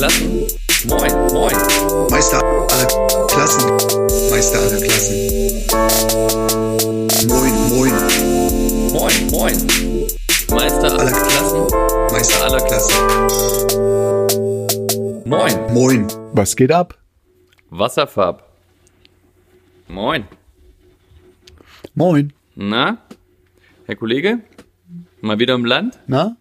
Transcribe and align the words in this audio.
Klassen. 0.00 0.48
Moin, 0.88 1.12
moin. 1.30 1.56
Meister 2.10 2.40
aller 2.42 2.86
Klassen. 3.28 3.70
Meister 4.30 4.58
aller 4.60 4.80
Klassen. 4.80 5.16
Moin, 7.28 7.52
moin. 7.68 7.92
Moin, 8.96 9.16
moin. 9.30 9.56
Meister 10.56 10.90
aller 10.98 11.12
Klassen. 11.12 11.66
Meister 12.12 12.40
aller 12.46 12.62
Klassen. 12.68 12.96
Moin. 15.26 15.54
Moin. 15.74 16.08
Was 16.32 16.56
geht 16.56 16.72
ab? 16.72 16.96
Wasserfarb. 17.68 18.42
Moin. 19.86 20.24
Moin. 21.92 22.32
Na? 22.54 22.96
Herr 23.84 23.96
Kollege? 23.96 24.40
Mal 25.20 25.38
wieder 25.38 25.56
im 25.56 25.66
Land? 25.66 25.98
Na? 26.06 26.38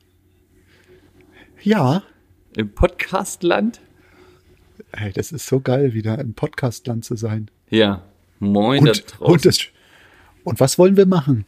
Ja. 1.62 2.04
Im 2.60 2.74
Podcastland? 2.74 3.80
Hey, 4.92 5.14
das 5.14 5.32
ist 5.32 5.46
so 5.48 5.62
geil, 5.62 5.94
wieder 5.94 6.20
im 6.20 6.34
Podcastland 6.34 7.06
zu 7.06 7.16
sein. 7.16 7.50
Ja. 7.70 8.04
Moin 8.40 8.84
da 8.84 8.92
Und, 8.92 9.06
draußen. 9.08 9.34
und, 9.34 9.46
das, 9.46 9.60
und 10.44 10.60
was 10.60 10.78
wollen 10.78 10.98
wir 10.98 11.06
machen? 11.06 11.46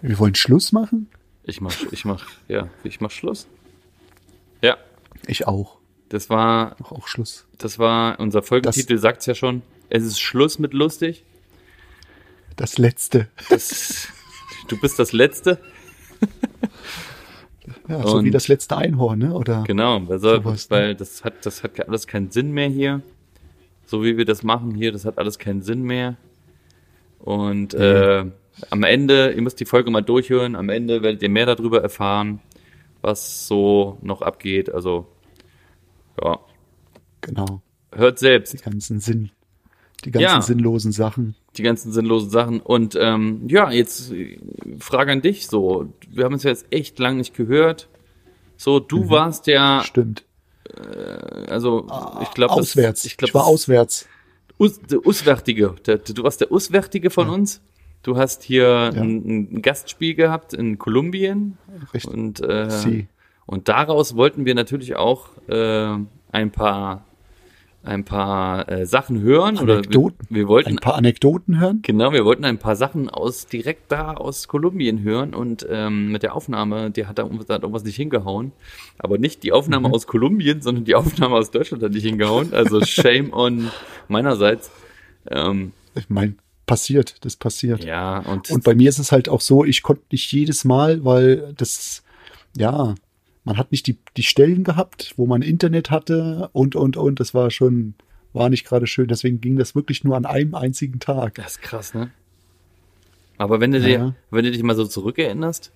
Wir 0.00 0.18
wollen 0.18 0.34
Schluss 0.34 0.72
machen? 0.72 1.10
Ich 1.44 1.60
mach, 1.60 1.74
ich 1.92 2.06
mach, 2.06 2.24
ja, 2.48 2.70
ich 2.82 3.02
mach 3.02 3.10
Schluss. 3.10 3.46
Ja, 4.62 4.78
Ich 5.26 5.46
auch. 5.46 5.76
das 6.08 6.30
war, 6.30 6.76
Mach 6.78 6.92
auch 6.92 7.08
Schluss. 7.08 7.46
das 7.58 7.78
war, 7.78 8.18
unser 8.18 8.42
Folgentitel 8.42 8.96
sagt's 8.96 9.26
ja 9.26 9.34
schon. 9.34 9.60
Es 9.90 10.02
ist 10.02 10.18
Schluss 10.18 10.58
mit 10.58 10.72
lustig. 10.72 11.24
Das 12.56 12.78
Letzte. 12.78 13.28
Das, 13.50 14.08
du 14.68 14.80
bist 14.80 14.98
das 14.98 15.12
Letzte. 15.12 15.60
Ja, 17.88 18.06
so 18.06 18.16
Und- 18.16 18.24
wie 18.24 18.30
das 18.30 18.48
letzte 18.48 18.76
Einhorn, 18.76 19.18
ne? 19.20 19.32
Oder? 19.34 19.62
Genau, 19.66 20.00
weil, 20.08 20.18
so, 20.18 20.34
Sowas, 20.36 20.68
ne? 20.70 20.76
weil 20.76 20.94
das 20.94 21.24
hat, 21.24 21.44
das 21.46 21.62
hat 21.62 21.86
alles 21.88 22.06
keinen 22.06 22.30
Sinn 22.30 22.52
mehr 22.52 22.68
hier. 22.68 23.00
So 23.84 24.02
wie 24.02 24.16
wir 24.16 24.24
das 24.24 24.42
machen 24.42 24.74
hier, 24.74 24.90
das 24.92 25.04
hat 25.04 25.18
alles 25.18 25.38
keinen 25.38 25.62
Sinn 25.62 25.82
mehr. 25.82 26.16
Und 27.20 27.74
äh, 27.74 28.24
am 28.70 28.82
Ende, 28.82 29.32
ihr 29.32 29.42
müsst 29.42 29.60
die 29.60 29.64
Folge 29.64 29.90
mal 29.90 30.00
durchhören, 30.02 30.56
am 30.56 30.68
Ende 30.68 31.02
werdet 31.02 31.22
ihr 31.22 31.28
mehr 31.28 31.46
darüber 31.46 31.82
erfahren, 31.82 32.40
was 33.02 33.46
so 33.46 33.98
noch 34.02 34.22
abgeht. 34.22 34.72
Also, 34.72 35.06
ja, 36.22 36.38
Genau. 37.20 37.62
hört 37.92 38.18
selbst 38.18 38.54
Die 38.54 38.58
ganzen 38.58 38.98
Sinn. 39.00 39.30
Die 40.06 40.10
ganzen 40.12 40.22
Ja. 40.24 40.40
sinnlosen 40.42 40.92
Sachen. 40.92 41.34
die 41.58 41.62
ganzen 41.62 41.92
sinnlosen 41.92 42.30
Sachen. 42.30 42.60
Und 42.60 42.96
ähm, 43.00 43.42
ja, 43.48 43.70
jetzt 43.70 44.12
äh, 44.12 44.38
Frage 44.78 45.12
an 45.12 45.20
dich 45.22 45.46
so. 45.48 45.92
Wir 46.08 46.24
haben 46.24 46.32
uns 46.34 46.42
ja 46.44 46.50
jetzt 46.50 46.66
echt 46.70 46.98
lang 46.98 47.16
nicht 47.18 47.34
gehört. 47.34 47.88
So, 48.56 48.78
du 48.80 49.04
Mhm. 49.04 49.10
warst 49.10 49.46
ja, 49.46 49.82
Stimmt. 49.84 50.24
also 51.48 51.86
ich 52.22 52.30
glaube, 52.32 52.52
auswärts. 52.54 53.04
ich, 53.04 53.12
Ich, 53.12 53.16
glaub, 53.16 53.34
war 53.34 53.42
das- 53.42 53.50
auswärts. 53.50 54.08
Us, 54.58 54.80
der 54.80 55.04
Uswärtige. 55.06 55.74
Der, 55.86 55.98
du 55.98 56.22
warst 56.22 56.40
der 56.40 56.50
Uswärtige 56.50 57.10
von 57.10 57.28
uns. 57.28 57.60
Du 58.02 58.16
hast 58.16 58.42
hier 58.42 58.92
ein, 58.94 59.50
ein 59.56 59.62
Gastspiel 59.62 60.14
gehabt 60.14 60.54
in 60.54 60.78
Kolumbien. 60.78 61.58
Richtig. 61.92 62.10
Und, 62.12 62.40
äh, 62.40 62.70
Sie. 62.70 63.08
und 63.46 63.68
daraus 63.68 64.16
wollten 64.16 64.44
wir 64.46 64.54
natürlich 64.54 64.96
auch 64.96 65.28
äh, 65.48 65.96
ein 66.32 66.50
paar 66.52 67.04
ein 67.86 68.04
paar 68.04 68.68
äh, 68.70 68.86
Sachen 68.86 69.20
hören. 69.20 69.58
Oder 69.58 69.66
wir, 69.66 69.78
Anekdoten. 69.78 70.26
wir 70.30 70.48
wollten 70.48 70.68
Ein 70.70 70.76
paar 70.76 70.96
Anekdoten 70.96 71.60
hören. 71.60 71.80
Genau, 71.82 72.12
wir 72.12 72.24
wollten 72.24 72.44
ein 72.44 72.58
paar 72.58 72.76
Sachen 72.76 73.08
aus 73.08 73.46
direkt 73.46 73.90
da 73.92 74.14
aus 74.14 74.48
Kolumbien 74.48 75.02
hören 75.02 75.34
und 75.34 75.66
ähm, 75.70 76.12
mit 76.12 76.22
der 76.22 76.34
Aufnahme, 76.34 76.90
die 76.90 77.06
hat 77.06 77.18
da 77.18 77.24
da 77.24 77.54
hat 77.54 77.62
irgendwas 77.62 77.84
nicht 77.84 77.96
hingehauen. 77.96 78.52
Aber 78.98 79.18
nicht 79.18 79.42
die 79.42 79.52
Aufnahme 79.52 79.92
aus 79.92 80.06
Kolumbien, 80.06 80.62
sondern 80.62 80.84
die 80.84 80.94
Aufnahme 80.94 81.36
aus 81.36 81.50
Deutschland 81.50 81.82
hat 81.82 81.92
nicht 81.92 82.04
hingehauen. 82.04 82.52
Also 82.52 82.80
shame 82.84 83.32
on 83.32 83.70
meinerseits. 84.08 84.70
Ähm, 85.30 85.72
Ich 85.94 86.08
meine, 86.10 86.34
passiert. 86.66 87.24
Das 87.24 87.36
passiert. 87.36 87.84
ja, 87.84 88.18
und, 88.18 88.50
Und 88.50 88.64
bei 88.64 88.74
mir 88.74 88.88
ist 88.88 88.98
es 88.98 89.12
halt 89.12 89.28
auch 89.28 89.40
so, 89.40 89.64
ich 89.64 89.82
konnte 89.82 90.02
nicht 90.10 90.30
jedes 90.32 90.64
Mal, 90.64 91.04
weil 91.04 91.54
das, 91.56 92.02
ja, 92.56 92.94
man 93.46 93.56
hat 93.56 93.70
nicht 93.70 93.86
die, 93.86 93.96
die 94.16 94.24
Stellen 94.24 94.64
gehabt, 94.64 95.14
wo 95.16 95.24
man 95.24 95.40
Internet 95.40 95.90
hatte 95.90 96.50
und, 96.52 96.74
und, 96.76 96.96
und. 96.96 97.20
Das 97.20 97.32
war 97.32 97.50
schon, 97.50 97.94
war 98.32 98.50
nicht 98.50 98.66
gerade 98.66 98.88
schön. 98.88 99.06
Deswegen 99.06 99.40
ging 99.40 99.56
das 99.56 99.74
wirklich 99.76 100.02
nur 100.02 100.16
an 100.16 100.26
einem 100.26 100.54
einzigen 100.56 100.98
Tag. 100.98 101.36
das 101.36 101.52
ist 101.52 101.62
krass, 101.62 101.94
ne? 101.94 102.10
Aber 103.38 103.60
wenn 103.60 103.70
du 103.70 103.80
dir, 103.80 103.88
Ja. 103.98 104.14
wenn 104.30 104.44
du 104.44 104.50
dich 104.50 104.62
mal 104.62 104.74
so 104.74 104.84
zurückerinnerst, 104.84 105.70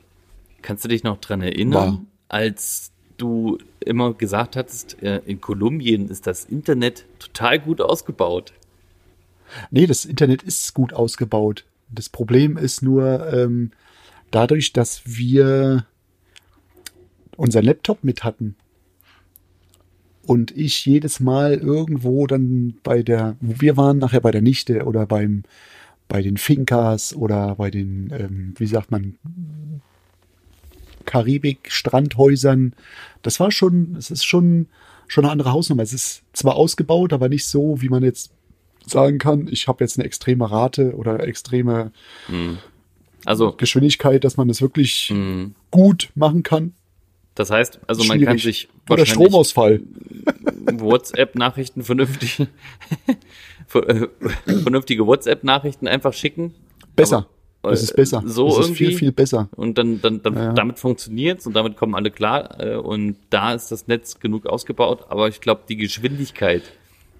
kannst 0.62 0.84
du 0.84 0.88
dich 0.88 1.04
noch 1.04 1.18
dran 1.18 1.42
erinnern, 1.42 1.72
War. 1.92 2.00
als 2.28 2.90
du 3.18 3.58
immer 3.80 4.14
gesagt 4.14 4.56
hattest, 4.56 5.00
äh, 5.02 5.20
in 5.26 5.40
Kolumbien 5.40 6.08
ist 6.08 6.26
das 6.26 6.46
Internet 6.46 7.04
total 7.20 7.60
gut 7.60 7.80
ausgebaut. 7.80 8.52
Nee, 9.70 9.86
das 9.86 10.04
Internet 10.06 10.42
ist 10.42 10.74
gut 10.74 10.92
ausgebaut. 10.92 11.64
Das 11.88 12.08
Problem 12.08 12.56
ist 12.56 12.82
nur, 12.82 13.32
ähm, 13.32 13.70
dadurch, 14.30 14.72
dass 14.72 15.02
wir 15.04 15.86
unseren 17.40 17.64
Laptop 17.64 18.04
mit 18.04 18.22
hatten 18.22 18.54
und 20.26 20.56
ich 20.56 20.84
jedes 20.84 21.20
Mal 21.20 21.54
irgendwo 21.54 22.26
dann 22.26 22.74
bei 22.82 23.02
der, 23.02 23.36
wo 23.40 23.60
wir 23.60 23.76
waren, 23.76 23.98
nachher 23.98 24.20
bei 24.20 24.30
der 24.30 24.42
Nichte 24.42 24.84
oder 24.84 25.06
beim, 25.06 25.44
bei 26.06 26.22
den 26.22 26.36
Finkas 26.36 27.14
oder 27.14 27.56
bei 27.56 27.70
den, 27.70 28.12
ähm, 28.12 28.54
wie 28.58 28.66
sagt 28.66 28.90
man, 28.90 29.16
Karibik-Strandhäusern. 31.06 32.74
Das 33.22 33.40
war 33.40 33.50
schon, 33.50 33.96
es 33.96 34.10
ist 34.10 34.24
schon, 34.24 34.66
schon 35.08 35.24
eine 35.24 35.32
andere 35.32 35.52
Hausnummer. 35.52 35.82
Es 35.82 35.94
ist 35.94 36.22
zwar 36.32 36.56
ausgebaut, 36.56 37.12
aber 37.12 37.28
nicht 37.28 37.46
so, 37.46 37.80
wie 37.80 37.88
man 37.88 38.04
jetzt 38.04 38.30
sagen 38.86 39.18
kann, 39.18 39.48
ich 39.50 39.66
habe 39.66 39.82
jetzt 39.82 39.98
eine 39.98 40.04
extreme 40.06 40.50
Rate 40.50 40.94
oder 40.94 41.26
extreme 41.26 41.90
Also, 43.24 43.52
Geschwindigkeit, 43.52 44.24
dass 44.24 44.36
man 44.36 44.48
das 44.48 44.62
wirklich 44.62 45.10
mh, 45.12 45.50
gut 45.70 46.10
machen 46.14 46.42
kann. 46.42 46.74
Das 47.34 47.50
heißt, 47.50 47.80
also 47.86 48.04
man 48.04 48.20
kann 48.20 48.38
Schwierig. 48.38 48.42
sich 48.66 48.68
Oder 48.90 49.06
Stromausfall. 49.06 49.80
WhatsApp-Nachrichten 50.66 51.82
vernünftig, 51.84 52.46
ver- 53.66 53.88
äh, 53.88 54.08
vernünftige 54.62 55.06
WhatsApp-Nachrichten 55.06 55.88
einfach 55.88 56.12
schicken. 56.12 56.54
Besser. 56.96 57.26
Aber, 57.62 57.70
das 57.72 57.80
äh, 57.80 57.84
ist 57.84 57.96
besser. 57.96 58.22
So 58.26 58.48
das 58.48 58.58
ist 58.58 58.64
irgendwie. 58.66 58.84
viel, 58.86 58.96
viel 58.98 59.12
besser. 59.12 59.48
Und 59.56 59.78
dann, 59.78 60.00
dann, 60.00 60.22
dann 60.22 60.34
Ja. 60.34 60.52
damit 60.52 60.78
funktioniert's 60.78 61.46
und 61.46 61.54
damit 61.54 61.76
kommen 61.76 61.94
alle 61.94 62.10
klar. 62.10 62.58
Äh, 62.60 62.76
und 62.76 63.16
da 63.30 63.52
ist 63.54 63.70
das 63.70 63.86
Netz 63.86 64.18
genug 64.18 64.46
ausgebaut. 64.46 65.06
Aber 65.08 65.28
ich 65.28 65.40
glaube, 65.40 65.62
die 65.68 65.76
Geschwindigkeit 65.76 66.62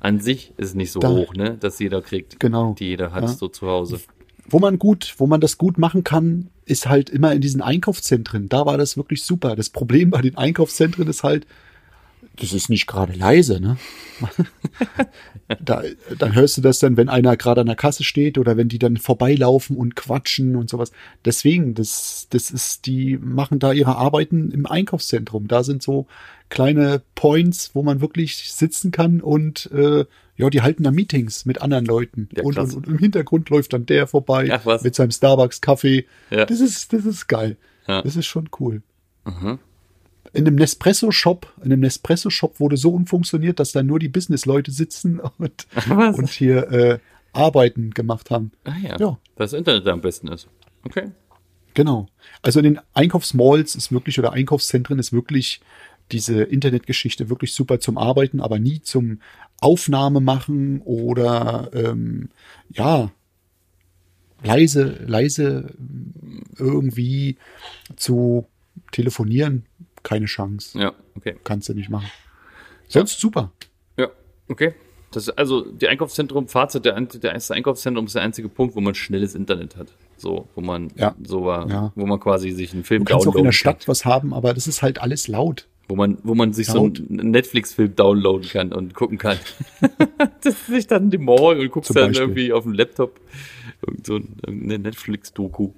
an 0.00 0.18
sich 0.20 0.52
ist 0.56 0.74
nicht 0.74 0.92
so 0.92 1.00
Da- 1.00 1.10
hoch, 1.10 1.34
ne, 1.34 1.56
dass 1.60 1.78
jeder 1.78 2.00
kriegt, 2.02 2.40
Genau. 2.40 2.74
die 2.78 2.86
jeder 2.86 3.12
hat 3.12 3.22
Ja. 3.22 3.28
so 3.28 3.48
zu 3.48 3.66
Hause. 3.66 4.00
Wo 4.48 4.58
man 4.58 4.78
gut, 4.78 5.14
wo 5.18 5.26
man 5.26 5.40
das 5.40 5.58
gut 5.58 5.76
machen 5.78 6.04
kann, 6.04 6.48
ist 6.70 6.88
halt 6.88 7.10
immer 7.10 7.32
in 7.32 7.40
diesen 7.40 7.60
Einkaufszentren. 7.60 8.48
Da 8.48 8.64
war 8.64 8.78
das 8.78 8.96
wirklich 8.96 9.24
super. 9.24 9.56
Das 9.56 9.70
Problem 9.70 10.10
bei 10.10 10.22
den 10.22 10.36
Einkaufszentren 10.36 11.08
ist 11.08 11.24
halt, 11.24 11.46
das 12.36 12.52
ist 12.52 12.70
nicht 12.70 12.86
gerade 12.86 13.12
leise, 13.12 13.60
ne? 13.60 13.76
da, 15.60 15.82
dann 16.18 16.34
hörst 16.34 16.56
du 16.56 16.60
das 16.62 16.78
dann, 16.78 16.96
wenn 16.96 17.08
einer 17.08 17.36
gerade 17.36 17.60
an 17.60 17.66
der 17.66 17.76
Kasse 17.76 18.04
steht 18.04 18.38
oder 18.38 18.56
wenn 18.56 18.68
die 18.68 18.78
dann 18.78 18.96
vorbeilaufen 18.96 19.76
und 19.76 19.96
quatschen 19.96 20.56
und 20.56 20.70
sowas. 20.70 20.92
Deswegen, 21.24 21.74
das, 21.74 22.28
das 22.30 22.50
ist, 22.50 22.86
die 22.86 23.18
machen 23.18 23.58
da 23.58 23.72
ihre 23.72 23.96
Arbeiten 23.96 24.50
im 24.52 24.66
Einkaufszentrum. 24.66 25.48
Da 25.48 25.62
sind 25.64 25.82
so 25.82 26.06
kleine 26.48 27.02
Points, 27.14 27.70
wo 27.74 27.82
man 27.82 28.00
wirklich 28.00 28.52
sitzen 28.52 28.90
kann 28.90 29.20
und 29.20 29.70
äh, 29.72 30.04
ja, 30.36 30.48
die 30.48 30.62
halten 30.62 30.84
da 30.84 30.90
Meetings 30.90 31.44
mit 31.44 31.60
anderen 31.60 31.84
Leuten. 31.84 32.28
Ja, 32.34 32.42
und, 32.42 32.58
und, 32.58 32.74
und 32.74 32.86
im 32.86 32.98
Hintergrund 32.98 33.50
läuft 33.50 33.74
dann 33.74 33.84
der 33.84 34.06
vorbei 34.06 34.58
was. 34.64 34.82
mit 34.82 34.94
seinem 34.94 35.10
Starbucks-Kaffee. 35.10 36.06
Ja. 36.30 36.46
Das 36.46 36.60
ist, 36.60 36.92
das 36.92 37.04
ist 37.04 37.26
geil. 37.28 37.58
Ja. 37.86 38.02
Das 38.02 38.16
ist 38.16 38.26
schon 38.26 38.48
cool. 38.58 38.82
Mhm. 39.26 39.58
In 40.32 40.46
einem 40.46 40.56
Nespresso-Shop, 40.56 41.52
in 41.58 41.72
einem 41.72 41.80
Nespresso-Shop 41.80 42.60
wurde 42.60 42.76
so 42.76 42.92
umfunktioniert, 42.92 43.58
dass 43.58 43.72
da 43.72 43.82
nur 43.82 43.98
die 43.98 44.08
Business-Leute 44.08 44.70
sitzen 44.70 45.20
und, 45.38 45.66
und 45.88 46.28
hier 46.30 46.70
äh, 46.70 46.98
Arbeiten 47.32 47.90
gemacht 47.90 48.30
haben. 48.30 48.52
Ah 48.64 48.76
ja, 48.82 48.96
Ja. 48.98 49.18
das 49.36 49.52
Internet 49.52 49.86
am 49.88 50.00
besten 50.00 50.28
ist. 50.28 50.48
Okay. 50.84 51.10
Genau. 51.74 52.08
Also 52.42 52.60
in 52.60 52.64
den 52.64 52.80
Einkaufsmalls 52.94 53.74
ist 53.74 53.92
wirklich 53.92 54.18
oder 54.18 54.32
Einkaufszentren 54.32 54.98
ist 54.98 55.12
wirklich 55.12 55.60
diese 56.10 56.42
Internetgeschichte 56.42 57.30
wirklich 57.30 57.52
super 57.54 57.78
zum 57.78 57.96
Arbeiten, 57.98 58.40
aber 58.40 58.58
nie 58.58 58.82
zum 58.82 59.20
Aufnahme 59.60 60.20
machen 60.20 60.80
oder 60.84 61.70
ähm, 61.72 62.30
ja 62.70 63.10
leise 64.42 64.98
leise 65.06 65.74
ähm, 65.78 66.42
irgendwie 66.58 67.36
zu 67.96 68.46
telefonieren. 68.90 69.66
Keine 70.02 70.26
Chance. 70.26 70.78
Ja, 70.78 70.92
okay. 71.16 71.36
Kannst 71.44 71.68
du 71.68 71.74
nicht 71.74 71.90
machen. 71.90 72.10
Sonst 72.88 73.20
super. 73.20 73.52
Ja, 73.96 74.08
okay. 74.48 74.74
Das 75.12 75.28
also 75.28 75.62
die 75.62 75.88
Einkaufszentrum, 75.88 76.46
Fazit, 76.46 76.84
der, 76.84 77.00
der 77.00 77.34
Einkaufszentrum 77.50 78.06
ist 78.06 78.14
der 78.14 78.22
einzige 78.22 78.48
Punkt, 78.48 78.76
wo 78.76 78.80
man 78.80 78.94
schnelles 78.94 79.34
Internet 79.34 79.76
hat. 79.76 79.88
So, 80.16 80.48
wo 80.54 80.60
man 80.60 80.90
Ja. 80.96 81.14
so 81.22 81.44
war, 81.44 81.68
Ja. 81.68 81.92
wo 81.96 82.06
man 82.06 82.20
quasi 82.20 82.50
sich 82.52 82.72
einen 82.72 82.84
Film 82.84 83.04
Du 83.04 83.12
kannst 83.12 83.26
auch 83.26 83.34
in 83.34 83.44
der 83.44 83.52
Stadt 83.52 83.88
was 83.88 84.04
haben, 84.04 84.32
aber 84.32 84.54
das 84.54 84.66
ist 84.68 84.82
halt 84.82 85.00
alles 85.00 85.26
laut. 85.26 85.66
Wo 85.88 85.96
man, 85.96 86.18
wo 86.22 86.36
man 86.36 86.52
sich 86.52 86.68
so 86.68 86.84
einen 86.84 87.30
Netflix-Film 87.32 87.96
downloaden 87.96 88.48
kann 88.48 88.72
und 88.72 88.94
gucken 88.94 89.18
kann. 89.18 89.38
das 90.42 90.54
ist 90.54 90.68
nicht 90.68 90.90
dann 90.92 91.10
die 91.10 91.18
Morgen 91.18 91.60
und 91.60 91.70
guckst 91.72 91.88
Zum 91.88 91.96
dann 91.96 92.10
Beispiel. 92.10 92.22
irgendwie 92.28 92.52
auf 92.52 92.62
dem 92.62 92.74
Laptop 92.74 93.18
irgend 93.84 94.06
so 94.06 94.20
eine 94.46 94.78
Netflix-Doku. 94.78 95.72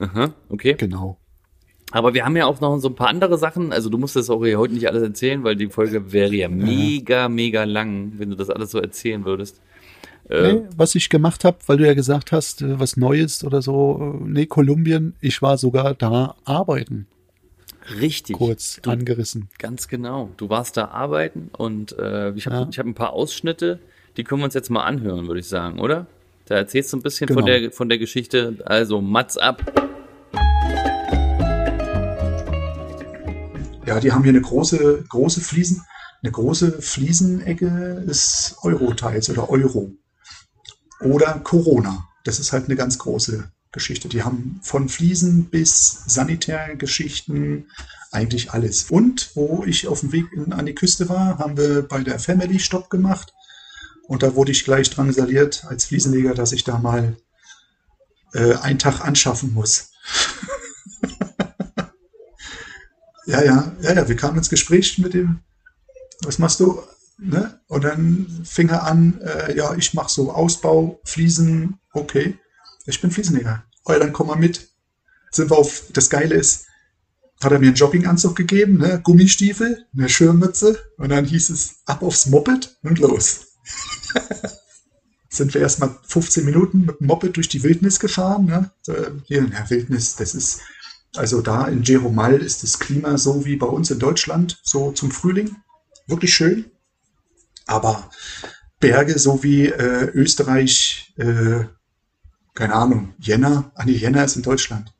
Aha, 0.00 0.34
okay. 0.48 0.74
Genau. 0.76 1.18
Aber 1.96 2.12
wir 2.12 2.26
haben 2.26 2.36
ja 2.36 2.44
auch 2.44 2.60
noch 2.60 2.76
so 2.78 2.88
ein 2.88 2.94
paar 2.94 3.08
andere 3.08 3.38
Sachen. 3.38 3.72
Also 3.72 3.88
du 3.88 3.96
musst 3.96 4.16
das 4.16 4.28
auch 4.28 4.44
hier 4.44 4.58
heute 4.58 4.74
nicht 4.74 4.86
alles 4.86 5.02
erzählen, 5.02 5.42
weil 5.44 5.56
die 5.56 5.68
Folge 5.68 6.12
wäre 6.12 6.34
ja 6.34 6.46
mega, 6.50 7.30
mega 7.30 7.64
lang, 7.64 8.12
wenn 8.18 8.28
du 8.28 8.36
das 8.36 8.50
alles 8.50 8.70
so 8.70 8.78
erzählen 8.78 9.24
würdest. 9.24 9.62
Nee, 10.28 10.60
was 10.76 10.94
ich 10.94 11.08
gemacht 11.08 11.42
habe, 11.44 11.56
weil 11.66 11.78
du 11.78 11.86
ja 11.86 11.94
gesagt 11.94 12.32
hast, 12.32 12.60
äh, 12.60 12.78
was 12.78 12.98
Neues 12.98 13.44
oder 13.44 13.62
so, 13.62 14.18
äh, 14.22 14.28
nee, 14.28 14.44
Kolumbien, 14.44 15.14
ich 15.22 15.40
war 15.40 15.56
sogar 15.56 15.94
da 15.94 16.34
arbeiten, 16.44 17.06
richtig. 18.00 18.36
kurz 18.36 18.80
Du, 18.82 18.90
angerissen. 18.90 19.48
Ganz 19.58 19.86
genau. 19.88 20.28
Du 20.36 20.50
warst 20.50 20.76
da 20.76 20.86
arbeiten 20.88 21.48
und 21.56 21.96
äh, 21.98 22.32
ich 22.32 22.46
habe 22.46 22.56
Ja. 22.56 22.68
ich 22.70 22.78
hab 22.78 22.86
ein 22.86 22.94
paar 22.94 23.12
Ausschnitte, 23.14 23.78
die 24.16 24.24
können 24.24 24.40
wir 24.40 24.46
uns 24.46 24.54
jetzt 24.54 24.68
mal 24.68 24.82
anhören, 24.82 25.28
würde 25.28 25.40
ich 25.40 25.48
sagen, 25.48 25.78
oder? 25.78 26.06
Da 26.46 26.56
erzählst 26.56 26.92
du 26.92 26.96
ein 26.98 27.02
bisschen 27.02 27.28
Genau. 27.28 27.40
von, 27.40 27.46
der, 27.46 27.70
von 27.72 27.88
der 27.88 27.98
Geschichte. 27.98 28.56
Also, 28.66 29.00
Mats 29.00 29.38
ab. 29.38 29.62
Ja, 33.86 34.00
die 34.00 34.12
haben 34.12 34.24
hier 34.24 34.30
eine 34.30 34.40
große, 34.40 35.04
große 35.08 35.40
Fliesen, 35.40 35.82
eine 36.22 36.32
große 36.32 36.82
Fliesenecke 36.82 38.04
des 38.06 38.56
Euro-Teils 38.62 39.30
oder 39.30 39.48
Euro. 39.48 39.92
Oder 41.00 41.38
Corona. 41.44 42.08
Das 42.24 42.40
ist 42.40 42.52
halt 42.52 42.64
eine 42.64 42.74
ganz 42.74 42.98
große 42.98 43.48
Geschichte. 43.70 44.08
Die 44.08 44.24
haben 44.24 44.58
von 44.62 44.88
Fliesen 44.88 45.50
bis 45.50 46.02
Sanitärgeschichten 46.06 47.70
eigentlich 48.10 48.50
alles. 48.50 48.90
Und 48.90 49.30
wo 49.34 49.62
ich 49.64 49.86
auf 49.86 50.00
dem 50.00 50.10
Weg 50.10 50.26
in, 50.32 50.52
an 50.52 50.66
die 50.66 50.74
Küste 50.74 51.08
war, 51.08 51.38
haben 51.38 51.56
wir 51.56 51.82
bei 51.82 52.02
der 52.02 52.18
Family 52.18 52.58
Stopp 52.58 52.90
gemacht. 52.90 53.32
Und 54.08 54.24
da 54.24 54.34
wurde 54.34 54.50
ich 54.50 54.64
gleich 54.64 54.90
drangsaliert 54.90 55.64
als 55.68 55.84
Fliesenleger, 55.84 56.34
dass 56.34 56.52
ich 56.52 56.64
da 56.64 56.78
mal 56.78 57.16
äh, 58.32 58.54
einen 58.54 58.80
Tag 58.80 59.04
anschaffen 59.04 59.54
muss. 59.54 59.90
Ja, 63.26 63.42
ja, 63.42 63.72
ja, 63.82 63.92
ja, 63.92 64.08
wir 64.08 64.16
kamen 64.16 64.38
ins 64.38 64.48
Gespräch 64.48 64.98
mit 64.98 65.14
dem, 65.14 65.40
was 66.22 66.38
machst 66.38 66.60
du? 66.60 66.80
Ne? 67.18 67.60
Und 67.66 67.84
dann 67.84 68.42
fing 68.44 68.68
er 68.68 68.84
an, 68.84 69.20
äh, 69.20 69.56
ja, 69.56 69.74
ich 69.74 69.94
mache 69.94 70.10
so 70.10 70.32
Ausbau, 70.32 71.00
Fliesen, 71.04 71.78
okay, 71.92 72.38
ich 72.86 73.00
bin 73.00 73.10
Fliesenleger. 73.10 73.64
Oh 73.84 73.92
dann 73.92 74.12
komm 74.12 74.28
mal 74.28 74.36
mit. 74.36 74.68
Sind 75.30 75.50
wir 75.50 75.58
auf, 75.58 75.84
das 75.92 76.08
Geile 76.08 76.34
ist, 76.34 76.66
hat 77.42 77.52
er 77.52 77.58
mir 77.58 77.66
einen 77.66 77.74
Jogginganzug 77.74 78.36
gegeben, 78.36 78.78
ne? 78.78 79.00
Gummistiefel, 79.02 79.86
eine 79.92 80.08
Schirmmütze 80.08 80.78
und 80.96 81.10
dann 81.10 81.24
hieß 81.24 81.50
es 81.50 81.80
ab 81.84 82.02
aufs 82.02 82.26
Moped 82.26 82.78
und 82.82 82.98
los. 82.98 83.46
Sind 85.28 85.52
wir 85.52 85.60
erstmal 85.60 85.94
15 86.06 86.44
Minuten 86.44 86.86
mit 86.86 87.00
dem 87.00 87.08
Moped 87.08 87.36
durch 87.36 87.48
die 87.48 87.62
Wildnis 87.62 88.00
gefahren. 88.00 88.46
Ne? 88.46 88.70
Hier 89.24 89.40
in 89.40 89.50
der 89.50 89.68
Wildnis, 89.68 90.16
das 90.16 90.34
ist 90.34 90.60
also 91.18 91.40
da 91.40 91.66
in 91.66 91.82
Jeromal 91.82 92.42
ist 92.42 92.62
das 92.62 92.78
Klima 92.78 93.18
so 93.18 93.44
wie 93.44 93.56
bei 93.56 93.66
uns 93.66 93.90
in 93.90 93.98
Deutschland, 93.98 94.60
so 94.62 94.92
zum 94.92 95.10
Frühling. 95.10 95.56
Wirklich 96.06 96.34
schön. 96.34 96.70
Aber 97.66 98.10
Berge 98.80 99.18
so 99.18 99.42
wie 99.42 99.66
äh, 99.66 100.10
Österreich, 100.12 101.14
äh, 101.16 101.64
keine 102.54 102.74
Ahnung, 102.74 103.14
Jena, 103.18 103.72
ah 103.74 103.84
nee, 103.84 103.92
Jena 103.92 104.22
ist 104.24 104.36
in 104.36 104.42
Deutschland. 104.42 104.94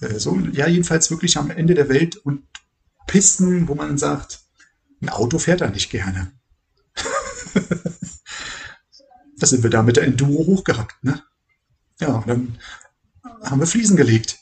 Äh, 0.00 0.18
so, 0.18 0.38
ja, 0.52 0.66
jedenfalls 0.66 1.10
wirklich 1.10 1.36
am 1.36 1.50
Ende 1.50 1.74
der 1.74 1.88
Welt 1.88 2.16
und 2.16 2.42
Pisten, 3.06 3.68
wo 3.68 3.74
man 3.74 3.98
sagt, 3.98 4.40
ein 5.00 5.08
Auto 5.08 5.38
fährt 5.38 5.60
da 5.60 5.68
nicht 5.68 5.90
gerne. 5.90 6.32
da 9.38 9.46
sind 9.46 9.62
wir 9.62 9.70
da 9.70 9.82
mit 9.82 9.96
der 9.96 10.04
Enduro 10.04 10.46
hochgehackt, 10.46 11.02
ne? 11.04 11.22
Ja, 12.00 12.08
und 12.08 12.28
dann 12.28 12.58
haben 13.42 13.60
wir 13.60 13.66
Fliesen 13.66 13.96
gelegt. 13.96 14.39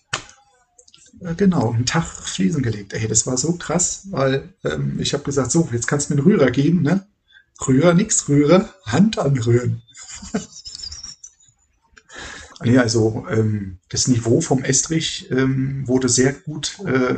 Genau, 1.20 1.72
einen 1.72 1.86
Tag 1.86 2.06
Fliesen 2.06 2.62
gelegt. 2.62 2.92
Ey, 2.92 3.08
das 3.08 3.26
war 3.26 3.36
so 3.36 3.54
krass, 3.54 4.06
weil 4.10 4.54
ähm, 4.64 5.00
ich 5.00 5.14
habe 5.14 5.24
gesagt, 5.24 5.50
so, 5.50 5.68
jetzt 5.72 5.88
kannst 5.88 6.10
du 6.10 6.14
mir 6.14 6.20
einen 6.20 6.30
Rührer 6.30 6.50
geben, 6.50 6.82
ne? 6.82 7.06
Rührer, 7.66 7.94
nix 7.94 8.28
Rührer, 8.28 8.72
Hand 8.84 9.18
anrühren. 9.18 9.82
nee, 12.62 12.78
also 12.78 13.26
ähm, 13.28 13.80
das 13.88 14.06
Niveau 14.06 14.40
vom 14.40 14.62
Estrich 14.62 15.28
ähm, 15.32 15.88
wurde 15.88 16.08
sehr 16.08 16.32
gut 16.32 16.78
äh, 16.86 17.16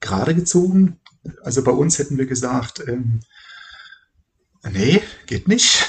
gerade 0.00 0.34
gezogen. 0.34 0.98
Also 1.42 1.62
bei 1.62 1.72
uns 1.72 1.98
hätten 1.98 2.18
wir 2.18 2.26
gesagt, 2.26 2.82
ähm, 2.88 3.20
nee, 4.68 5.00
geht 5.26 5.46
nicht. 5.46 5.86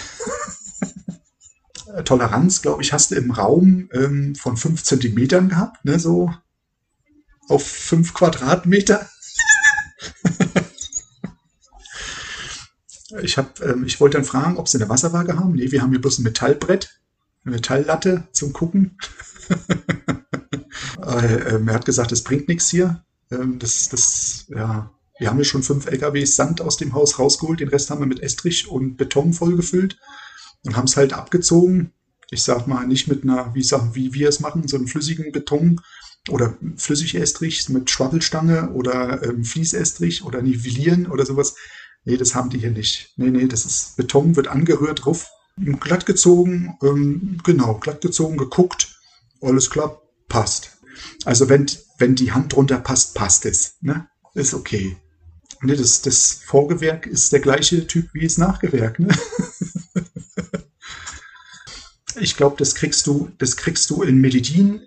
Toleranz, 2.06 2.62
glaube 2.62 2.84
ich, 2.84 2.94
hast 2.94 3.10
du 3.10 3.16
im 3.16 3.32
Raum 3.32 3.90
ähm, 3.94 4.36
von 4.36 4.56
fünf 4.56 4.84
Zentimetern 4.84 5.50
gehabt, 5.50 5.84
ne, 5.84 5.98
so 6.00 6.32
auf 7.50 7.66
fünf 7.66 8.14
Quadratmeter. 8.14 9.10
ich 13.22 13.38
hab, 13.38 13.60
ähm, 13.62 13.84
ich 13.86 14.00
wollte 14.00 14.18
dann 14.18 14.26
fragen, 14.26 14.58
ob 14.58 14.68
sie 14.68 14.78
eine 14.78 14.90
Wasserwaage 14.90 15.38
haben. 15.38 15.54
Nee, 15.54 15.72
wir 15.72 15.82
haben 15.82 15.92
hier 15.92 16.02
bloß 16.02 16.20
ein 16.20 16.24
Metallbrett, 16.24 17.00
eine 17.44 17.56
Metalllatte 17.56 18.28
zum 18.32 18.54
Gucken. 18.54 18.98
äh, 21.06 21.56
ähm, 21.56 21.68
er 21.68 21.74
hat 21.74 21.86
gesagt, 21.86 22.12
es 22.12 22.24
bringt 22.24 22.48
nichts 22.48 22.70
hier. 22.70 23.04
Ähm, 23.32 23.60
das, 23.60 23.90
das, 23.90 24.46
ja, 24.50 24.92
wir 25.20 25.30
haben 25.30 25.38
hier 25.38 25.46
schon 25.46 25.64
fünf 25.64 25.86
LKWs 25.88 26.36
Sand 26.36 26.62
aus 26.62 26.78
dem 26.78 26.94
Haus 26.94 27.20
rausgeholt. 27.20 27.60
Den 27.60 27.70
Rest 27.70 27.90
haben 27.90 28.00
wir 28.00 28.08
mit 28.08 28.22
Estrich 28.22 28.68
und 28.68 28.96
Beton 28.98 29.34
vollgefüllt 29.34 29.98
und 30.64 30.78
haben 30.78 30.86
es 30.86 30.98
halt 30.98 31.14
abgezogen. 31.14 31.94
Ich 32.32 32.44
sag 32.44 32.68
mal, 32.68 32.86
nicht 32.86 33.08
mit 33.08 33.24
einer, 33.24 33.54
wie, 33.56 33.64
sag, 33.64 33.96
wie 33.96 34.14
wir 34.14 34.30
es 34.30 34.40
machen, 34.40 34.68
so 34.68 34.78
einem 34.78 34.88
flüssigen 34.88 35.32
Beton 35.32 35.82
oder 36.30 36.58
Flüssigestrich 36.76 37.70
mit 37.70 37.90
Schwabbelstange 37.90 38.72
oder 38.72 39.24
ähm, 39.24 39.44
Fließestrich 39.44 40.24
oder 40.24 40.42
Nivellieren 40.42 41.08
oder 41.08 41.26
sowas. 41.26 41.56
Nee, 42.06 42.18
das 42.18 42.36
haben 42.36 42.50
die 42.50 42.60
hier 42.60 42.72
nicht. 42.72 43.14
Nee, 43.18 43.30
nee, 43.30 43.48
das 43.48 43.66
ist 43.66 43.98
Beton, 43.98 44.36
wird 44.36 44.48
angerührt, 44.48 45.06
ruf, 45.06 45.28
glatt 45.80 46.06
gezogen, 46.06 46.78
ähm, 46.84 47.40
genau, 47.44 47.76
glatt 47.76 48.02
gezogen, 48.02 48.38
geguckt, 48.38 49.00
alles 49.42 49.70
klar, 49.70 50.02
passt. 50.28 50.78
Also 51.26 51.50
wenn, 51.50 51.66
wenn 51.98 52.16
die 52.16 52.32
Hand 52.32 52.56
drunter 52.56 52.80
passt, 52.80 53.16
passt 53.16 53.46
es. 53.46 53.78
Ne? 53.82 54.08
Ist 54.34 54.54
okay. 54.54 54.98
Nee, 55.62 55.76
das, 55.76 56.02
das 56.02 56.42
Vorgewerk 56.46 57.06
ist 57.06 57.34
der 57.34 57.40
gleiche 57.40 57.86
Typ 57.88 58.14
wie 58.14 58.24
das 58.24 58.38
Nachgewerk. 58.38 59.00
Ne? 59.00 59.10
ich 62.20 62.36
glaube, 62.36 62.58
das 62.58 62.76
kriegst 62.76 63.08
du, 63.08 63.32
das 63.38 63.58
kriegst 63.58 63.90
du 63.90 64.04
in 64.04 64.20
Medellin, 64.20 64.82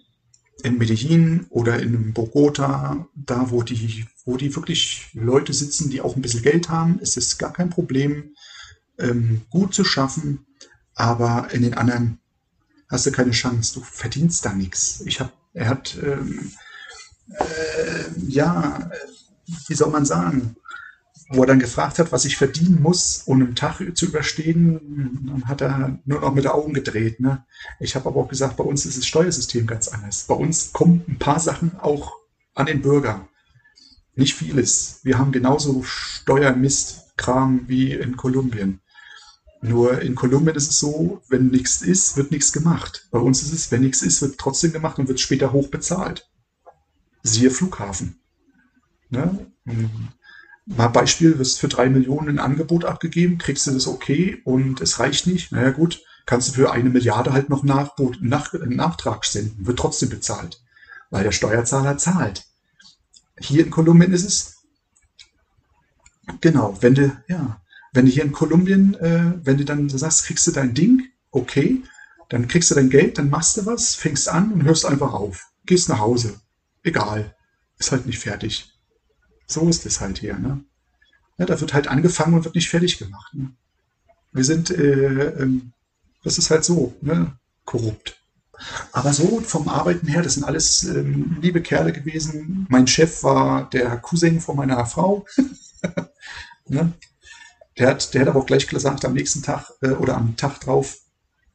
in 0.62 0.78
Medellin 0.78 1.46
oder 1.50 1.80
in 1.80 2.12
Bogota, 2.12 3.08
da 3.14 3.50
wo 3.50 3.62
die, 3.62 4.06
wo 4.24 4.36
die 4.36 4.54
wirklich 4.54 5.08
Leute 5.12 5.52
sitzen, 5.52 5.90
die 5.90 6.00
auch 6.00 6.16
ein 6.16 6.22
bisschen 6.22 6.42
Geld 6.42 6.68
haben, 6.68 6.98
ist 7.00 7.16
es 7.16 7.38
gar 7.38 7.52
kein 7.52 7.70
Problem, 7.70 8.34
ähm, 8.98 9.42
gut 9.50 9.74
zu 9.74 9.84
schaffen. 9.84 10.46
Aber 10.94 11.48
in 11.52 11.62
den 11.62 11.74
anderen 11.74 12.18
hast 12.88 13.06
du 13.06 13.12
keine 13.12 13.32
Chance. 13.32 13.74
Du 13.74 13.80
verdienst 13.80 14.44
da 14.44 14.52
nichts. 14.52 15.02
Ich 15.06 15.20
habe, 15.20 15.32
er 15.54 15.68
hat, 15.68 15.96
ähm, 16.02 16.52
äh, 17.38 18.04
ja, 18.28 18.90
wie 19.68 19.74
soll 19.74 19.90
man 19.90 20.04
sagen, 20.04 20.56
wo 21.32 21.42
er 21.42 21.46
dann 21.46 21.58
gefragt 21.58 21.98
hat, 21.98 22.12
was 22.12 22.24
ich 22.24 22.36
verdienen 22.36 22.82
muss, 22.82 23.22
um 23.26 23.40
einen 23.40 23.54
Tag 23.54 23.80
zu 23.94 24.06
überstehen, 24.06 25.26
dann 25.26 25.48
hat 25.48 25.62
er 25.62 25.98
nur 26.04 26.20
noch 26.20 26.34
mit 26.34 26.44
den 26.44 26.50
Augen 26.50 26.74
gedreht. 26.74 27.20
Ne? 27.20 27.44
Ich 27.80 27.94
habe 27.94 28.08
aber 28.08 28.20
auch 28.20 28.28
gesagt, 28.28 28.56
bei 28.56 28.64
uns 28.64 28.84
ist 28.84 28.98
das 28.98 29.06
Steuersystem 29.06 29.66
ganz 29.66 29.88
anders. 29.88 30.24
Bei 30.24 30.34
uns 30.34 30.72
kommen 30.72 31.02
ein 31.08 31.18
paar 31.18 31.40
Sachen 31.40 31.78
auch 31.80 32.12
an 32.54 32.66
den 32.66 32.82
Bürger. 32.82 33.28
Nicht 34.14 34.34
vieles. 34.34 35.00
Wir 35.04 35.18
haben 35.18 35.32
genauso 35.32 35.82
Steuermistkram 35.82 37.62
wie 37.66 37.92
in 37.92 38.16
Kolumbien. 38.16 38.80
Nur 39.62 40.02
in 40.02 40.14
Kolumbien 40.14 40.56
ist 40.56 40.68
es 40.68 40.78
so, 40.80 41.22
wenn 41.28 41.48
nichts 41.48 41.82
ist, 41.82 42.16
wird 42.16 42.30
nichts 42.30 42.52
gemacht. 42.52 43.08
Bei 43.10 43.20
uns 43.20 43.42
ist 43.42 43.52
es, 43.52 43.70
wenn 43.70 43.80
nichts 43.80 44.02
ist, 44.02 44.20
wird 44.20 44.36
trotzdem 44.36 44.72
gemacht 44.72 44.98
und 44.98 45.08
wird 45.08 45.20
später 45.20 45.52
hoch 45.52 45.68
bezahlt. 45.68 46.28
Siehe 47.22 47.50
Flughafen. 47.50 48.20
Ne? 49.08 49.46
Mal 50.66 50.88
Beispiel, 50.88 51.38
wirst 51.38 51.58
für 51.58 51.68
drei 51.68 51.88
Millionen 51.88 52.28
ein 52.28 52.38
Angebot 52.38 52.84
abgegeben, 52.84 53.38
kriegst 53.38 53.66
du 53.66 53.72
das 53.72 53.86
okay 53.88 54.40
und 54.44 54.80
es 54.80 55.00
reicht 55.00 55.26
nicht. 55.26 55.50
Naja 55.50 55.70
gut, 55.70 56.02
kannst 56.24 56.48
du 56.48 56.52
für 56.52 56.72
eine 56.72 56.90
Milliarde 56.90 57.32
halt 57.32 57.48
noch 57.48 57.64
Nachbot, 57.64 58.18
nach, 58.20 58.54
einen 58.54 58.76
Nachtrag 58.76 59.24
senden, 59.24 59.66
wird 59.66 59.78
trotzdem 59.78 60.08
bezahlt, 60.08 60.62
weil 61.10 61.24
der 61.24 61.32
Steuerzahler 61.32 61.98
zahlt. 61.98 62.44
Hier 63.38 63.64
in 63.64 63.70
Kolumbien 63.70 64.12
ist 64.12 64.24
es, 64.24 64.56
genau, 66.40 66.76
wenn 66.80 66.94
du, 66.94 67.16
ja, 67.26 67.60
wenn 67.92 68.06
du 68.06 68.12
hier 68.12 68.24
in 68.24 68.32
Kolumbien, 68.32 68.94
äh, 68.94 69.32
wenn 69.42 69.58
du 69.58 69.64
dann 69.64 69.88
sagst, 69.88 70.24
kriegst 70.24 70.46
du 70.46 70.52
dein 70.52 70.74
Ding, 70.74 71.08
okay, 71.32 71.82
dann 72.28 72.48
kriegst 72.48 72.70
du 72.70 72.74
dein 72.74 72.88
Geld, 72.88 73.18
dann 73.18 73.30
machst 73.30 73.56
du 73.56 73.66
was, 73.66 73.94
fängst 73.94 74.28
an 74.28 74.52
und 74.52 74.64
hörst 74.64 74.86
einfach 74.86 75.12
auf. 75.12 75.48
Gehst 75.66 75.88
nach 75.88 75.98
Hause. 75.98 76.40
Egal. 76.82 77.36
Ist 77.78 77.92
halt 77.92 78.06
nicht 78.06 78.20
fertig. 78.20 78.71
So 79.46 79.68
ist 79.68 79.86
es 79.86 80.00
halt 80.00 80.18
hier. 80.18 80.38
Ne? 80.38 80.64
Ja, 81.38 81.46
da 81.46 81.60
wird 81.60 81.74
halt 81.74 81.88
angefangen 81.88 82.34
und 82.34 82.44
wird 82.44 82.54
nicht 82.54 82.68
fertig 82.68 82.98
gemacht. 82.98 83.34
Ne? 83.34 83.52
Wir 84.32 84.44
sind, 84.44 84.70
äh, 84.70 85.42
ähm, 85.42 85.72
das 86.24 86.38
ist 86.38 86.50
halt 86.50 86.64
so, 86.64 86.94
ne? 87.00 87.36
korrupt. 87.64 88.18
Aber 88.92 89.12
so 89.12 89.40
vom 89.40 89.68
Arbeiten 89.68 90.06
her, 90.06 90.22
das 90.22 90.34
sind 90.34 90.44
alles 90.44 90.84
ähm, 90.84 91.38
liebe 91.40 91.62
Kerle 91.62 91.92
gewesen. 91.92 92.66
Mein 92.68 92.86
Chef 92.86 93.22
war 93.22 93.68
der 93.70 93.96
Cousin 93.98 94.40
von 94.40 94.56
meiner 94.56 94.86
Frau. 94.86 95.26
ne? 96.68 96.92
der, 97.78 97.88
hat, 97.88 98.14
der 98.14 98.22
hat 98.22 98.28
aber 98.28 98.40
auch 98.40 98.46
gleich 98.46 98.66
gesagt, 98.68 99.04
am 99.04 99.14
nächsten 99.14 99.42
Tag 99.42 99.72
äh, 99.82 99.90
oder 99.90 100.16
am 100.16 100.36
Tag 100.36 100.60
drauf, 100.60 100.98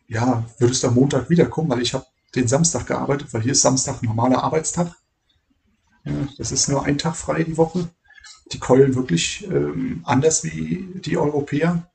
ja, 0.08 0.44
würdest 0.58 0.84
du 0.84 0.88
am 0.88 0.96
Montag 0.96 1.30
wiederkommen, 1.30 1.70
weil 1.70 1.82
ich 1.82 1.94
habe 1.94 2.06
den 2.36 2.48
Samstag 2.48 2.88
gearbeitet, 2.88 3.34
weil 3.34 3.42
hier 3.42 3.54
ist 3.54 3.62
Samstag 3.62 4.04
normaler 4.04 4.44
Arbeitstag. 4.44 4.94
Ja, 6.08 6.28
das 6.38 6.52
ist 6.52 6.70
nur 6.70 6.86
ein 6.86 6.98
Tag 6.98 7.16
frei 7.16 7.44
die 7.44 7.58
Woche. 7.58 7.90
Die 8.54 8.60
keulen 8.60 8.96
wirklich 8.96 9.46
ähm, 9.46 10.02
anders 10.06 10.44
wie 10.44 10.88
die 11.06 11.18
Europäer. 11.18 11.92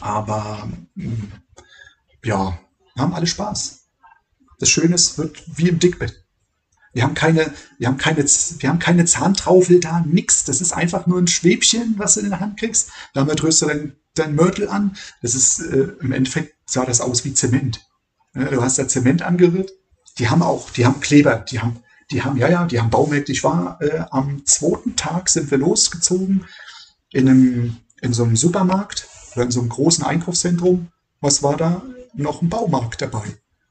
Aber 0.00 0.68
ähm, 0.96 1.32
ja, 2.22 2.58
haben 2.98 3.14
alle 3.14 3.26
Spaß. 3.26 3.86
Das 4.58 4.68
Schöne 4.68 4.94
ist, 4.94 5.18
wird 5.18 5.42
wie 5.56 5.68
im 5.68 5.78
Dickbett. 5.78 6.24
Wir 6.92 7.02
haben 7.02 7.14
keine, 7.14 7.52
wir 7.78 7.88
haben 7.88 7.98
keine, 7.98 8.24
wir 8.24 8.68
haben 8.68 8.78
keine 8.78 9.04
Zahntraufel 9.04 9.80
da, 9.80 10.00
nix. 10.00 10.44
Das 10.44 10.60
ist 10.60 10.72
einfach 10.72 11.06
nur 11.06 11.18
ein 11.18 11.26
Schwäbchen, 11.26 11.94
was 11.98 12.14
du 12.14 12.20
in 12.20 12.30
der 12.30 12.40
Hand 12.40 12.58
kriegst. 12.58 12.90
Damit 13.14 13.42
rührst 13.42 13.62
du 13.62 13.66
dein, 13.66 13.96
dein 14.14 14.34
Mörtel 14.34 14.68
an. 14.68 14.96
Das 15.22 15.34
ist, 15.34 15.60
äh, 15.60 15.88
im 16.00 16.12
Endeffekt 16.12 16.54
sah 16.66 16.84
das 16.84 17.00
aus 17.00 17.24
wie 17.24 17.34
Zement. 17.34 17.86
Ja, 18.34 18.44
du 18.44 18.62
hast 18.62 18.78
da 18.78 18.88
Zement 18.88 19.22
angerührt. 19.22 19.70
Die 20.18 20.28
haben 20.28 20.42
auch, 20.42 20.70
die 20.70 20.86
haben 20.86 21.00
Kleber, 21.00 21.36
die 21.36 21.60
haben, 21.60 21.80
die 22.10 22.22
haben, 22.22 22.36
ja, 22.36 22.48
ja, 22.48 22.64
die 22.66 22.80
haben 22.80 22.90
Baumärkte. 22.90 23.32
Ich 23.32 23.42
war 23.42 23.80
äh, 23.80 24.04
am 24.10 24.44
zweiten 24.46 24.96
Tag 24.96 25.28
sind 25.28 25.50
wir 25.50 25.58
losgezogen 25.58 26.44
in 27.12 27.28
einem, 27.28 27.76
in 28.00 28.12
so 28.12 28.24
einem 28.24 28.36
Supermarkt 28.36 29.08
oder 29.34 29.44
in 29.44 29.50
so 29.50 29.60
einem 29.60 29.68
großen 29.68 30.04
Einkaufszentrum. 30.04 30.88
Was 31.20 31.42
war 31.42 31.56
da? 31.56 31.82
Noch 32.14 32.42
ein 32.42 32.48
Baumarkt 32.48 33.02
dabei. 33.02 33.24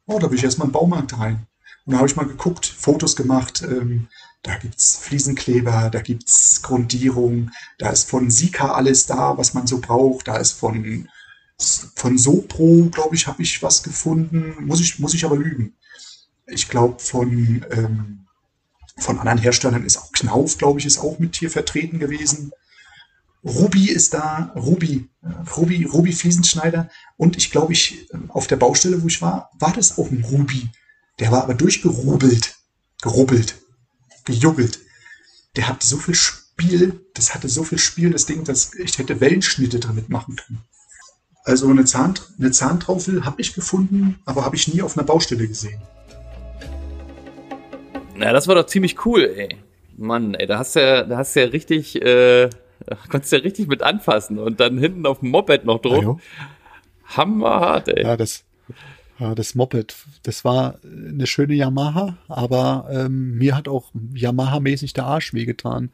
Oh, 0.06 0.20
da 0.20 0.27
bin 0.27 0.38
ich 0.38 0.44
erstmal 0.44 0.68
den 0.68 0.74
Baumarkt 0.74 1.18
rein. 1.18 1.48
Und 1.86 1.94
da 1.94 1.98
habe 1.98 2.08
ich 2.08 2.15
mal 2.15 2.27
geguckt, 2.27 2.65
Fotos 2.65 3.15
gemacht. 3.15 3.63
Ähm, 3.63 4.08
da 4.44 4.58
gibt's 4.58 4.98
Fliesenkleber, 4.98 5.89
da 5.89 6.01
gibt's 6.01 6.62
Grundierung, 6.62 7.50
da 7.80 7.89
ist 7.89 8.08
von 8.08 8.30
Sika 8.30 8.74
alles 8.74 9.08
da, 9.08 9.38
was 9.38 9.56
man 9.56 9.65
so 9.65 9.80
braucht. 9.80 10.27
Da 10.27 10.38
ist 10.38 10.51
von, 10.51 11.08
von 11.58 12.18
Sopro, 12.18 12.89
glaube 12.92 13.15
ich, 13.15 13.27
habe 13.27 13.42
ich 13.42 13.63
was 13.63 13.82
gefunden. 13.82 14.56
Muss 14.65 14.82
ich, 14.82 15.00
muss 15.00 15.13
ich 15.13 15.25
aber 15.25 15.38
lügen. 15.38 15.75
Ich 16.46 16.70
glaube, 16.70 17.00
von, 17.00 17.65
ähm, 17.72 18.25
von 18.98 19.20
anderen 19.20 19.40
Herstellern 19.40 19.86
ist 19.86 19.98
auch 19.98 20.12
Knauf, 20.12 20.58
glaube 20.58 20.80
ich, 20.80 20.86
ist 20.86 21.00
auch 21.00 21.20
mit 21.20 21.36
hier 21.36 21.50
vertreten 21.50 22.00
gewesen. 22.00 22.52
Ruby 23.44 23.90
ist 23.90 24.14
da, 24.14 24.52
Ruby, 24.56 25.08
äh, 25.22 25.28
Ruby, 25.56 25.84
Ruby 25.84 26.14
Fliesenschneider. 26.14 26.90
Und 27.18 27.38
ich 27.38 27.52
glaube, 27.52 27.74
ich, 27.74 28.10
äh, 28.12 28.18
auf 28.30 28.48
der 28.48 28.56
Baustelle, 28.56 29.04
wo 29.04 29.08
ich 29.08 29.22
war, 29.22 29.52
war 29.60 29.74
das 29.74 29.98
auch 29.98 30.10
ein 30.10 30.24
Ruby. 30.24 30.70
Der 31.20 31.32
war 31.32 31.44
aber 31.44 31.54
durchgerubelt, 31.54 32.56
gerubbelt, 33.02 33.56
gejuggelt. 34.24 34.80
Der 35.56 35.68
hatte 35.68 35.86
so 35.86 35.98
viel 35.98 36.16
Spiel, 36.16 37.06
das 37.14 37.34
hatte 37.36 37.48
so 37.48 37.64
viel 37.64 37.78
Spiel, 37.78 38.12
das 38.12 38.25
Ding, 38.25 38.44
dass 38.44 38.74
ich 38.74 38.98
hätte 38.98 39.22
Wellenschnitte 39.22 39.80
damit 39.80 40.10
machen 40.10 40.36
können. 40.36 40.62
Also 41.44 41.70
eine, 41.70 41.86
Zahn, 41.86 42.16
eine 42.40 42.52
Zahntraufel 42.52 43.24
habe 43.24 43.40
ich 43.40 43.54
gefunden, 43.54 44.20
aber 44.25 44.44
habe 44.44 44.56
ich 44.56 44.68
nie 44.68 44.82
auf 44.82 44.98
einer 44.98 45.06
Baustelle 45.06 45.48
gesehen. 45.48 45.80
Na, 48.17 48.31
das 48.34 48.48
war 48.48 48.55
doch 48.55 48.65
ziemlich 48.65 49.05
cool, 49.05 49.24
ey. 49.36 49.57
Mann, 49.98 50.34
ey, 50.34 50.45
da 50.48 50.60
hast 50.60 50.75
du 50.75 50.81
ja, 50.81 51.03
da 51.03 51.17
hast 51.17 51.36
du 51.36 51.41
ja 51.41 51.48
richtig, 51.48 52.01
äh, 52.01 52.50
konntest 53.10 53.31
ja 53.34 53.39
richtig 53.39 53.67
mit 53.67 53.81
anfassen 53.81 54.39
und 54.39 54.60
dann 54.60 54.77
hinten 54.77 55.05
auf 55.05 55.19
dem 55.19 55.29
Moped 55.29 55.65
noch 55.65 55.81
drauf. 55.81 56.03
Ja, 56.03 56.17
Hammerhart, 57.17 57.88
ey. 57.89 58.03
Ja, 58.03 58.17
das, 58.17 58.43
ja, 59.19 59.36
das 59.36 59.55
Moped, 59.55 59.95
das 60.24 60.43
war 60.43 60.75
eine 60.84 61.27
schöne 61.27 61.53
Yamaha, 61.53 62.17
aber 62.27 62.88
ähm, 62.91 63.38
mir 63.38 63.55
hat 63.55 63.67
auch 63.67 63.91
Yamaha-mäßig 64.13 64.93
der 64.93 65.05
Arsch 65.05 65.34
wehgetan. 65.34 65.91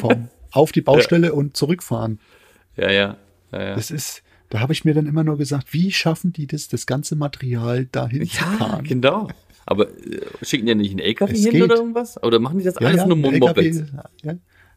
Vom 0.00 0.28
auf 0.52 0.72
die 0.72 0.80
Baustelle 0.80 1.32
und 1.32 1.56
zurückfahren. 1.56 2.18
Ja, 2.76 2.90
ja. 2.90 3.16
ja, 3.52 3.62
ja. 3.62 3.74
Das 3.76 3.90
ist, 3.92 4.22
da 4.48 4.58
habe 4.60 4.72
ich 4.72 4.84
mir 4.84 4.94
dann 4.94 5.06
immer 5.06 5.22
nur 5.22 5.38
gesagt, 5.38 5.72
wie 5.72 5.92
schaffen 5.92 6.32
die 6.32 6.46
das, 6.48 6.66
das 6.68 6.86
ganze 6.86 7.14
Material 7.14 7.86
dahin 7.86 8.26
zu 8.28 8.38
Ja, 8.38 8.46
fahren? 8.58 8.84
genau. 8.84 9.28
Aber 9.70 9.88
äh, 9.88 10.20
schicken 10.42 10.66
die 10.66 10.70
ja 10.70 10.74
nicht 10.74 10.90
einen 10.90 10.98
LKW 10.98 11.32
Es 11.32 11.42
hin 11.44 11.52
geht. 11.52 11.62
oder 11.62 11.76
irgendwas? 11.76 12.22
Oder 12.22 12.38
machen 12.40 12.58
die 12.58 12.64
das 12.64 12.76
alles 12.76 13.06
nur 13.06 13.16
mit 13.16 13.32
ein 13.34 13.38
Mopeds? 13.38 13.82
Ja. 14.22 14.34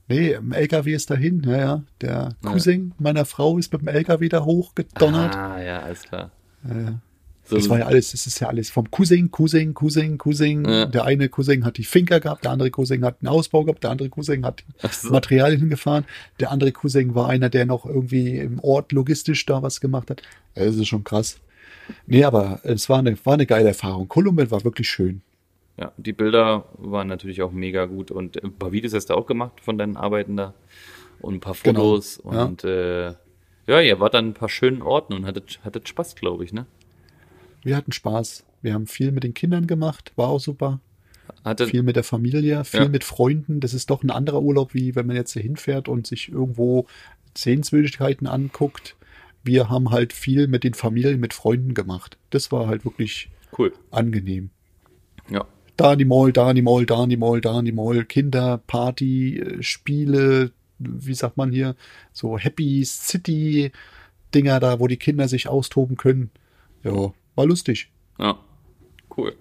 Nee, 0.08 0.34
im 0.34 0.52
LKW 0.52 0.94
ist 0.94 1.10
dahin, 1.10 1.42
ja, 1.46 1.58
ja. 1.58 1.84
Der 2.02 2.10
Ja. 2.44 2.50
Cousin 2.52 2.94
meiner 3.00 3.26
Frau 3.26 3.58
ist 3.58 3.72
mit 3.74 3.82
dem 3.82 3.88
LKW 3.88 4.30
da 4.30 4.44
hochgedonnert. 4.46 5.36
Ah, 5.36 5.62
ja, 5.62 5.80
alles 5.80 6.04
klar. 6.04 6.32
Ja, 6.70 6.80
ja. 6.80 7.00
So, 7.46 7.58
Das 7.58 7.68
war 7.70 7.80
ja 7.80 7.86
alles, 7.88 8.12
das 8.12 8.26
ist 8.28 8.40
ja 8.40 8.48
alles 8.48 8.70
vom 8.70 8.90
Cousin, 8.90 9.30
Cousin, 9.32 9.74
Cousin, 9.74 10.18
Cousin. 10.18 10.64
Ja. 10.66 10.86
Der 10.86 11.04
eine 11.06 11.28
Cousin 11.28 11.66
hat 11.66 11.78
die 11.78 11.84
Finker 11.84 12.20
gehabt, 12.22 12.46
der 12.46 12.52
andere 12.52 12.70
Cousin 12.72 13.04
hat 13.04 13.18
einen 13.22 13.28
Ausbau 13.30 13.64
gehabt, 13.66 13.84
der 13.84 13.92
andere 13.92 14.10
Cousin 14.10 14.46
hat 14.46 14.64
so. 14.92 15.10
Materialien 15.10 15.60
hingefahren. 15.60 16.06
Der 16.40 16.52
andere 16.52 16.72
Cousin 16.72 17.16
war 17.16 17.28
einer, 17.30 17.50
der 17.50 17.66
noch 17.66 17.86
irgendwie 17.86 18.38
im 18.38 18.60
Ort 18.60 18.92
logistisch 18.94 19.46
da 19.46 19.62
was 19.62 19.82
gemacht 19.82 20.10
hat. 20.10 20.22
Das 20.56 20.76
ist 20.76 20.88
schon 20.88 21.04
krass. 21.04 21.38
Nee, 22.08 22.24
aber 22.24 22.60
es 22.64 22.90
war 22.90 23.00
eine, 23.00 23.18
war 23.26 23.34
eine 23.34 23.46
geile 23.46 23.70
Erfahrung. 23.70 24.08
Kolumbien 24.08 24.50
war 24.52 24.64
wirklich 24.64 24.90
schön. 24.90 25.22
ja, 25.80 25.92
die 25.98 26.14
Bilder 26.14 26.66
waren 26.78 27.08
natürlich 27.08 27.42
auch 27.42 27.52
mega 27.52 27.86
gut 27.86 28.12
und 28.12 28.42
ein 28.44 28.54
paar 28.54 28.72
Videos 28.72 28.94
hast 28.94 29.08
du 29.10 29.16
auch 29.16 29.26
gemacht 29.26 29.60
von 29.62 29.78
deinen 29.78 29.98
Arbeiten 29.98 30.38
da 30.38 30.54
und 31.22 31.36
ein 31.36 31.40
paar 31.40 31.56
Genau, 31.64 31.82
Fotos 31.82 32.22
ja. 32.32 32.44
und 32.44 32.64
äh, 32.64 33.08
ja, 33.66 33.80
ihr 33.82 34.00
wart 34.00 34.14
dann 34.14 34.30
ein 34.30 34.34
paar 34.34 34.50
schönen 34.50 34.82
Orten 34.82 35.14
und 35.14 35.26
hattet, 35.26 35.60
hattet 35.64 35.88
Spaß, 35.88 36.16
glaube 36.16 36.44
ich, 36.44 36.52
ne? 36.54 36.66
Wir 37.64 37.78
hatten 37.78 37.94
Spaß. 37.94 38.44
Wir 38.62 38.74
haben 38.74 38.88
viel 38.88 39.12
mit 39.12 39.24
den 39.24 39.34
Kindern 39.34 39.68
gemacht, 39.68 40.12
war 40.18 40.28
auch 40.28 40.40
super. 40.40 40.80
Hattet, 41.46 41.70
Viel 41.70 41.84
mit 41.84 41.96
der 41.96 42.04
Familie, 42.04 42.66
viel 42.66 42.82
Ja. 42.82 42.88
mit 42.90 43.06
Freunden. 43.06 43.62
Das 43.62 43.74
ist 43.74 43.90
doch 43.90 44.04
ein 44.04 44.12
anderer 44.12 44.42
Urlaub, 44.42 44.74
wie 44.74 44.96
wenn 44.96 45.08
man 45.08 45.16
jetzt 45.16 45.32
hier 45.34 45.42
hinfährt 45.42 45.88
und 45.88 46.06
sich 46.08 46.30
irgendwo 46.30 46.86
Sehenswürdigkeiten 47.38 48.28
anguckt. 48.28 48.96
Wir 49.44 49.70
haben 49.70 49.92
halt 49.92 50.14
viel 50.14 50.48
mit 50.48 50.64
den 50.64 50.74
Familien, 50.74 51.20
mit 51.20 51.34
Freunden 51.34 51.74
gemacht. 51.74 52.18
Das 52.30 52.52
war 52.52 52.68
halt 52.68 52.86
wirklich 52.86 53.30
cool. 53.58 53.74
angenehm. 53.92 54.50
Ja. 55.30 55.46
Da 55.76 55.94
in 55.94 56.00
die 56.00 56.06
Mall, 56.06 56.32
da 56.32 56.50
in 56.50 56.56
die 56.56 56.62
Mall, 56.62 56.86
da 56.86 57.04
in 57.04 57.10
die 57.10 57.18
Mall, 57.18 57.42
da 57.42 57.60
in 57.60 57.66
die 57.66 57.72
Mall. 57.72 58.06
Kinder, 58.06 58.60
Party, 58.68 59.40
äh, 59.40 59.64
Spiele, 59.64 60.52
wie 60.80 61.14
sagt 61.14 61.38
man 61.38 61.52
hier, 61.52 61.76
so 62.12 62.38
Happy 62.38 62.84
City 62.86 63.72
Dinger 64.34 64.60
da, 64.60 64.80
wo 64.80 64.88
die 64.88 64.98
Kinder 64.98 65.28
sich 65.28 65.48
austoben 65.48 65.98
können. 65.98 66.32
Ja, 66.84 67.14
war 67.36 67.46
lustig. 67.46 67.92
Ja. 68.20 68.40
Cool. 69.16 69.36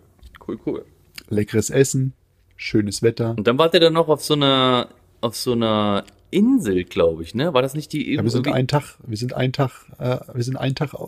Cool, 0.47 0.59
cool. 0.67 0.85
Leckeres 1.29 1.71
Essen, 1.71 2.13
schönes 2.57 3.03
Wetter. 3.03 3.35
Und 3.37 3.47
dann 3.47 3.59
wart 3.59 3.75
ihr 3.75 3.81
dann 3.81 3.95
noch 3.95 4.09
auf 4.09 4.23
so 4.23 4.35
einer, 4.35 4.89
auf 5.21 5.37
so 5.37 5.53
einer 5.53 6.05
Insel, 6.33 6.85
glaube 6.85 7.23
ich, 7.23 7.35
ne? 7.35 7.55
War 7.55 7.63
das 7.63 7.75
nicht 7.75 7.93
die 7.93 8.15
Ja, 8.15 8.23
wir 8.23 8.31
sind 8.31 8.49
einen 8.49 8.67
Tag, 8.67 8.97
wir 9.07 9.17
sind 9.17 9.35
einen 9.35 9.53
Tag, 9.53 9.71
äh, 9.99 10.19
wir 10.33 10.43
sind 10.43 10.57
einen 10.57 10.75
Tag 10.75 10.95
äh, 10.95 10.99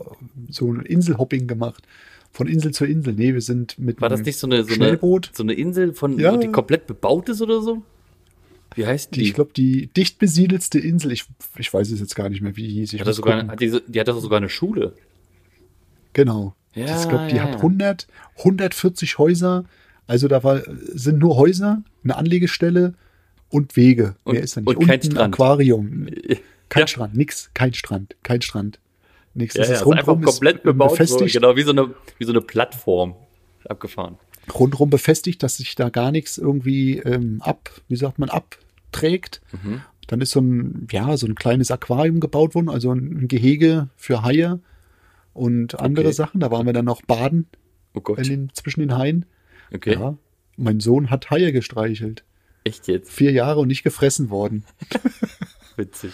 so 0.49 0.71
ein 0.71 0.81
Inselhopping 0.81 1.47
gemacht. 1.47 1.83
Von 2.31 2.47
Insel 2.47 2.71
zu 2.73 2.85
Insel. 2.85 3.13
Nee, 3.13 3.33
wir 3.33 3.41
sind 3.41 3.79
mit 3.79 4.01
War 4.01 4.09
das 4.09 4.21
nicht 4.21 4.37
so 4.37 4.45
eine, 4.45 4.63
so 4.65 4.73
eine, 4.73 4.99
so 5.31 5.43
eine 5.43 5.53
Insel, 5.53 5.93
von, 5.93 6.19
Ja. 6.19 6.35
die 6.35 6.49
komplett 6.49 6.85
bebaut 6.85 7.29
ist 7.29 7.41
oder 7.41 7.61
so? 7.61 7.81
Wie 8.75 8.85
heißt 8.85 9.15
die? 9.15 9.21
Die, 9.21 9.25
ich 9.27 9.33
glaube, 9.33 9.51
die 9.55 9.87
dicht 9.87 10.19
besiedelste 10.19 10.77
Insel, 10.79 11.13
ich, 11.13 11.25
ich 11.57 11.73
weiß 11.73 11.89
es 11.91 11.99
jetzt 12.01 12.15
gar 12.15 12.27
nicht 12.29 12.41
mehr, 12.41 12.55
wie 12.57 12.67
die 12.67 12.73
hieß. 12.73 12.93
Ich 12.93 13.01
hat 13.01 13.13
sogar, 13.13 13.47
hat 13.47 13.61
die, 13.61 13.79
die 13.87 13.99
hat 13.99 14.09
doch 14.09 14.19
sogar 14.19 14.37
eine 14.37 14.49
Schule. 14.49 14.93
Genau. 16.13 16.55
Ja, 16.73 17.01
ich 17.01 17.07
glaube, 17.07 17.27
die 17.29 17.37
ja, 17.37 17.43
hat 17.43 17.51
ja. 17.51 17.57
100, 17.57 18.07
140 18.39 19.17
Häuser. 19.17 19.63
Also 20.07 20.27
da 20.27 20.43
war, 20.43 20.61
sind 20.93 21.19
nur 21.19 21.37
Häuser, 21.37 21.83
eine 22.03 22.17
Anlegestelle 22.17 22.93
und 23.49 23.75
Wege. 23.75 24.15
Und- 24.23 24.33
Mehr 24.33 24.43
ist 24.43 24.57
da 24.57 24.61
nicht. 24.61 24.75
und 24.75 24.85
kein 24.87 24.99
ein 24.99 25.03
Strand. 25.03 25.33
Aquarium. 25.33 26.07
Kein 26.69 26.81
Ja. 26.81 26.87
Strand, 26.87 27.15
nix, 27.15 27.51
kein 27.53 27.75
Strand, 27.75 28.15
kein 28.23 28.41
Strand. 28.41 28.79
Nix. 29.35 29.53
Ja, 29.53 29.59
Das 29.61 29.67
ja, 29.69 29.75
ist 29.75 29.81
ist 29.81 29.87
einfach 29.87 30.19
komplett 30.19 30.55
ist, 30.57 30.63
bebaut, 30.63 30.89
so, 30.89 30.95
befestigt, 30.95 31.33
genau, 31.33 31.55
wie 31.55 31.61
so 31.61 31.69
eine, 31.71 31.93
wie 32.17 32.25
so 32.25 32.31
eine 32.31 32.41
Plattform 32.41 33.13
abgefahren. 33.69 34.17
rundrum 34.51 34.89
befestigt, 34.89 35.43
dass 35.43 35.57
sich 35.57 35.75
da 35.75 35.89
gar 35.89 36.11
nichts 36.11 36.39
irgendwie 36.39 36.97
ähm, 36.97 37.39
ab, 37.43 37.69
wie 37.87 37.95
sagt 37.95 38.17
man, 38.17 38.29
abträgt. 38.29 39.41
Mhm. 39.63 39.81
Dann 40.07 40.21
ist 40.21 40.31
so 40.31 40.41
ein, 40.41 40.87
ja, 40.91 41.15
so 41.17 41.27
ein 41.27 41.35
kleines 41.35 41.69
Aquarium 41.69 42.19
gebaut 42.19 42.55
worden, 42.55 42.69
also 42.69 42.91
ein 42.91 43.27
Gehege 43.27 43.89
für 43.95 44.23
Haie 44.23 44.59
und 45.33 45.79
andere 45.79 46.07
Okay. 46.07 46.13
Sachen. 46.15 46.39
Da 46.39 46.49
waren 46.49 46.65
wir 46.65 46.73
dann 46.73 46.85
noch 46.85 47.03
baden 47.03 47.45
Oh 47.93 48.15
den, 48.15 48.49
zwischen 48.53 48.79
den 48.81 48.97
Haien. 48.97 49.25
Okay. 49.73 49.93
Ja. 49.93 50.17
Mein 50.57 50.79
Sohn 50.79 51.11
hat 51.11 51.29
Haie 51.29 51.51
gestreichelt. 51.51 52.23
Echt 52.65 52.87
jetzt? 52.87 53.11
Vier 53.11 53.31
Jahre 53.31 53.59
und 53.61 53.67
nicht 53.67 53.83
gefressen 53.83 54.29
worden. 54.29 54.65
Witzig. 55.77 56.11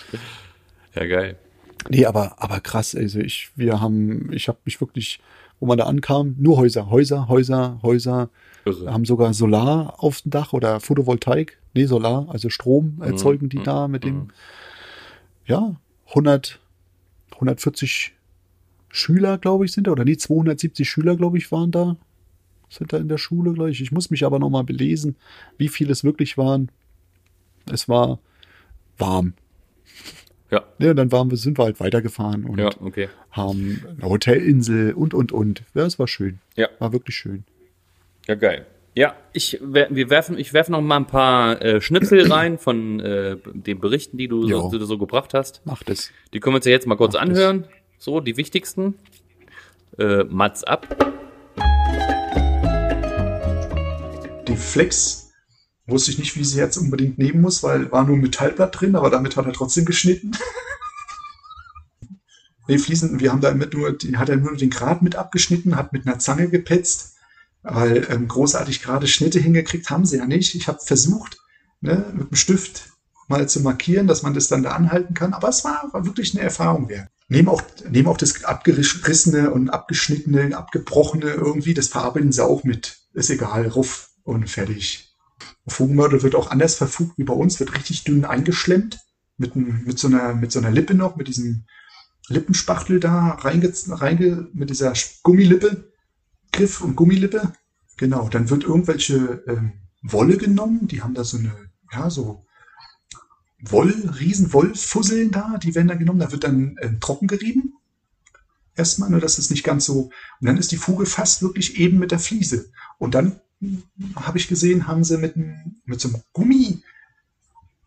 Ja, 0.94 1.06
geil. 1.06 1.38
Nee, 1.90 2.06
aber, 2.06 2.36
aber 2.42 2.60
krass. 2.60 2.94
Also 2.94 3.20
ich, 3.20 3.52
wir 3.56 3.80
haben, 3.82 4.32
ich 4.34 4.48
habe 4.48 4.60
mich 4.66 4.80
wirklich, 4.82 5.22
wo 5.60 5.66
man 5.66 5.78
da 5.78 5.86
ankam, 5.86 6.36
nur 6.38 6.58
Häuser, 6.58 6.90
Häuser, 6.90 7.28
Häuser, 7.30 7.80
Häuser. 7.82 8.30
Irre. 8.66 8.94
haben 8.94 9.06
sogar 9.06 9.34
Solar 9.34 10.04
auf 10.04 10.22
dem 10.22 10.32
Dach 10.32 10.54
oder 10.54 10.80
Photovoltaik. 10.80 11.58
nee, 11.74 11.86
Solar, 11.86 12.28
also 12.30 12.50
Strom 12.50 13.02
erzeugen 13.02 13.50
die 13.50 13.60
mhm, 13.60 13.64
da 13.64 13.88
mit 13.88 14.04
dem, 14.04 14.16
mhm. 14.16 14.28
ja, 15.46 15.76
100, 16.10 16.60
140 17.34 18.14
Schüler, 18.90 19.38
glaube 19.38 19.66
ich, 19.66 19.72
sind 19.72 19.88
da, 19.88 19.92
oder 19.92 20.06
nee, 20.06 20.18
270 20.18 20.88
Schüler, 20.88 21.16
glaube 21.16 21.38
ich, 21.38 21.52
waren 21.52 21.72
da, 21.72 21.96
sind 22.72 22.94
da 22.94 22.98
in 22.98 23.10
der 23.10 23.18
Schule, 23.18 23.54
glaube 23.54 23.70
ich. 23.70 23.92
Muss 23.92 24.10
mich 24.10 24.26
aber 24.26 24.40
nochmal 24.40 24.64
belesen, 24.64 25.18
wie 25.58 25.68
viele 25.68 25.92
es 25.92 26.04
wirklich 26.04 26.38
waren. 26.38 26.72
Es 27.72 27.90
war 27.90 28.20
warm. 28.98 29.34
Ja, 30.50 30.64
Ja, 30.80 30.94
dann 30.94 31.12
waren 31.12 31.30
wir, 31.30 31.38
sind 31.38 31.58
wir 31.58 31.66
halt 31.66 31.80
weitergefahren 31.80 32.46
und 32.46 32.60
ja, 32.60 32.70
okay. 32.82 33.10
haben 33.32 33.84
eine 33.90 34.10
Hotelinsel 34.10 34.94
und, 34.94 35.14
und, 35.14 35.32
und. 35.32 35.64
Ja, 35.74 35.86
es 35.86 36.00
war 36.00 36.08
schön. 36.08 36.40
Ja. 36.56 36.70
War 36.80 36.94
wirklich 36.94 37.16
schön. 37.16 37.44
Ja, 38.28 38.36
geil. 38.36 38.66
Ja, 38.94 39.16
ich, 39.32 39.60
wir 39.62 40.10
werfen, 40.10 40.38
ich 40.38 40.52
werfe 40.54 40.72
noch 40.72 40.82
mal 40.82 40.98
ein 40.98 41.08
paar 41.08 41.62
äh, 41.62 41.80
Schnipsel 41.82 42.32
rein 42.32 42.58
von 42.58 43.00
äh, 43.00 43.38
den 43.54 43.80
Berichten, 43.80 44.18
die 44.18 44.28
du, 44.28 44.48
so, 44.48 44.78
so 44.80 44.98
gebracht 44.98 45.34
hast. 45.34 45.66
Macht 45.66 45.90
es. 45.90 46.12
Die 46.34 46.40
können 46.40 46.54
wir 46.54 46.58
uns 46.58 46.66
ja 46.66 46.72
jetzt 46.72 46.88
mal 46.88 46.96
kurz 46.96 47.14
Mach 47.14 47.22
das. 47.22 47.30
anhören. 47.30 47.66
So, 47.98 48.20
die 48.20 48.36
wichtigsten. 48.36 48.96
Äh, 49.98 50.24
Mats 50.26 50.64
ab. 50.64 51.21
Die 54.52 54.58
Flex 54.58 55.30
wusste 55.88 56.12
ich 56.12 56.20
nicht, 56.20 56.36
wie 56.36 56.44
sie 56.44 56.58
jetzt 56.58 56.76
unbedingt 56.76 57.18
nehmen 57.18 57.40
muss, 57.40 57.64
weil 57.64 57.90
war 57.90 58.04
nur 58.04 58.18
ein 58.18 58.22
Metallblatt 58.22 58.82
drin, 58.82 58.98
aber 58.98 59.10
damit 59.10 59.38
hat 59.38 59.46
er 59.46 59.54
trotzdem 59.54 59.86
geschnitten. 59.86 60.32
nee, 62.68 62.78
Fliesen, 62.78 63.22
wir 63.22 63.32
haben 63.32 63.40
da 63.40 63.54
mit 63.54 63.74
nur, 63.74 63.98
hat 64.16 64.28
er 64.28 64.36
nur 64.36 64.58
den 64.58 64.70
Grat 64.70 65.04
mit 65.04 65.16
abgeschnitten, 65.16 65.78
hat 65.78 65.94
mit 65.94 66.06
einer 66.06 66.20
Zange 66.20 66.50
gepetzt, 66.50 67.16
weil 67.64 68.06
ähm, 68.10 68.28
großartig 68.28 68.82
gerade 68.82 69.08
Schnitte 69.08 69.40
hingekriegt 69.40 69.90
haben 69.90 70.06
sie 70.06 70.18
ja 70.18 70.26
nicht. 70.26 70.54
Ich 70.54 70.68
habe 70.68 70.80
versucht, 70.84 71.38
ne, 71.80 72.12
mit 72.14 72.32
dem 72.32 72.36
Stift 72.36 72.90
mal 73.30 73.48
zu 73.48 73.62
markieren, 73.62 74.08
dass 74.08 74.22
man 74.22 74.34
das 74.34 74.50
dann 74.50 74.64
da 74.64 74.72
anhalten 74.72 75.14
kann, 75.14 75.32
aber 75.32 75.48
es 75.48 75.64
war, 75.64 75.88
war 75.94 76.06
wirklich 76.06 76.36
eine 76.36 76.44
Erfahrung 76.44 76.90
wert. 76.90 77.08
Nehmen 77.30 77.48
auch, 77.48 77.64
nehmen 77.90 78.10
auch 78.10 78.18
das 78.18 78.44
abgerissene 78.44 79.52
und 79.52 79.70
abgeschnittene, 79.70 80.58
abgebrochene 80.58 81.32
irgendwie, 81.32 81.74
das 81.74 81.88
verarbeiten 81.88 82.34
sie 82.34 82.44
auch 82.44 82.66
mit. 82.66 82.98
Ist 83.14 83.30
egal, 83.30 83.70
ruff 83.70 84.11
und 84.24 84.50
fertig. 84.50 85.16
Fugenmörtel 85.68 86.24
wird 86.24 86.36
auch 86.36 86.52
anders 86.52 86.76
verfugt 86.76 87.18
wie 87.18 87.24
bei 87.24 87.34
uns, 87.34 87.60
wird 87.60 87.76
richtig 87.76 88.04
dünn 88.04 88.26
eingeschlemmt. 88.26 89.00
Mit, 89.38 89.56
mit, 89.56 89.98
so 89.98 90.08
einer, 90.08 90.36
mit 90.36 90.52
so 90.52 90.60
einer 90.60 90.70
Lippe 90.70 90.94
noch, 90.94 91.16
mit 91.16 91.28
diesem 91.28 91.66
Lippenspachtel 92.28 93.00
da 93.00 93.30
reinge, 93.30 93.74
reinge, 93.88 94.50
mit 94.54 94.70
dieser 94.70 94.94
Gummilippe, 95.24 95.92
Griff 96.52 96.82
und 96.82 96.96
Gummilippe. 96.96 97.54
Genau, 97.98 98.30
dann 98.30 98.50
wird 98.50 98.64
irgendwelche 98.64 99.44
ähm, 99.48 99.74
Wolle 100.04 100.38
genommen, 100.38 100.88
die 100.88 101.02
haben 101.02 101.14
da 101.14 101.24
so 101.24 101.38
eine, 101.38 101.56
ja, 101.92 102.10
so 102.10 102.46
Woll, 103.64 103.94
riesen 104.20 104.54
Wollfusseln 104.54 105.30
da, 105.30 105.58
die 105.58 105.76
werden 105.76 105.88
da 105.88 105.96
genommen, 105.96 106.20
da 106.20 106.32
wird 106.32 106.44
dann 106.44 106.78
ähm, 106.82 107.00
trocken 107.00 107.28
gerieben. 107.28 107.74
Erstmal, 108.76 109.10
nur 109.10 109.20
dass 109.20 109.38
es 109.38 109.50
nicht 109.52 109.64
ganz 109.64 109.86
so, 109.86 110.10
und 110.40 110.48
dann 110.48 110.58
ist 110.58 110.72
die 110.72 110.78
Fuge 110.78 111.06
fast 111.06 111.44
wirklich 111.44 111.78
eben 111.78 112.00
mit 112.00 112.12
der 112.12 112.20
Fliese. 112.20 112.72
Und 112.98 113.14
dann 113.14 113.40
habe 114.16 114.38
ich 114.38 114.48
gesehen, 114.48 114.88
haben 114.88 115.04
sie 115.04 115.18
mit, 115.18 115.36
mit 115.86 116.02
so 116.02 116.10
einem 116.10 116.22
Gummi, 116.34 116.84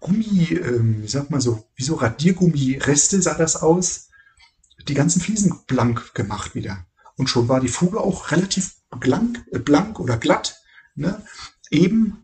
Gummi, 0.00 0.48
ähm, 0.52 1.02
wie 1.02 1.08
sagt 1.08 1.30
man 1.30 1.40
so, 1.40 1.64
wie 1.76 1.82
so 1.82 1.94
Radiergummi-Reste 1.94 3.22
sah 3.22 3.34
das 3.34 3.56
aus, 3.56 4.10
die 4.86 4.94
ganzen 4.94 5.20
Fliesen 5.20 5.60
blank 5.66 6.14
gemacht 6.14 6.54
wieder. 6.54 6.86
Und 7.16 7.28
schon 7.28 7.48
war 7.48 7.60
die 7.60 7.68
Fuge 7.68 8.00
auch 8.00 8.30
relativ 8.30 8.76
blank, 9.00 9.44
äh, 9.50 9.58
blank 9.58 9.98
oder 10.00 10.18
glatt, 10.18 10.60
ne? 10.94 11.22
eben 11.70 12.18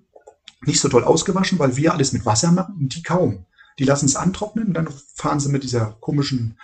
nicht 0.67 0.81
so 0.81 0.89
toll 0.89 1.05
ausgewaschen, 1.05 1.59
weil 1.59 1.77
wir 1.77 1.95
alles 1.95 2.13
mit 2.13 2.27
Wasser 2.27 2.53
machen 2.53 2.77
und 2.77 2.95
die 2.95 3.03
kaum. 3.03 3.47
Die 3.79 3.85
lassen 3.85 4.07
es 4.07 4.17
antrocknen 4.17 4.69
und 4.69 4.75
dann 4.75 4.89
fahren 5.15 5.41
sie 5.41 5.49
mit 5.49 5.63
dieser 5.63 5.97
komischen 6.01 6.59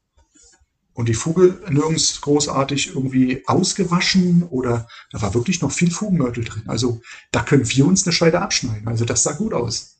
Und 0.94 1.08
die 1.08 1.14
Fuge 1.14 1.60
nirgends 1.68 2.20
großartig 2.20 2.94
irgendwie 2.94 3.42
ausgewaschen 3.46 4.44
oder 4.44 4.86
da 5.10 5.20
war 5.20 5.34
wirklich 5.34 5.60
noch 5.60 5.72
viel 5.72 5.90
Fugenmörtel 5.90 6.44
drin. 6.44 6.62
Also 6.66 7.00
da 7.32 7.42
können 7.42 7.68
wir 7.68 7.86
uns 7.86 8.06
eine 8.06 8.12
Scheide 8.12 8.40
abschneiden. 8.40 8.86
Also 8.86 9.04
das 9.04 9.24
sah 9.24 9.32
gut 9.32 9.54
aus. 9.54 9.96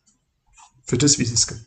Für 0.84 0.96
das, 0.96 1.18
wie 1.18 1.24
sie 1.24 1.34
es 1.34 1.46
gibt. 1.48 1.66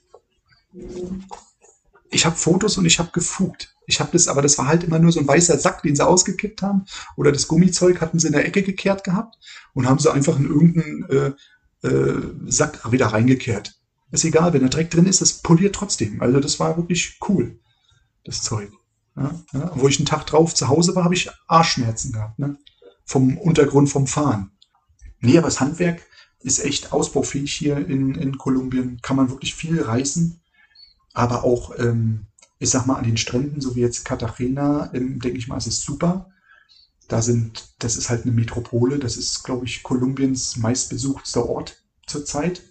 Ich 2.10 2.26
habe 2.26 2.38
Fotos 2.38 2.78
und 2.78 2.86
ich 2.86 3.00
habe 3.00 3.12
gefugt. 3.12 3.76
Ich 3.86 4.00
habe 4.00 4.12
das, 4.14 4.30
aber 4.30 4.42
das 4.42 4.58
war 4.58 4.68
halt 4.68 4.86
immer 4.86 5.00
nur 5.00 5.12
so 5.12 5.20
ein 5.20 5.28
weißer 5.28 5.58
Sack, 5.58 5.82
den 5.84 5.96
sie 5.96 6.06
ausgekippt 6.06 6.62
haben. 6.62 6.86
Oder 7.18 7.32
das 7.34 7.48
Gummizeug 7.48 8.00
hatten 8.00 8.20
sie 8.20 8.28
in 8.28 8.34
der 8.34 8.46
Ecke 8.46 8.64
gekehrt 8.64 9.04
gehabt 9.04 9.36
und 9.74 9.88
haben 9.88 10.00
sie 10.00 10.12
einfach 10.12 10.40
in 10.40 10.46
irgendeinen 10.46 11.36
äh, 11.84 11.88
äh, 11.88 12.22
Sack 12.46 12.92
wieder 12.92 13.08
reingekehrt. 13.08 13.76
Ist 14.12 14.24
egal, 14.24 14.54
wenn 14.54 14.62
da 14.62 14.70
Dreck 14.70 14.90
drin 14.90 15.06
ist, 15.06 15.20
das 15.20 15.34
poliert 15.34 15.76
trotzdem. 15.76 16.22
Also 16.22 16.40
das 16.40 16.60
war 16.60 16.78
wirklich 16.78 17.18
cool, 17.28 17.60
das 18.24 18.42
Zeug. 18.42 18.72
Ja, 19.18 19.32
ja. 19.54 19.72
Wo 19.76 19.88
ich 19.88 19.98
einen 19.98 20.06
Tag 20.06 20.26
drauf 20.28 20.54
zu 20.54 20.68
Hause 20.68 20.96
war, 20.96 21.04
habe 21.04 21.16
ich 21.16 21.30
Arschschmerzen 21.48 22.12
gehabt. 22.12 22.38
Ne? 22.38 22.58
Vom 23.04 23.38
Untergrund 23.38 23.90
vom 23.90 24.06
Fahren. 24.06 24.52
Nee, 25.20 25.38
aber 25.38 25.48
das 25.48 25.60
Handwerk 25.60 26.04
ist 26.40 26.64
echt 26.64 26.94
ausbaufähig 26.94 27.52
hier 27.52 27.78
in, 27.78 28.14
in 28.16 28.38
Kolumbien. 28.38 29.00
Kann 29.02 29.16
man 29.16 29.30
wirklich 29.30 29.56
viel 29.56 29.82
reißen. 29.82 30.40
Aber 31.14 31.44
auch, 31.44 31.78
ähm, 31.80 32.28
ich 32.60 32.70
sag 32.70 32.86
mal, 32.86 32.96
an 32.96 33.06
den 33.06 33.18
Stränden, 33.18 33.60
so 33.60 33.76
wie 33.76 33.82
jetzt 33.82 34.06
Cartagena, 34.06 34.92
ähm, 34.94 35.20
denke 35.20 35.40
ich 35.40 35.48
mal, 35.48 35.58
es 35.58 35.68
ist 35.68 35.82
super. 35.82 36.30
Da 37.08 37.22
sind, 37.24 37.70
das 37.80 37.96
ist 37.96 38.10
halt 38.10 38.24
eine 38.24 38.34
Metropole. 38.34 39.00
Das 39.00 39.18
ist, 39.18 39.44
glaube 39.44 39.66
ich, 39.66 39.82
Kolumbiens 39.82 40.58
meistbesuchtster 40.58 41.50
Ort 41.50 41.82
zurzeit. 42.06 42.62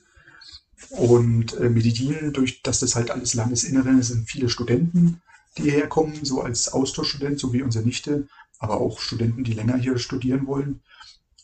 Und 0.90 1.54
äh, 1.54 1.70
Medellin, 1.70 2.32
durch 2.32 2.62
dass 2.62 2.78
das 2.78 2.94
halt 2.94 3.10
alles 3.10 3.34
Landesinnere 3.34 3.90
ist, 3.98 4.08
sind 4.08 4.30
viele 4.30 4.48
Studenten, 4.48 5.22
die 5.56 5.62
hierher 5.62 5.88
kommen, 5.88 6.24
so 6.24 6.42
als 6.42 6.72
Austauschstudent, 6.72 7.38
so 7.38 7.52
wie 7.52 7.62
unsere 7.62 7.84
Nichte, 7.84 8.28
aber 8.58 8.80
auch 8.80 9.00
Studenten, 9.00 9.44
die 9.44 9.52
länger 9.52 9.76
hier 9.76 9.98
studieren 9.98 10.46
wollen. 10.46 10.82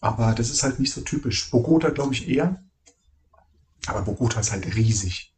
Aber 0.01 0.35
das 0.35 0.51
ist 0.51 0.63
halt 0.63 0.81
nicht 0.81 0.93
so 0.93 1.01
typisch. 1.01 1.51
Bogota, 1.51 1.91
glaube 1.91 2.15
ich, 2.15 2.29
eher. 2.29 2.63
Aber 3.87 4.03
Bogota 4.03 4.41
ist 4.41 4.53
halt 4.53 4.75
riesig. 4.75 5.35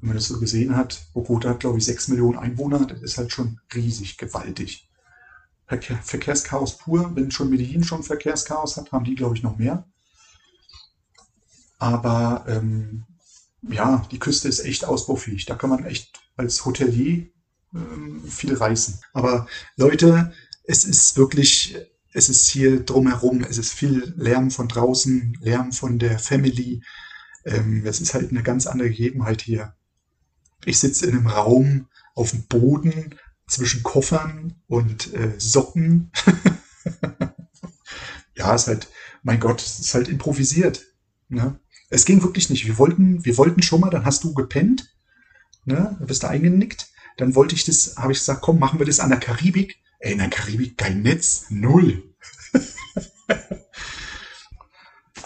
Wenn 0.00 0.08
man 0.08 0.16
das 0.16 0.26
so 0.26 0.38
gesehen 0.38 0.76
hat, 0.76 1.06
Bogota 1.14 1.50
hat, 1.50 1.60
glaube 1.60 1.78
ich, 1.78 1.84
sechs 1.84 2.08
Millionen 2.08 2.38
Einwohner. 2.38 2.86
Das 2.86 3.00
ist 3.00 3.16
halt 3.16 3.32
schon 3.32 3.60
riesig, 3.74 4.18
gewaltig. 4.18 4.90
Verkehr, 5.66 5.98
Verkehrschaos 6.02 6.78
pur. 6.78 7.14
Wenn 7.14 7.30
schon 7.30 7.50
Medellin 7.50 7.84
schon 7.84 8.02
Verkehrschaos 8.02 8.76
hat, 8.76 8.92
haben 8.92 9.04
die, 9.04 9.14
glaube 9.14 9.36
ich, 9.36 9.42
noch 9.42 9.56
mehr. 9.56 9.88
Aber 11.78 12.44
ähm, 12.48 13.04
ja, 13.62 14.06
die 14.10 14.18
Küste 14.18 14.48
ist 14.48 14.60
echt 14.60 14.84
ausbaufähig. 14.84 15.46
Da 15.46 15.54
kann 15.54 15.70
man 15.70 15.84
echt 15.84 16.20
als 16.36 16.64
Hotelier 16.64 17.28
viel 18.28 18.54
reißen. 18.54 19.00
Aber 19.12 19.46
Leute, 19.76 20.32
es 20.64 20.84
ist 20.84 21.16
wirklich, 21.16 21.76
es 22.12 22.28
ist 22.28 22.48
hier 22.48 22.80
drumherum, 22.80 23.44
es 23.44 23.58
ist 23.58 23.72
viel 23.72 24.14
Lärm 24.16 24.50
von 24.50 24.68
draußen, 24.68 25.38
Lärm 25.40 25.72
von 25.72 25.98
der 25.98 26.18
Family. 26.18 26.82
Ähm, 27.44 27.84
es 27.86 28.00
ist 28.00 28.14
halt 28.14 28.30
eine 28.30 28.42
ganz 28.42 28.66
andere 28.66 28.90
Gegebenheit 28.90 29.42
hier. 29.42 29.74
Ich 30.64 30.78
sitze 30.78 31.06
in 31.06 31.16
einem 31.16 31.26
Raum 31.26 31.88
auf 32.14 32.30
dem 32.30 32.46
Boden 32.46 33.14
zwischen 33.46 33.82
Koffern 33.82 34.60
und 34.66 35.12
äh, 35.14 35.34
Socken. 35.38 36.10
ja, 38.36 38.54
ist 38.54 38.66
halt, 38.66 38.88
mein 39.22 39.38
Gott, 39.38 39.62
es 39.62 39.78
ist 39.78 39.94
halt 39.94 40.08
improvisiert. 40.08 40.84
Ne? 41.28 41.60
Es 41.90 42.04
ging 42.04 42.22
wirklich 42.22 42.50
nicht. 42.50 42.66
Wir 42.66 42.78
wollten, 42.78 43.24
wir 43.24 43.36
wollten 43.36 43.62
schon 43.62 43.80
mal, 43.80 43.90
dann 43.90 44.04
hast 44.04 44.24
du 44.24 44.34
gepennt, 44.34 44.92
ne? 45.64 45.96
Dann 45.98 46.06
bist 46.06 46.22
du 46.22 46.28
eingenickt. 46.28 46.88
Dann 47.16 47.34
wollte 47.34 47.54
ich 47.54 47.64
das, 47.64 47.96
habe 47.96 48.12
ich 48.12 48.18
gesagt, 48.18 48.42
komm, 48.42 48.58
machen 48.58 48.78
wir 48.78 48.86
das 48.86 49.00
an 49.00 49.08
der 49.10 49.18
Karibik. 49.18 49.78
Ey, 50.00 50.12
in 50.12 50.18
der 50.18 50.28
Karibik 50.28 50.76
kein 50.76 51.02
Netz, 51.02 51.46
null. 51.48 52.02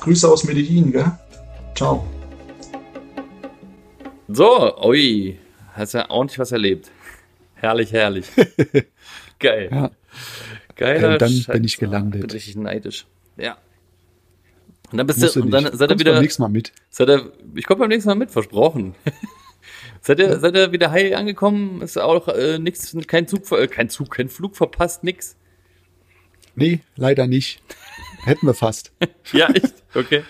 Grüße 0.00 0.28
aus 0.28 0.44
Medellin, 0.44 0.92
gell? 0.92 1.10
Ciao. 1.74 2.06
So, 4.28 4.78
ui, 4.84 5.38
hast 5.72 5.94
ja 5.94 6.08
ordentlich 6.08 6.38
was 6.38 6.52
erlebt. 6.52 6.90
Herrlich, 7.54 7.92
herrlich. 7.92 8.26
Geil. 9.40 9.68
Ja. 9.72 9.90
Geiler 10.76 11.12
und 11.14 11.22
dann 11.22 11.30
Scheiß. 11.30 11.52
bin 11.52 11.64
ich 11.64 11.76
gelandet. 11.76 12.20
Bin 12.22 12.30
richtig 12.30 12.56
neidisch. 12.56 13.06
Ja. 13.36 13.58
Und 14.90 14.98
dann 14.98 15.06
bist 15.06 15.18
Musst 15.18 15.36
du, 15.36 15.42
und 15.42 15.50
dann 15.50 15.64
seid 15.64 15.72
ihr 15.72 15.78
Kommst 15.78 15.88
beim 15.88 15.98
wieder, 15.98 16.20
nächsten 16.20 16.42
Mal 16.42 16.48
mit. 16.48 16.72
seid 16.88 17.08
ihr, 17.10 17.32
ich 17.54 17.66
komme 17.66 17.80
beim 17.80 17.88
nächsten 17.88 18.08
Mal 18.08 18.14
mit, 18.14 18.30
versprochen. 18.30 18.94
seid 20.00 20.18
ihr, 20.18 20.38
seid 20.38 20.54
ihr 20.54 20.72
wieder 20.72 20.90
heil 20.90 21.14
angekommen? 21.14 21.82
Ist 21.82 21.98
auch 21.98 22.28
äh, 22.28 22.58
nichts, 22.58 22.96
kein 23.06 23.26
Zug, 23.28 23.50
äh, 23.52 23.66
kein 23.68 23.88
Zug, 23.88 24.10
kein 24.10 24.28
Flug 24.28 24.56
verpasst, 24.56 25.04
nix. 25.04 25.36
Nee, 26.54 26.80
leider 26.96 27.26
nicht. 27.26 27.62
Hätten 28.24 28.46
wir 28.46 28.54
fast. 28.54 28.92
Ja, 29.32 29.48
echt? 29.50 29.74
Okay. 29.94 30.24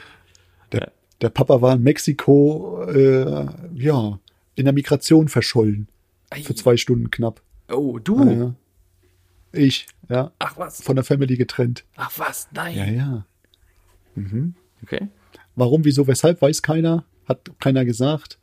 Der, 0.73 0.93
der 1.21 1.31
Papa 1.31 1.61
war 1.61 1.75
in 1.75 1.83
Mexiko, 1.83 2.85
äh, 2.85 3.47
ja, 3.75 4.19
in 4.55 4.65
der 4.65 4.73
Migration 4.75 5.29
verschollen. 5.29 5.89
Für 6.45 6.55
zwei 6.55 6.77
Stunden 6.77 7.11
knapp. 7.11 7.43
Oh, 7.69 7.99
du? 7.99 8.25
Ja. 8.25 8.55
Ich, 9.53 9.87
ja, 10.09 10.31
Ach 10.39 10.57
was? 10.59 10.83
von 10.83 10.95
der 10.95 11.05
Family 11.05 11.37
getrennt. 11.37 11.85
Ach 11.97 12.13
was? 12.17 12.49
Nein. 12.53 12.77
Ja, 12.77 12.85
ja. 12.87 13.27
Okay. 14.83 15.09
Warum, 15.57 15.85
wieso, 15.85 16.07
weshalb, 16.07 16.41
weiß 16.41 16.63
keiner. 16.63 17.05
Hat 17.27 17.51
keiner 17.59 17.85
gesagt. 17.85 18.39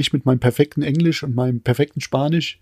Ich 0.00 0.12
mit 0.12 0.24
meinem 0.26 0.40
perfekten 0.40 0.82
Englisch 0.82 1.22
und 1.22 1.34
meinem 1.34 1.60
perfekten 1.60 2.00
Spanisch 2.00 2.58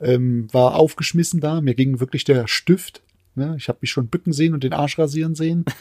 ähm, 0.00 0.48
war 0.52 0.74
aufgeschmissen 0.76 1.40
da. 1.40 1.60
Mir 1.60 1.74
ging 1.74 2.00
wirklich 2.00 2.24
der 2.24 2.46
Stift. 2.48 3.02
Ne? 3.34 3.54
Ich 3.58 3.68
habe 3.68 3.78
mich 3.80 3.90
schon 3.90 4.08
bücken 4.08 4.32
sehen 4.32 4.52
und 4.54 4.62
den 4.62 4.72
Arsch 4.72 4.98
rasieren 4.98 5.34
sehen. 5.34 5.64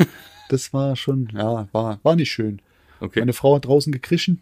Das 0.49 0.73
war 0.73 0.97
schon, 0.97 1.29
ja, 1.33 1.69
war, 1.71 2.01
war 2.03 2.15
nicht 2.17 2.29
schön. 2.29 2.61
Okay. 2.99 3.21
Meine 3.21 3.31
Frau 3.31 3.55
hat 3.55 3.63
draußen 3.65 3.93
gekrischen. 3.93 4.41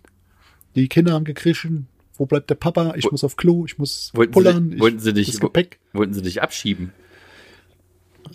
Die 0.75 0.87
Kinder 0.87 1.13
haben 1.13 1.23
gekrischen. 1.23 1.85
Wo 2.17 2.25
bleibt 2.25 2.49
der 2.49 2.55
Papa? 2.55 2.95
Ich 2.95 3.05
Wo- 3.05 3.11
muss 3.11 3.23
auf 3.23 3.35
Klo, 3.37 3.63
ich 3.67 3.77
muss 3.77 4.09
Wollten 4.15 4.31
pullern. 4.33 4.69
sie, 4.69 4.75
ich, 4.77 4.81
wollten 4.81 4.97
sie 4.99 5.13
dich, 5.13 5.27
das 5.27 5.39
Gepäck. 5.39 5.77
wollten 5.93 6.15
sie 6.15 6.23
dich 6.23 6.41
abschieben? 6.41 6.93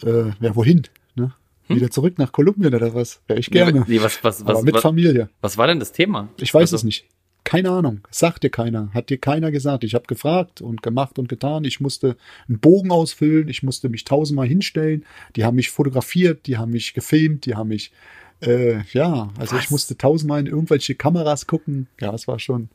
Äh, 0.04 0.30
ja, 0.40 0.54
wohin? 0.54 0.82
Ne? 1.16 1.32
Wieder 1.66 1.90
zurück 1.90 2.18
nach 2.18 2.30
Kolumbien 2.30 2.74
oder 2.74 2.94
was? 2.94 3.20
Wäre 3.26 3.40
ich 3.40 3.50
gerne. 3.50 3.80
Hm? 3.80 3.84
Nee, 3.88 4.00
was, 4.02 4.22
was, 4.22 4.42
Aber 4.42 4.54
was, 4.54 4.62
mit 4.62 4.74
was, 4.76 4.82
Familie. 4.82 5.28
was 5.40 5.56
war 5.58 5.66
denn 5.66 5.80
das 5.80 5.90
Thema? 5.92 6.28
Ich 6.38 6.52
weiß 6.54 6.60
Also, 6.62 6.76
es 6.76 6.84
nicht. 6.84 7.06
Keine 7.44 7.70
Ahnung. 7.70 8.00
Sagt 8.10 8.42
dir 8.42 8.50
keiner. 8.50 8.90
Hat 8.94 9.10
dir 9.10 9.18
keiner 9.18 9.50
gesagt. 9.50 9.84
Ich 9.84 9.94
habe 9.94 10.06
gefragt 10.06 10.62
und 10.62 10.82
gemacht 10.82 11.18
und 11.18 11.28
getan. 11.28 11.64
Ich 11.64 11.78
musste 11.78 12.16
einen 12.48 12.58
Bogen 12.58 12.90
ausfüllen. 12.90 13.48
Ich 13.48 13.62
musste 13.62 13.90
mich 13.90 14.04
tausendmal 14.04 14.48
hinstellen. 14.48 15.04
Die 15.36 15.44
haben 15.44 15.56
mich 15.56 15.70
fotografiert. 15.70 16.46
Die 16.46 16.56
haben 16.56 16.72
mich 16.72 16.94
gefilmt. 16.94 17.44
Die 17.44 17.54
haben 17.54 17.68
mich, 17.68 17.92
äh, 18.40 18.80
ja, 18.92 19.30
also 19.38 19.56
Was? 19.56 19.64
ich 19.64 19.70
musste 19.70 19.98
tausendmal 19.98 20.40
in 20.40 20.46
irgendwelche 20.46 20.94
Kameras 20.94 21.46
gucken. 21.46 21.86
Ja, 22.00 22.14
es 22.14 22.26
war 22.26 22.38
schon, 22.38 22.70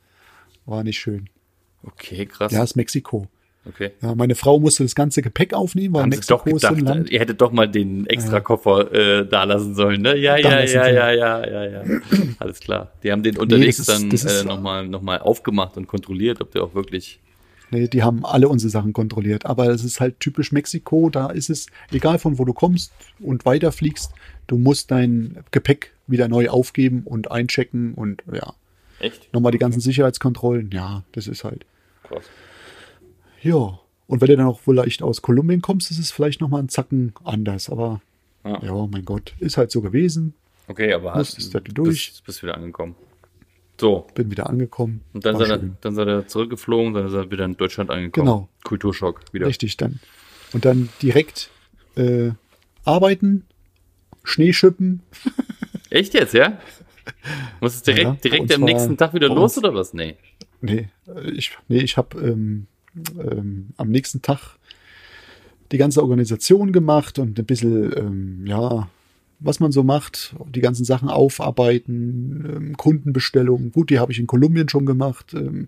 war 0.68 0.84
nicht 0.84 1.00
schön. 1.00 1.30
Okay, 1.82 2.28
krass. 2.28 2.52
Ja, 2.52 2.64
es 2.64 2.72
ist 2.72 2.76
Mexiko. 2.76 3.28
Okay. 3.70 3.92
Ja, 4.02 4.16
meine 4.16 4.36
Frau 4.36 4.60
musste 4.60 4.84
das 4.84 4.96
ganze 4.96 5.22
Gepäck 5.22 5.54
aufnehmen, 5.54 5.94
weil 5.94 6.02
Haben 6.04 6.12
sie 6.12 6.18
Mexiko 6.18 6.38
doch 6.40 6.46
ist 6.56 6.62
so 6.62 6.68
ein 6.68 6.76
gedacht, 6.78 6.96
Land. 6.96 7.10
ihr 7.12 7.20
hättet 7.20 7.40
doch 7.42 7.52
mal 7.52 7.68
den 7.68 8.06
extra 8.08 8.40
Koffer 8.40 8.92
äh, 8.94 9.28
da 9.28 9.44
lassen 9.44 9.76
sollen, 9.76 10.02
ne? 10.02 10.18
Ja, 10.18 10.38
ja, 10.38 10.64
ja, 10.64 10.88
ja, 10.90 11.12
ja, 11.12 11.46
ja, 11.48 11.66
ja. 11.66 11.84
Alles 12.40 12.60
klar. 12.60 12.92
Die 13.04 13.12
haben 13.12 13.24
den 13.24 13.38
unterwegs 13.38 13.78
das 13.78 13.88
ist- 13.90 14.02
dann 14.02 14.10
das 14.10 14.24
ist- 14.24 14.42
äh, 14.42 14.46
nochmal 14.46 14.88
noch 14.88 15.02
mal 15.02 15.20
aufgemacht 15.20 15.78
und 15.78 15.88
kontrolliert, 15.88 16.42
ob 16.42 16.52
der 16.52 16.64
auch 16.64 16.74
wirklich. 16.74 17.20
Nee, 17.72 17.88
die 17.88 18.02
haben 18.02 18.26
alle 18.26 18.50
unsere 18.50 18.72
Sachen 18.72 18.94
kontrolliert. 18.94 19.46
Aber 19.46 19.68
es 19.68 19.84
ist 19.84 20.00
halt 20.00 20.20
typisch 20.20 20.52
Mexiko. 20.52 21.12
Da 21.12 21.28
ist 21.30 21.52
es, 21.52 21.68
egal 21.92 22.18
von 22.18 22.40
wo 22.40 22.46
du 22.46 22.54
kommst 22.54 22.92
und 23.20 23.46
weiterfliegst, 23.46 24.12
du 24.48 24.58
musst 24.58 24.90
dein 24.90 25.38
Gepäck 25.52 25.94
wieder 26.08 26.28
neu 26.28 26.50
aufgeben 26.50 27.04
und 27.06 27.30
einchecken 27.30 27.94
und 27.94 28.24
ja, 28.34 28.54
Echt? 29.00 29.32
nochmal 29.34 29.52
die 29.52 29.60
ganzen 29.60 29.82
Sicherheitskontrollen. 29.82 30.72
Ja, 30.74 31.04
das 31.12 31.28
ist 31.28 31.44
halt. 31.44 31.66
Krass. 32.08 32.24
Ja. 33.42 33.80
Und 34.08 34.22
wenn 34.22 34.28
du 34.28 34.38
dann 34.38 34.48
auch 34.48 34.60
vielleicht 34.60 35.04
aus 35.04 35.22
Kolumbien 35.22 35.62
kommst, 35.62 35.92
ist 35.92 36.00
es 36.00 36.12
vielleicht 36.12 36.42
nochmal 36.42 36.62
ein 36.64 36.70
Zacken 36.70 37.14
anders. 37.24 37.70
Aber 37.70 38.02
Ja. 38.44 38.64
ja, 38.64 38.88
mein 38.88 39.06
Gott, 39.06 39.34
ist 39.40 39.58
halt 39.58 39.72
so 39.72 39.82
gewesen. 39.82 40.34
Okay, 40.68 40.94
aber 40.94 41.16
Musstest 41.16 41.54
du 41.54 41.60
durch. 41.62 42.10
Bist, 42.12 42.26
bist 42.26 42.44
wieder 42.44 42.56
angekommen. 42.56 42.96
So. 43.80 44.08
Bin 44.14 44.30
wieder 44.30 44.50
angekommen. 44.50 45.02
Und 45.14 45.26
dann 45.26 45.38
seid, 45.38 45.50
er, 45.50 45.58
dann 45.58 45.96
seid 45.96 46.08
er 46.08 46.28
zurückgeflogen, 46.28 46.94
dann 46.94 47.08
ist 47.08 47.14
er 47.14 47.32
wieder 47.32 47.46
in 47.46 47.56
Deutschland 47.56 47.90
angekommen. 47.92 48.26
Genau. 48.26 48.50
Kulturschock 48.64 49.22
wieder. 49.32 49.48
Richtig, 49.48 49.78
dann. 49.78 50.00
Und 50.54 50.66
dann 50.66 50.90
direkt 51.02 51.50
äh, 51.96 52.32
arbeiten, 52.84 53.46
Schnee 54.24 54.54
schippen, 54.54 55.02
Echt 55.90 56.14
jetzt, 56.14 56.34
ja? 56.34 56.60
Muss 57.62 57.76
es 57.76 57.82
direkt, 57.84 58.04
Ja, 58.04 58.12
direkt 58.14 58.54
am 58.54 58.62
nächsten 58.62 58.96
Tag 58.98 59.14
wieder 59.14 59.28
los 59.28 59.58
oder 59.58 59.74
was? 59.74 59.94
Nee. 59.94 60.18
Nee, 60.62 60.90
äh, 61.08 61.32
ich, 61.32 61.58
nee, 61.68 61.80
ich 61.80 61.98
habe 61.98 62.20
ähm, 62.20 62.68
ähm, 63.20 63.68
am 63.78 63.90
nächsten 63.90 64.22
Tag 64.22 64.58
die 65.72 65.78
ganze 65.78 66.02
Organisation 66.02 66.72
gemacht 66.72 67.20
und 67.20 67.38
ein 67.38 67.46
bisschen, 67.46 67.94
ähm, 67.96 68.48
ja, 68.48 68.90
was 69.40 69.60
man 69.60 69.72
so 69.72 69.84
macht, 69.84 70.36
die 70.54 70.62
ganzen 70.62 70.84
Sachen 70.84 71.10
aufarbeiten, 71.10 72.46
ähm, 72.56 72.78
Kundenbestellungen. 72.78 73.72
Gut, 73.72 73.90
die 73.90 74.00
habe 74.00 74.12
ich 74.12 74.20
in 74.20 74.28
Kolumbien 74.28 74.68
schon 74.68 74.86
gemacht. 74.86 75.34
Ähm, 75.34 75.68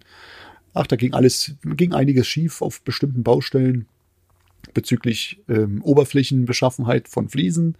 ach, 0.73 0.87
da 0.87 0.95
ging 0.95 1.13
alles, 1.13 1.53
ging 1.63 1.93
einiges 1.93 2.27
schief 2.27 2.61
auf 2.61 2.81
bestimmten 2.81 3.23
Baustellen 3.23 3.85
bezüglich 4.73 5.39
ähm, 5.47 5.81
Oberflächenbeschaffenheit 5.83 7.07
von 7.07 7.29
Fliesen. 7.29 7.75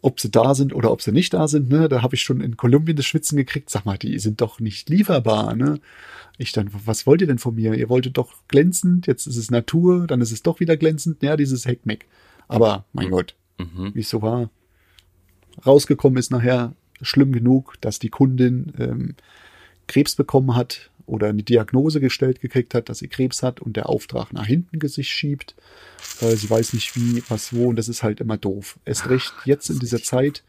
Ob 0.00 0.20
sie 0.20 0.30
da 0.30 0.54
sind 0.54 0.72
oder 0.74 0.92
ob 0.92 1.02
sie 1.02 1.10
nicht 1.12 1.34
da 1.34 1.48
sind, 1.48 1.68
ne? 1.70 1.88
Da 1.88 2.02
habe 2.02 2.14
ich 2.14 2.22
schon 2.22 2.40
in 2.40 2.56
Kolumbien 2.56 2.96
das 2.96 3.06
Schwitzen 3.06 3.36
gekriegt. 3.36 3.68
Sag 3.68 3.84
mal, 3.84 3.98
die 3.98 4.18
sind 4.20 4.40
doch 4.40 4.60
nicht 4.60 4.88
lieferbar, 4.88 5.56
ne? 5.56 5.80
Ich 6.36 6.52
dann, 6.52 6.70
was 6.84 7.04
wollt 7.06 7.20
ihr 7.20 7.26
denn 7.26 7.38
von 7.38 7.56
mir? 7.56 7.74
Ihr 7.74 7.88
wolltet 7.88 8.16
doch 8.16 8.32
glänzend, 8.46 9.08
jetzt 9.08 9.26
ist 9.26 9.36
es 9.36 9.50
Natur, 9.50 10.06
dann 10.06 10.20
ist 10.20 10.30
es 10.30 10.42
doch 10.42 10.60
wieder 10.60 10.76
glänzend. 10.76 11.20
Ja, 11.22 11.36
dieses 11.36 11.66
Heckmeck. 11.66 12.06
Aber, 12.46 12.84
mein 12.92 13.10
Gott, 13.10 13.34
Mhm. 13.58 13.90
wie 13.94 14.00
es 14.00 14.08
so 14.08 14.22
war. 14.22 14.50
Rausgekommen 15.66 16.16
ist 16.18 16.30
nachher 16.30 16.74
schlimm 17.02 17.32
genug, 17.32 17.74
dass 17.80 17.98
die 17.98 18.08
Kundin 18.10 18.72
ähm, 18.78 19.14
Krebs 19.88 20.14
bekommen 20.14 20.54
hat 20.54 20.90
oder 21.08 21.28
eine 21.28 21.42
Diagnose 21.42 22.00
gestellt 22.00 22.40
gekriegt 22.40 22.74
hat, 22.74 22.88
dass 22.88 22.98
sie 22.98 23.08
Krebs 23.08 23.42
hat 23.42 23.60
und 23.60 23.76
der 23.76 23.88
Auftrag 23.88 24.32
nach 24.32 24.46
hinten 24.46 24.86
sich 24.88 25.08
schiebt, 25.08 25.54
weil 26.20 26.36
sie 26.36 26.48
weiß 26.48 26.72
nicht 26.74 26.94
wie, 26.96 27.22
was, 27.28 27.54
wo 27.54 27.68
und 27.68 27.76
das 27.76 27.88
ist 27.88 28.02
halt 28.02 28.20
immer 28.20 28.36
doof. 28.36 28.78
Erst 28.84 29.08
recht 29.08 29.32
jetzt 29.44 29.70
in 29.70 29.78
dieser 29.78 30.02
Zeit. 30.02 30.42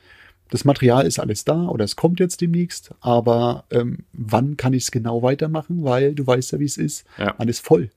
Das 0.52 0.66
Material 0.66 1.06
ist 1.06 1.20
alles 1.20 1.46
da 1.46 1.68
oder 1.68 1.86
es 1.86 1.96
kommt 1.96 2.20
jetzt 2.20 2.42
demnächst, 2.42 2.92
aber 3.02 3.66
ähm, 3.70 4.00
wann 4.14 4.58
kann 4.58 4.74
ich 4.74 4.84
es 4.84 4.92
genau 4.92 5.22
weitermachen? 5.22 5.84
Weil 5.84 6.16
du 6.16 6.26
weißt 6.26 6.54
ja, 6.54 6.60
wie 6.60 6.66
es 6.66 6.78
ist. 6.78 7.06
Ja. 7.18 7.36
Man 7.38 7.48
ist 7.48 7.64
voll. 7.64 7.92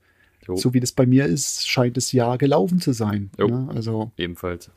Jo. 0.47 0.55
So 0.55 0.73
wie 0.73 0.79
das 0.79 0.91
bei 0.91 1.05
mir 1.05 1.25
ist, 1.25 1.67
scheint 1.67 1.97
das 1.97 2.11
Jahr 2.11 2.37
gelaufen 2.37 2.79
zu 2.79 2.93
sein. 2.93 3.31
Ne? 3.37 3.69
Also, 3.73 4.11
Ebenfalls. 4.17 4.69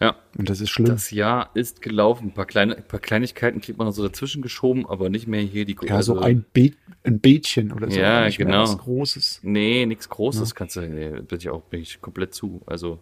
Ja, 0.00 0.16
und 0.38 0.48
das 0.48 0.62
ist 0.62 0.70
schlimm. 0.70 0.86
das 0.86 1.10
Jahr 1.10 1.50
ist 1.54 1.82
gelaufen. 1.82 2.28
Ein 2.28 2.32
paar, 2.34 2.46
kleine, 2.46 2.74
ein 2.76 2.88
paar 2.88 3.00
Kleinigkeiten 3.00 3.60
kriegt 3.60 3.76
man 3.76 3.86
noch 3.86 3.92
so 3.92 4.02
dazwischen 4.02 4.40
geschoben, 4.40 4.86
aber 4.86 5.10
nicht 5.10 5.26
mehr 5.26 5.42
hier 5.42 5.66
die 5.66 5.76
Ja, 5.82 6.02
so 6.02 6.14
also- 6.14 6.24
ein, 6.24 6.46
Be 6.54 6.72
ein 7.04 7.20
Bädchen 7.20 7.70
oder 7.72 7.90
so. 7.90 8.00
Ja, 8.00 8.24
nicht 8.24 8.38
genau. 8.38 8.62
Was 8.62 8.78
Großes. 8.78 9.40
Nee, 9.42 9.84
nichts 9.86 10.08
Großes 10.08 10.54
kannst 10.54 10.76
du. 10.76 10.80
Nee, 10.82 11.10
bin 11.20 11.38
ich 11.38 11.50
auch 11.50 11.62
bin 11.62 11.82
ich 11.82 12.00
komplett 12.00 12.34
zu. 12.34 12.62
Also, 12.66 12.98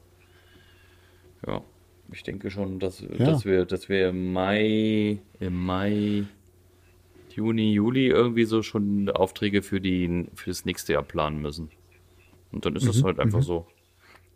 ja, 1.46 1.62
ich 2.12 2.22
denke 2.24 2.50
schon, 2.50 2.78
dass, 2.80 3.04
dass 3.18 3.44
wir, 3.44 3.64
dass 3.64 3.88
wir 3.88 4.08
im 4.08 4.32
Mai, 4.32 5.20
im 5.38 5.54
Mai, 5.54 6.24
Juni, 7.34 7.72
Juli 7.72 8.08
irgendwie 8.08 8.44
so 8.44 8.62
schon 8.62 9.08
Aufträge 9.10 9.62
für 9.62 9.80
die 9.80 10.26
für 10.34 10.50
das 10.50 10.64
nächste 10.64 10.94
Jahr 10.94 11.04
planen 11.04 11.40
müssen. 11.40 11.70
Und 12.50 12.66
dann 12.66 12.74
ist 12.74 12.86
es 12.86 13.04
halt 13.04 13.20
einfach 13.20 13.42
so. 13.42 13.66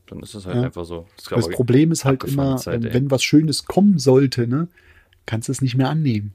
Dann 0.07 0.21
ist 0.21 0.35
es 0.35 0.47
halt 0.47 0.57
Ja. 0.57 0.63
einfach 0.65 0.85
so. 0.85 1.07
Das, 1.17 1.25
Das 1.27 1.49
Problem 1.49 1.91
ist 1.93 2.05
halt 2.05 2.25
immer, 2.25 2.57
Zeit, 2.57 2.83
wenn 2.93 3.11
was 3.11 3.23
Schönes 3.23 3.65
kommen 3.65 3.99
sollte, 3.99 4.47
ne, 4.47 4.69
kannst 5.27 5.49
du 5.49 5.53
es 5.53 5.63
nicht 5.63 5.77
mehr 5.77 5.89
annehmen. 5.89 6.33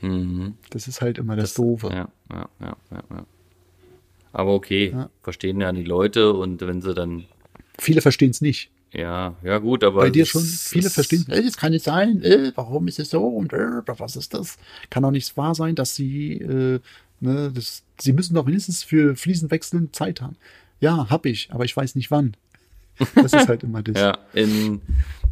Mhm. 0.00 0.54
Das 0.70 0.88
ist 0.88 1.00
halt 1.00 1.18
immer 1.18 1.36
das, 1.36 1.54
Doofe. 1.54 1.88
Ja, 1.88 2.08
ja, 2.30 2.48
ja, 2.60 2.76
ja, 2.90 3.02
ja. 3.10 3.26
Aber 4.32 4.54
okay, 4.54 4.90
Ja. 4.90 5.10
verstehen 5.22 5.60
ja 5.60 5.70
die 5.72 5.84
Leute 5.84 6.32
und 6.32 6.60
wenn 6.62 6.80
sie 6.82 6.94
dann, 6.94 7.24
Viele 7.78 8.00
verstehen 8.00 8.30
es 8.30 8.40
nicht. 8.40 8.70
ja, 8.92 9.36
ja 9.42 9.58
gut, 9.58 9.84
aber 9.84 10.00
Bei 10.00 10.10
dir 10.10 10.22
es- 10.24 10.28
schon. 10.30 10.42
es- 10.42 10.68
Viele 10.68 10.90
verstehen, 10.90 11.24
äh, 11.28 11.42
das 11.42 11.56
kann 11.56 11.72
nicht 11.72 11.84
sein. 11.84 12.22
Äh, 12.22 12.52
warum 12.56 12.88
ist 12.88 12.98
es 12.98 13.10
so? 13.10 13.26
Und 13.26 13.52
äh, 13.52 13.82
was 13.86 14.16
ist 14.16 14.34
das? 14.34 14.58
Kann 14.90 15.02
doch 15.04 15.10
nicht 15.12 15.36
wahr 15.36 15.54
sein, 15.54 15.74
dass 15.76 15.94
sie, 15.94 16.32
äh, 16.38 16.80
ne, 17.20 17.52
das, 17.54 17.84
sie 18.00 18.12
müssen 18.12 18.34
doch 18.34 18.44
mindestens 18.44 18.82
für 18.82 19.14
Fliesenwechseln 19.16 19.92
Zeit 19.92 20.20
haben. 20.20 20.36
Ja, 20.80 21.08
hab 21.10 21.26
ich, 21.26 21.48
aber 21.52 21.64
ich 21.64 21.76
weiß 21.76 21.94
nicht 21.94 22.10
wann. 22.10 22.34
Das 23.14 23.32
ist 23.32 23.48
halt 23.48 23.62
immer 23.62 23.82
das. 23.82 24.00
Ja, 24.00 24.18
in 24.32 24.80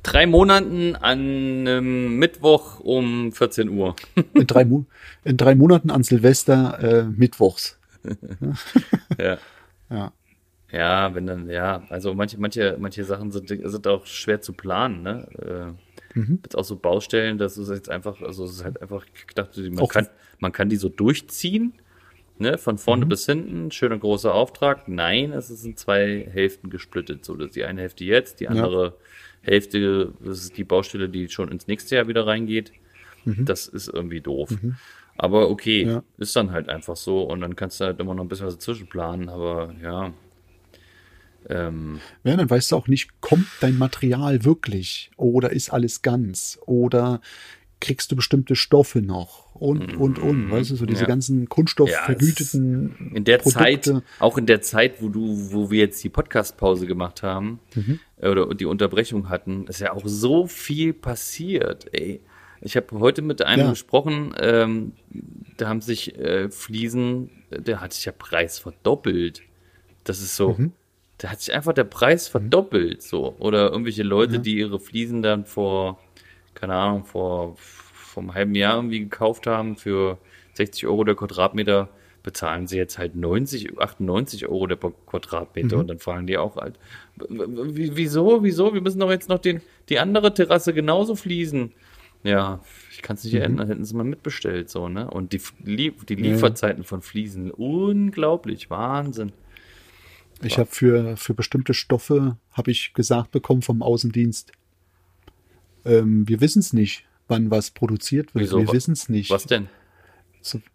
drei 0.03 0.27
Monaten 0.27 0.97
an 0.97 1.19
einem 1.21 2.17
Mittwoch 2.19 2.81
um 2.81 3.33
14 3.33 3.69
Uhr. 3.69 3.97
in, 4.35 4.47
drei 4.47 4.65
Mo 4.65 4.85
in 5.25 5.37
drei 5.37 5.55
Monaten 5.55 5.91
an 5.91 6.03
Silvester 6.03 6.79
äh, 6.83 7.03
mittwochs. 7.05 7.79
ja. 9.19 9.39
Ja. 9.91 10.13
Ja, 10.73 11.15
wenn 11.17 11.27
dann, 11.27 11.51
ja, 11.51 11.83
also 11.89 12.15
manche, 12.15 12.39
manche, 12.39 12.77
manche 12.79 13.03
Sachen 13.05 13.33
sind, 13.33 13.49
sind 13.49 13.87
auch 13.89 14.07
schwer 14.07 14.41
zu 14.41 14.53
planen, 14.53 15.03
ne? 15.03 15.27
Äh, 15.77 15.83
Mhm. 16.13 16.41
Jetzt 16.43 16.59
auch 16.59 16.65
so 16.65 16.75
Baustellen, 16.75 17.39
das 17.39 17.57
ist 17.57 17.69
jetzt 17.71 17.89
einfach, 17.89 18.21
also 18.21 18.45
es 18.45 18.51
ist 18.57 18.65
halt 18.65 18.83
einfach 18.83 19.05
gedacht, 19.29 19.57
man 19.57 19.79
Auch- 19.79 19.89
kann, 19.89 20.09
man 20.41 20.51
kann 20.51 20.69
die 20.69 20.75
so 20.75 20.89
durchziehen 20.89 21.73
ne, 22.41 22.59
von 22.59 22.79
vorne 22.79 23.07
bis 23.07 23.27
hinten, 23.27 23.71
schöner 23.71 23.99
großer 23.99 24.35
Auftrag. 24.35 24.89
Nein, 24.89 25.33
es 25.33 25.51
ist 25.51 25.65
in 25.65 25.77
zwei 25.77 26.27
Hälften 26.33 26.71
gesplittet. 26.71 27.25
So, 27.25 27.37
das 27.37 27.49
ist 27.49 27.57
die 27.57 27.65
eine 27.65 27.83
Hälfte 27.83 28.05
jetzt, 28.05 28.41
die 28.41 28.49
andere 28.49 28.97
Hälfte, 29.43 30.13
das 30.21 30.43
ist 30.45 30.57
die 30.57 30.65
Baustelle, 30.65 31.09
die 31.09 31.29
schon 31.29 31.51
ins 31.51 31.67
nächste 31.67 31.97
Jahr 31.97 32.09
wieder 32.09 32.27
reingeht. 32.27 32.73
Das 33.25 33.69
ist 33.69 33.89
irgendwie 33.89 34.21
doof. 34.21 34.57
Aber 35.19 35.51
okay, 35.51 35.85
Ja. 35.85 36.03
ist 36.17 36.35
dann 36.35 36.53
halt 36.53 36.69
einfach 36.71 36.97
so 36.97 37.23
und 37.23 37.43
dann 37.43 37.55
kannst 37.55 37.81
du 37.81 37.85
halt 37.85 38.01
immer 38.01 38.15
noch 38.15 38.25
ein 38.25 38.29
bisschen 38.29 38.47
was 38.47 38.55
dazwischen 38.55 38.89
planen, 38.89 39.29
aber 39.29 39.75
ja. 39.83 40.13
Ähm, 41.49 42.01
Ja, 42.25 42.37
dann 42.37 42.49
weißt 42.51 42.73
du 42.73 42.77
auch 42.77 42.87
nicht, 42.89 43.21
kommt 43.21 43.47
dein 43.61 43.79
Material 43.79 44.45
wirklich 44.45 45.11
oder 45.17 45.51
ist 45.53 45.71
alles 45.71 46.03
ganz 46.03 46.59
oder 46.67 47.21
kriegst 47.81 48.13
du 48.13 48.17
bestimmte 48.17 48.57
Stoffe 48.57 49.01
noch 49.03 49.55
und, 49.55 49.97
und, 49.97 50.19
und, 50.19 50.51
weißt 50.51 50.71
du, 50.71 50.77
so 50.77 50.87
diese 50.87 50.99
Mhm. 51.01 51.03
Ja. 51.03 51.07
ganzen 51.09 51.49
Kunststoffvergüteten 51.49 53.13
in 53.15 53.25
der 53.25 53.39
Produkte. 53.39 53.59
Zeit, 53.93 54.03
auch 54.19 54.39
in 54.39 54.47
der 54.47 54.61
Zeit, 54.61 55.01
wo 55.03 55.09
du, 55.09 55.53
wo 55.53 55.71
wir 55.71 55.79
jetzt 55.81 56.03
die 56.05 56.09
Podcast-Pause 56.09 56.87
gemacht 56.87 57.23
haben 57.23 57.61
Mhm. 57.75 57.99
oder 58.21 58.55
die 58.55 58.67
Unterbrechung 58.67 59.29
hatten, 59.29 59.67
ist 59.67 59.81
ja 59.81 59.93
auch 59.93 60.03
so 60.05 60.47
viel 60.47 60.93
passiert. 60.93 61.87
Ey, 61.93 62.21
ich 62.61 62.77
habe 62.77 62.99
heute 62.99 63.23
mit 63.23 63.43
einem 63.43 63.65
Ja. 63.65 63.71
gesprochen, 63.71 64.35
ähm, 64.39 64.93
da 65.57 65.69
haben 65.69 65.81
sich 65.81 66.19
äh, 66.19 66.51
Fliesen, 66.51 67.31
der 67.51 67.81
hat 67.81 67.93
sich 67.93 68.05
der 68.05 68.13
Preis 68.13 68.59
verdoppelt. 68.59 69.43
Das 70.05 70.21
ist 70.21 70.37
so, 70.37 70.51
Mhm. 70.59 70.73
da 71.19 71.29
hat 71.31 71.41
sich 71.41 71.55
einfach 71.55 71.73
der 71.73 71.85
Preis 71.85 72.29
verdoppelt, 72.29 73.03
so. 73.03 73.35
Oder 73.39 73.71
irgendwelche 73.71 74.03
Leute, 74.03 74.39
die 74.41 74.57
ihre 74.59 74.79
Fliesen 74.81 75.23
dann 75.23 75.45
vor, 75.47 75.99
keine 76.55 76.75
Ahnung, 76.75 77.05
vor, 77.05 77.57
vor 77.57 78.23
einem 78.23 78.35
halben 78.35 78.55
Jahr 78.55 78.77
irgendwie 78.77 79.01
gekauft 79.01 79.47
haben 79.47 79.77
für 79.77 80.19
60 80.55 80.87
Euro 80.87 81.05
der 81.05 81.15
Quadratmeter, 81.15 81.89
bezahlen 82.23 82.67
sie 82.67 82.77
jetzt 82.77 82.99
halt 82.99 83.17
90, 83.17 83.79
98 83.79 84.47
Euro 84.47 84.67
der 84.67 84.77
Quadratmeter 84.77 85.79
und 85.79 85.89
dann 85.89 85.99
fragen 85.99 86.27
die 86.27 86.37
auch 86.37 86.57
halt, 86.57 86.79
wieso, 87.29 88.43
wieso, 88.43 88.75
wir 88.75 88.81
müssen 88.81 89.01
doch 89.01 89.11
jetzt 89.11 89.29
noch 89.29 89.39
den, 89.39 89.63
die 89.89 89.99
andere 89.99 90.35
Terrasse 90.35 90.75
genauso 90.75 91.17
fließen. 91.17 91.73
Ja, 92.23 92.61
ich 92.91 93.01
kann 93.01 93.17
es 93.17 93.25
nicht 93.25 93.35
erinnern, 93.35 93.67
hätten 93.69 93.85
sie 93.85 93.97
mal 93.97 94.05
mitbestellt, 94.05 94.69
so, 94.69 94.91
ne? 94.91 95.11
Und 95.11 95.33
die, 95.33 95.41
die 95.65 96.15
Lieferzeiten 96.15 96.85
von 96.85 97.01
Fliesen, 97.01 97.51
unglaublich, 97.51 98.69
Wahnsinn. 98.69 99.33
Ich 100.43 100.59
habe 100.59 100.69
für, 100.71 101.17
für 101.17 101.33
bestimmte 101.33 101.73
Stoffe, 101.73 102.37
habe 102.53 102.71
ich 102.71 102.93
gesagt 102.93 103.31
bekommen 103.31 103.63
vom 103.63 103.83
Außendienst, 103.83 104.53
ähm, 105.85 106.29
wir 106.29 106.41
wissen 106.41 106.61
es 106.61 106.73
nicht, 106.73 107.05
wann 107.29 107.51
was 107.51 107.71
produziert 107.71 108.35
wird. 108.35 108.45
Wieso? 108.45 108.59
Wir 108.59 108.73
wissen 108.73 108.93
es 108.93 109.09
nicht. 109.09 109.31
Was 109.31 109.47
denn? 109.47 109.69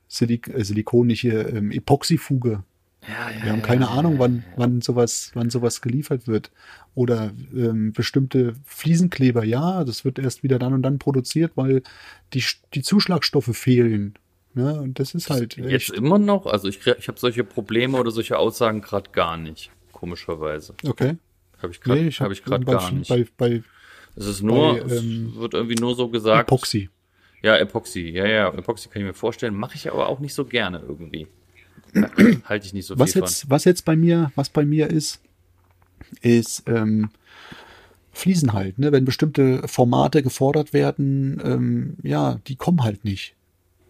Silik 0.08 0.48
äh, 0.48 0.64
Silikon, 0.64 1.08
nicht 1.08 1.22
hier, 1.22 1.54
ähm, 1.54 1.72
Epoxyfuge. 1.72 2.64
Ja, 3.08 3.30
ja, 3.30 3.44
Wir 3.44 3.52
haben 3.52 3.62
keine 3.62 3.90
Ahnung, 3.90 4.18
wann, 4.18 4.44
wann 4.56 4.82
sowas, 4.82 5.32
wann 5.36 5.50
sowas 5.50 5.82
geliefert 5.82 6.28
wird. 6.28 6.52
Oder 6.96 7.32
ähm, 7.56 7.94
bestimmte 7.94 8.56
Fliesenkleber, 8.66 9.44
ja, 9.44 9.84
das 9.84 10.06
wird 10.06 10.18
erst 10.18 10.44
wieder 10.44 10.58
dann 10.58 10.74
und 10.74 10.82
dann 10.82 10.98
produziert, 10.98 11.52
weil 11.56 11.84
die, 12.34 12.44
die 12.74 12.82
Zuschlagstoffe 12.82 13.56
fehlen. 13.56 14.16
Ne? 14.54 14.80
Und 14.82 15.00
das 15.00 15.14
ist 15.14 15.30
halt 15.30 15.58
Jetzt 15.58 15.90
echt. 15.90 15.90
immer 15.92 16.18
noch? 16.18 16.46
Also 16.46 16.68
ich, 16.68 16.80
ich 16.88 17.08
habe 17.08 17.20
solche 17.20 17.44
Probleme 17.44 17.98
oder 17.98 18.10
solche 18.10 18.38
Aussagen 18.38 18.82
gerade 18.82 19.12
gar 19.12 19.38
nicht, 19.38 19.70
komischerweise. 19.92 20.74
Okay. 20.84 21.18
Habe 21.62 21.74
ich 21.74 21.82
gerade 21.82 22.02
Nee, 22.02 22.12
hab 22.12 22.20
habe 22.22 22.34
ich 22.34 22.44
gerade 22.44 22.66
bei, 22.66 22.74
gar 22.74 22.92
nicht. 22.92 23.10
bei, 23.10 23.28
bei 23.38 23.64
es 24.16 24.28
ist 24.28 24.42
nur, 24.42 24.80
bei, 24.80 24.96
ähm, 24.96 25.30
es 25.34 25.40
wird 25.40 25.54
irgendwie 25.54 25.76
nur 25.76 25.96
so 25.96 26.10
gesagt. 26.10 26.50
Epoxy. 26.50 26.90
Ja, 27.42 27.58
Epoxy. 27.58 28.10
Ja, 28.10 28.26
ja, 28.26 28.54
Epoxy 28.54 28.90
kann 28.90 29.02
ich 29.02 29.08
mir 29.08 29.14
vorstellen. 29.14 29.56
Mache 29.56 29.76
ich 29.76 29.92
aber 29.92 30.08
auch 30.10 30.20
nicht 30.20 30.34
so 30.34 30.46
gerne 30.46 30.82
irgendwie. 30.88 31.28
Halte 32.46 32.66
ich 32.66 32.74
nicht 32.74 32.86
so 32.86 32.98
Was 32.98 33.14
viel 33.14 33.22
jetzt, 33.22 33.50
was 33.50 33.66
jetzt 33.66 33.86
bei 33.86 33.96
mir, 33.96 34.32
was 34.36 34.50
bei 34.50 34.66
mir 34.66 34.90
ist, 34.90 35.22
ist 36.22 36.64
ähm, 36.68 37.10
Fliesen 38.12 38.54
halt, 38.54 38.80
ne? 38.80 38.92
Wenn 38.92 39.06
bestimmte 39.06 39.68
Formate 39.68 40.24
gefordert 40.24 40.74
werden, 40.74 41.42
ähm, 41.44 41.98
ja, 42.02 42.40
die 42.48 42.56
kommen 42.56 42.84
halt 42.84 43.04
nicht. 43.04 43.36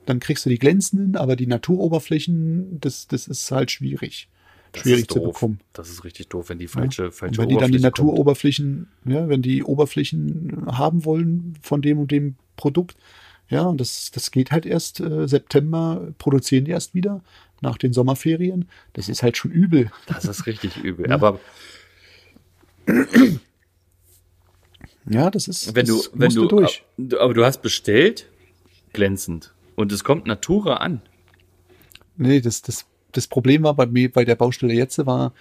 Dann 0.05 0.19
kriegst 0.19 0.45
du 0.45 0.49
die 0.49 0.59
glänzenden, 0.59 1.15
aber 1.15 1.35
die 1.35 1.47
Naturoberflächen, 1.47 2.79
das, 2.79 3.07
das 3.07 3.27
ist 3.27 3.49
halt 3.51 3.71
schwierig. 3.71 4.27
Das 4.75 4.83
schwierig 4.83 5.07
zu 5.07 5.21
bekommen. 5.21 5.59
Das 5.73 5.89
ist 5.89 6.03
richtig 6.03 6.27
doof, 6.29 6.49
wenn 6.49 6.59
die 6.59 6.65
Ja? 6.65 6.71
falsche, 6.71 7.05
Und 7.05 7.11
falsche 7.13 7.41
wenn 7.41 7.49
die 7.49 7.55
dann 7.57 7.71
die 7.71 7.77
kommt. 7.79 7.83
Naturoberflächen, 7.83 8.87
ja, 9.05 9.27
wenn 9.29 9.41
die 9.41 9.63
Oberflächen 9.63 10.65
haben 10.67 11.05
wollen 11.05 11.55
von 11.61 11.81
dem 11.81 11.99
und 11.99 12.11
dem 12.11 12.35
Produkt, 12.57 12.95
ja, 13.49 13.63
und 13.63 13.79
das, 13.79 14.09
das 14.11 14.31
geht 14.31 14.51
halt 14.51 14.65
erst 14.65 14.99
äh, 14.99 15.27
September, 15.27 16.13
produzieren 16.17 16.65
die 16.65 16.71
erst 16.71 16.93
wieder 16.95 17.21
nach 17.61 17.77
den 17.77 17.93
Sommerferien. 17.93 18.67
Das 18.93 19.07
ist 19.09 19.21
halt 19.23 19.37
schon 19.37 19.51
übel. 19.51 19.91
Das 20.07 20.25
ist 20.25 20.45
richtig 20.47 20.77
übel. 20.83 21.11
Aber 21.11 21.39
Ja, 25.07 25.29
das 25.29 25.47
ist, 25.47 25.75
wenn 25.75 25.85
du, 25.85 25.97
das 25.97 26.09
wenn 26.13 26.25
musst 26.25 26.37
du, 26.37 26.47
durch. 26.47 26.83
aber 27.19 27.33
du 27.33 27.45
hast 27.45 27.61
bestellt, 27.61 28.27
glänzend. 28.93 29.53
Und 29.75 29.91
es 29.91 30.03
kommt 30.03 30.25
Natura 30.25 30.77
an. 30.77 31.01
Nee, 32.17 32.41
das, 32.41 32.61
das, 32.61 32.85
das 33.15 33.27
Problem 33.27 33.63
war 33.63 33.73
bei 33.73 33.85
mir, 33.85 34.11
bei 34.11 34.25
der 34.25 34.35
Baustelle 34.35 34.73
jetzt 34.73 35.05
war, 35.05 35.33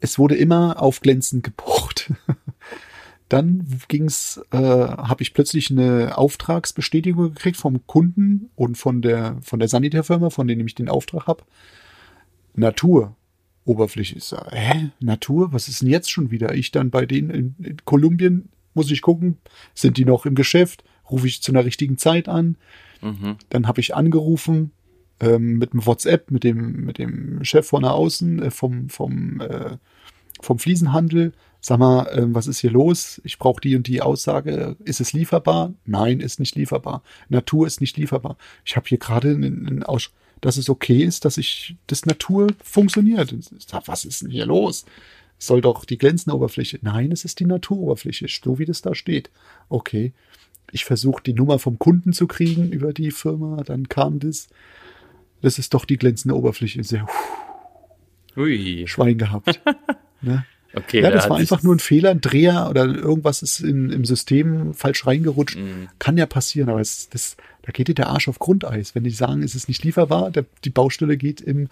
es 0.00 0.18
wurde 0.18 0.34
immer 0.34 0.82
auf 0.82 1.00
glänzend 1.00 1.44
gepocht. 1.44 2.12
Dann 3.28 3.66
ging's, 3.88 4.40
äh, 4.50 4.58
habe 4.58 5.22
ich 5.22 5.32
plötzlich 5.32 5.70
eine 5.70 6.18
Auftragsbestätigung 6.18 7.32
gekriegt 7.32 7.56
vom 7.56 7.86
Kunden 7.86 8.50
und 8.56 8.76
von 8.76 9.00
der 9.00 9.38
von 9.40 9.58
der 9.58 9.68
Sanitärfirma, 9.68 10.28
von 10.28 10.46
denen 10.46 10.66
ich 10.66 10.74
den 10.74 10.90
Auftrag 10.90 11.26
habe. 11.26 11.44
Natur. 12.54 13.16
Oberfläche 13.64 14.16
ist, 14.16 14.34
hä? 14.50 14.90
Natur? 14.98 15.52
Was 15.52 15.68
ist 15.68 15.82
denn 15.82 15.88
jetzt 15.88 16.10
schon 16.10 16.32
wieder? 16.32 16.52
Ich 16.54 16.72
dann 16.72 16.90
bei 16.90 17.06
denen 17.06 17.30
in, 17.30 17.54
in 17.60 17.76
Kolumbien 17.84 18.48
muss 18.74 18.90
ich 18.90 19.02
gucken, 19.02 19.38
sind 19.72 19.96
die 19.98 20.04
noch 20.04 20.26
im 20.26 20.34
Geschäft? 20.34 20.82
Rufe 21.10 21.28
ich 21.28 21.42
zu 21.42 21.52
einer 21.52 21.64
richtigen 21.64 21.96
Zeit 21.96 22.28
an? 22.28 22.56
Mhm. 23.00 23.36
Dann 23.50 23.68
habe 23.68 23.80
ich 23.80 23.94
angerufen 23.94 24.72
ähm, 25.22 25.58
mit 25.58 25.72
dem 25.72 25.86
WhatsApp, 25.86 26.30
mit 26.30 26.44
dem, 26.44 26.84
mit 26.84 26.98
dem 26.98 27.42
Chef 27.44 27.66
von 27.66 27.82
der 27.82 27.94
Außen, 27.94 28.42
äh, 28.42 28.50
vom, 28.50 28.90
vom, 28.90 29.40
äh, 29.40 29.76
vom 30.40 30.58
Fliesenhandel. 30.58 31.32
Sag 31.60 31.78
mal, 31.78 32.08
ähm, 32.12 32.34
was 32.34 32.48
ist 32.48 32.58
hier 32.58 32.72
los? 32.72 33.20
Ich 33.24 33.38
brauche 33.38 33.60
die 33.60 33.76
und 33.76 33.86
die 33.86 34.02
Aussage. 34.02 34.76
Ist 34.84 35.00
es 35.00 35.12
lieferbar? 35.12 35.72
Nein, 35.86 36.20
ist 36.20 36.40
nicht 36.40 36.56
lieferbar. 36.56 37.02
Natur 37.28 37.66
ist 37.66 37.80
nicht 37.80 37.96
lieferbar. 37.96 38.36
Ich 38.64 38.76
habe 38.76 38.88
hier 38.88 38.98
gerade 38.98 39.30
einen, 39.30 39.66
einen 39.66 39.82
Aus 39.84 40.10
dass 40.42 40.56
es 40.56 40.68
okay 40.68 41.04
ist, 41.04 41.24
dass 41.24 41.38
ich 41.38 41.76
das 41.86 42.04
Natur 42.04 42.48
funktioniert. 42.62 43.32
Was 43.86 44.04
ist 44.04 44.22
denn 44.22 44.30
hier 44.30 44.44
los? 44.44 44.84
Soll 45.38 45.60
doch 45.60 45.84
die 45.84 45.98
glänzende 45.98 46.36
Oberfläche. 46.36 46.80
Nein, 46.82 47.12
es 47.12 47.24
ist 47.24 47.38
die 47.38 47.46
Naturoberfläche, 47.46 48.26
so 48.28 48.58
wie 48.58 48.64
das 48.64 48.82
da 48.82 48.94
steht. 48.94 49.30
Okay. 49.68 50.12
Ich 50.72 50.84
versuche 50.84 51.22
die 51.22 51.32
Nummer 51.34 51.58
vom 51.58 51.78
Kunden 51.78 52.12
zu 52.12 52.26
kriegen 52.26 52.72
über 52.72 52.92
die 52.92 53.10
Firma, 53.10 53.62
dann 53.62 53.88
kam 53.88 54.18
das. 54.18 54.48
Das 55.42 55.58
ist 55.58 55.74
doch 55.74 55.84
die 55.84 55.96
glänzende 55.96 56.36
Oberfläche. 56.36 56.82
Sehr 56.82 57.06
Ui. 58.36 58.84
Schwein 58.86 59.18
gehabt. 59.18 59.60
ne? 60.22 60.44
Okay, 60.74 61.00
Ja, 61.00 61.10
da 61.10 61.16
das 61.16 61.24
hat 61.24 61.30
war 61.30 61.36
einfach 61.36 61.62
nur 61.62 61.74
ein 61.74 61.80
Fehler, 61.80 62.10
ein 62.10 62.22
Dreher 62.22 62.68
oder 62.70 62.86
irgendwas 62.86 63.42
ist 63.42 63.60
in, 63.60 63.90
im 63.90 64.04
System 64.06 64.72
falsch 64.72 65.06
reingerutscht. 65.06 65.58
Mhm. 65.58 65.88
Kann 65.98 66.16
ja 66.16 66.24
passieren, 66.24 66.70
aber 66.70 66.80
es, 66.80 67.10
das, 67.10 67.36
da 67.62 67.72
geht 67.72 67.88
dir 67.88 67.94
der 67.94 68.08
Arsch 68.08 68.28
auf 68.28 68.38
Grundeis. 68.38 68.94
Wenn 68.94 69.04
die 69.04 69.10
sagen, 69.10 69.42
es 69.42 69.54
ist 69.54 69.68
nicht 69.68 69.84
lieferbar, 69.84 70.30
der, 70.30 70.46
die 70.64 70.70
Baustelle 70.70 71.18
geht 71.18 71.42
im 71.42 71.68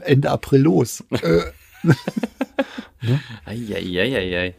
Ende 0.00 0.30
April 0.30 0.62
los. 0.62 1.04
Äh, 1.22 1.42
Eieieiei. 3.44 4.56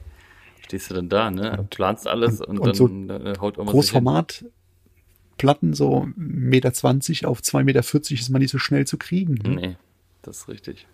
Stehst 0.61 0.89
du 0.89 0.93
dann 0.93 1.09
da, 1.09 1.29
ne? 1.29 1.67
Planst 1.69 2.07
alles 2.07 2.39
und, 2.39 2.59
und 2.59 2.67
dann 2.67 2.75
so 2.75 2.87
äh, 2.87 3.37
haut 3.37 3.57
irgendwas 3.57 3.75
nicht 3.75 3.91
hin. 3.91 4.49
Platten, 5.39 5.73
so 5.73 6.01
1,20 6.01 6.15
Meter 6.17 7.29
auf 7.29 7.39
2,40 7.41 7.63
Meter 7.63 7.79
ist 7.79 8.29
man 8.29 8.41
nicht 8.41 8.51
so 8.51 8.59
schnell 8.59 8.85
zu 8.85 8.97
kriegen. 8.97 9.33
Ne? 9.33 9.49
Nee, 9.55 9.75
das 10.21 10.37
ist 10.37 10.47
richtig. 10.49 10.85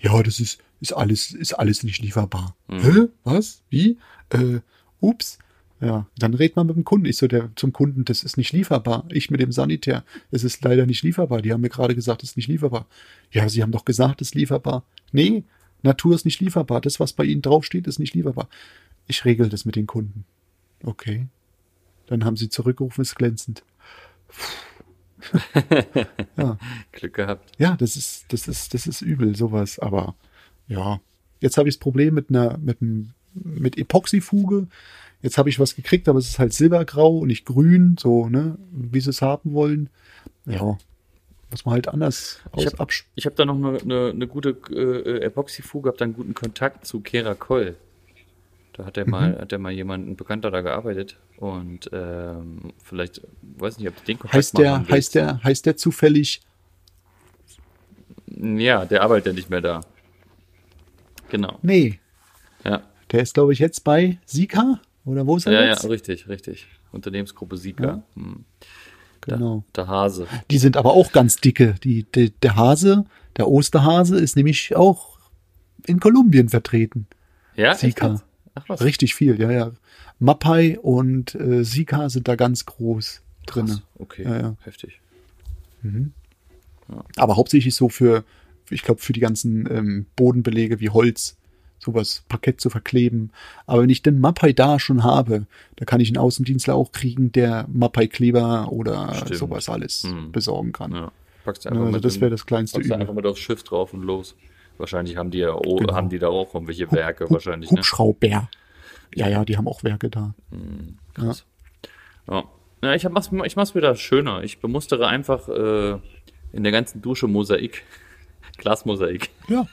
Ja, 0.00 0.20
das 0.22 0.40
ist, 0.40 0.60
ist 0.80 0.92
alles, 0.92 1.30
ist 1.30 1.52
alles 1.52 1.84
nicht 1.84 2.00
lieferbar. 2.00 2.56
Mhm. 2.68 2.80
Hä? 2.80 3.00
Was? 3.22 3.62
Wie? 3.70 3.98
Äh, 4.30 4.60
ups. 5.00 5.38
Ja, 5.80 6.06
dann 6.16 6.34
redet 6.34 6.56
man 6.56 6.66
mit 6.66 6.76
dem 6.76 6.84
Kunden. 6.84 7.06
Ich 7.06 7.18
so 7.18 7.26
der, 7.26 7.50
zum 7.56 7.72
Kunden, 7.72 8.04
das 8.04 8.24
ist 8.24 8.36
nicht 8.36 8.52
lieferbar. 8.52 9.04
Ich 9.10 9.30
mit 9.30 9.40
dem 9.40 9.52
Sanitär, 9.52 10.04
es 10.30 10.42
ist 10.42 10.64
leider 10.64 10.86
nicht 10.86 11.02
lieferbar. 11.02 11.42
Die 11.42 11.52
haben 11.52 11.60
mir 11.60 11.68
gerade 11.68 11.94
gesagt, 11.94 12.22
es 12.22 12.30
ist 12.30 12.36
nicht 12.36 12.48
lieferbar. 12.48 12.86
Ja, 13.30 13.48
sie 13.48 13.62
haben 13.62 13.72
doch 13.72 13.84
gesagt, 13.84 14.22
es 14.22 14.28
ist 14.28 14.34
lieferbar. 14.34 14.84
Nee, 15.12 15.44
Natur 15.82 16.14
ist 16.14 16.24
nicht 16.24 16.40
lieferbar. 16.40 16.80
Das, 16.80 17.00
was 17.00 17.12
bei 17.12 17.24
ihnen 17.24 17.42
draufsteht, 17.42 17.86
ist 17.86 17.98
nicht 17.98 18.14
lieferbar. 18.14 18.48
Ich 19.06 19.24
regel 19.26 19.50
das 19.50 19.66
mit 19.66 19.76
den 19.76 19.86
Kunden. 19.86 20.24
Okay. 20.82 21.26
Dann 22.06 22.24
haben 22.24 22.36
sie 22.36 22.48
zurückgerufen, 22.48 23.02
ist 23.02 23.16
glänzend. 23.16 23.62
ja. 26.36 26.58
Glück 26.92 27.14
gehabt. 27.14 27.50
Ja, 27.58 27.76
das 27.76 27.96
ist, 27.96 28.26
das 28.32 28.46
ist, 28.48 28.74
das 28.74 28.86
ist 28.86 29.00
übel, 29.02 29.34
sowas. 29.36 29.78
Aber 29.78 30.14
ja, 30.68 31.00
jetzt 31.40 31.56
habe 31.56 31.68
ich 31.68 31.76
das 31.76 31.80
Problem 31.80 32.14
mit 32.14 32.30
einer, 32.30 32.58
mit, 32.58 32.80
einem- 32.82 33.10
mit 33.34 33.78
Epoxyfuge. 33.78 34.66
Jetzt 35.22 35.38
habe 35.38 35.48
ich 35.48 35.58
was 35.58 35.74
gekriegt, 35.74 36.08
aber 36.08 36.18
es 36.18 36.28
ist 36.28 36.38
halt 36.38 36.52
silbergrau 36.52 37.18
und 37.18 37.28
nicht 37.28 37.46
grün, 37.46 37.96
so, 37.98 38.28
ne, 38.28 38.58
wie 38.72 39.00
sie 39.00 39.10
es 39.10 39.22
haben 39.22 39.54
wollen. 39.54 39.88
Ja, 40.44 40.76
Muss 41.50 41.64
man 41.64 41.72
halt 41.74 41.88
anders 41.88 42.40
Ich 42.56 42.66
hab- 42.66 42.90
Ich 43.14 43.24
habe 43.24 43.34
da 43.34 43.46
noch 43.46 43.54
eine, 43.56 43.78
eine, 43.80 44.10
eine 44.10 44.26
gute 44.26 44.50
äh, 44.70 45.24
Epoxy-Fuge, 45.24 45.88
habe 45.88 45.96
da 45.96 46.04
einen 46.04 46.14
guten 46.14 46.34
Kontakt 46.34 46.86
zu 46.86 47.00
Kera 47.00 47.34
Koll. 47.34 47.76
Da 48.76 48.84
hat 48.84 48.96
er 48.96 49.08
mal, 49.08 49.38
hat 49.40 49.52
er 49.52 49.58
mal 49.58 49.70
jemand, 49.72 50.08
ein 50.08 50.16
Bekannter 50.16 50.50
da 50.50 50.60
gearbeitet 50.60 51.16
und 51.36 51.88
ähm, 51.92 52.72
vielleicht, 52.82 53.22
weiß 53.42 53.78
nicht, 53.78 53.88
ob 53.88 53.96
du 53.96 54.04
den 54.04 54.18
Kontakt 54.18 54.34
Heißt 54.34 54.58
der, 54.58 54.88
heißt 54.88 55.14
der, 55.14 55.42
heißt 55.44 55.64
der 55.66 55.76
zufällig. 55.76 56.40
Ja, 58.26 58.84
der 58.84 59.02
arbeitet 59.02 59.26
ja 59.26 59.32
nicht 59.32 59.48
mehr 59.48 59.60
da. 59.60 59.80
Genau. 61.28 61.58
Nee, 61.62 62.00
Ja, 62.64 62.82
der 63.12 63.20
ist, 63.22 63.34
glaube 63.34 63.52
ich, 63.52 63.60
jetzt 63.60 63.84
bei 63.84 64.18
Sika. 64.26 64.80
Oder 65.04 65.24
wo 65.26 65.36
ist 65.36 65.46
er 65.46 65.52
ja, 65.52 65.60
ja, 65.62 65.66
jetzt? 65.68 65.88
richtig, 65.88 66.28
richtig. 66.28 66.66
Unternehmensgruppe 66.90 67.56
Sika. 67.56 68.02
Hm. 68.14 68.44
Der, 69.26 69.36
Genau. 69.38 69.64
der 69.76 69.86
Hase. 69.86 70.26
Die 70.50 70.58
sind 70.58 70.76
aber 70.76 70.92
auch 70.94 71.12
ganz 71.12 71.36
dicke. 71.36 71.74
Die, 71.84 72.04
die, 72.14 72.30
der 72.30 72.56
Hase, 72.56 73.04
der 73.36 73.48
Osterhase 73.48 74.18
ist 74.18 74.36
nämlich 74.36 74.74
auch 74.74 75.18
in 75.86 76.00
Kolumbien 76.00 76.48
vertreten. 76.48 77.06
Ja, 77.54 77.74
Sika. 77.74 78.20
Ach. 78.54 78.80
Richtig 78.80 79.14
viel, 79.14 79.40
ja, 79.40 79.50
ja. 79.50 79.72
Mapai 80.20 80.78
und 80.78 81.34
äh, 81.34 81.64
Sika 81.64 82.08
sind 82.08 82.28
da 82.28 82.36
ganz 82.36 82.66
groß 82.66 83.20
Krass. 83.46 83.64
drin. 83.66 83.80
Okay, 83.98 84.22
Ja, 84.24 84.40
ja. 84.40 84.56
heftig. 84.62 85.00
Aber 87.16 87.36
hauptsächlich 87.36 87.74
so 87.74 87.88
für, 87.88 88.24
ich 88.70 88.82
glaube, 88.82 89.00
für 89.00 89.12
die 89.12 89.20
ganzen 89.20 89.68
ähm, 89.70 90.06
Bodenbelege 90.16 90.80
wie 90.80 90.90
Holz, 90.90 91.36
sowas, 91.78 92.22
Parkett 92.28 92.60
zu 92.60 92.70
verkleben. 92.70 93.30
Aber 93.66 93.82
wenn 93.82 93.90
ich 93.90 94.02
den 94.02 94.18
Mapai 94.20 94.52
da 94.54 94.78
schon 94.78 95.04
habe, 95.04 95.46
da 95.76 95.84
kann 95.84 96.00
ich 96.00 96.08
einen 96.08 96.16
Außendienstler 96.18 96.74
auch 96.74 96.92
kriegen, 96.92 97.32
der 97.32 97.66
Mapai-Kleber 97.72 98.72
oder 98.72 99.14
Stimmt. 99.14 99.36
sowas 99.36 99.68
alles 99.68 100.04
Hm. 100.04 100.32
besorgen 100.32 100.72
kann. 100.72 100.92
Ja. 100.92 101.12
Packst 101.44 101.64
du 101.64 101.68
Ja, 101.68 101.74
einfach 101.74 101.86
also 101.88 102.00
das 102.00 102.20
wäre 102.20 102.30
das 102.30 102.46
kleinste 102.46 102.80
Übel. 102.80 102.94
einfach 102.94 103.12
mit 103.12 103.26
aufs 103.26 103.40
Schiff 103.40 103.62
drauf 103.64 103.92
und 103.92 104.02
los. 104.02 104.34
Wahrscheinlich 104.78 105.16
haben 105.16 105.30
die 105.30 105.38
ja 105.38 105.54
oh, 105.54 105.76
Genau. 105.76 105.94
haben 105.94 106.08
die 106.08 106.18
da 106.18 106.28
auch 106.28 106.54
irgendwelche 106.54 106.90
Werke 106.90 107.24
Hub- 107.24 107.30
wahrscheinlich, 107.32 107.70
ne? 107.70 107.78
Hubschrauber. 107.78 108.48
Ja, 109.14 109.28
ja, 109.28 109.44
die 109.44 109.56
haben 109.56 109.68
auch 109.68 109.84
Werke 109.84 110.10
da. 110.10 110.34
Krass. 111.14 111.44
Ja. 112.28 112.44
ja 112.82 112.94
ich, 112.94 113.04
hab, 113.04 113.12
mach's, 113.12 113.30
ich 113.44 113.56
mach's 113.56 113.74
wieder 113.74 113.94
schöner. 113.94 114.42
Ich 114.42 114.58
bemustere 114.60 115.06
einfach 115.06 115.48
äh, 115.48 115.98
in 116.52 116.62
der 116.62 116.72
ganzen 116.72 117.02
Dusche 117.02 117.28
Mosaik. 117.28 117.84
Glasmosaik. 118.58 119.30
Ja, 119.48 119.66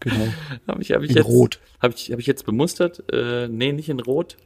genau. 0.00 0.28
Habe 0.68 0.82
ich, 0.82 0.92
hab 0.92 1.02
ich 1.02 1.10
In 1.10 1.16
jetzt, 1.16 1.26
Rot. 1.26 1.60
Habe 1.80 1.94
ich, 1.94 2.12
hab 2.12 2.18
ich 2.18 2.26
jetzt 2.26 2.44
bemustert? 2.46 3.04
Äh, 3.12 3.48
nee, 3.48 3.72
nicht 3.72 3.88
in 3.88 4.00
Rot. 4.00 4.36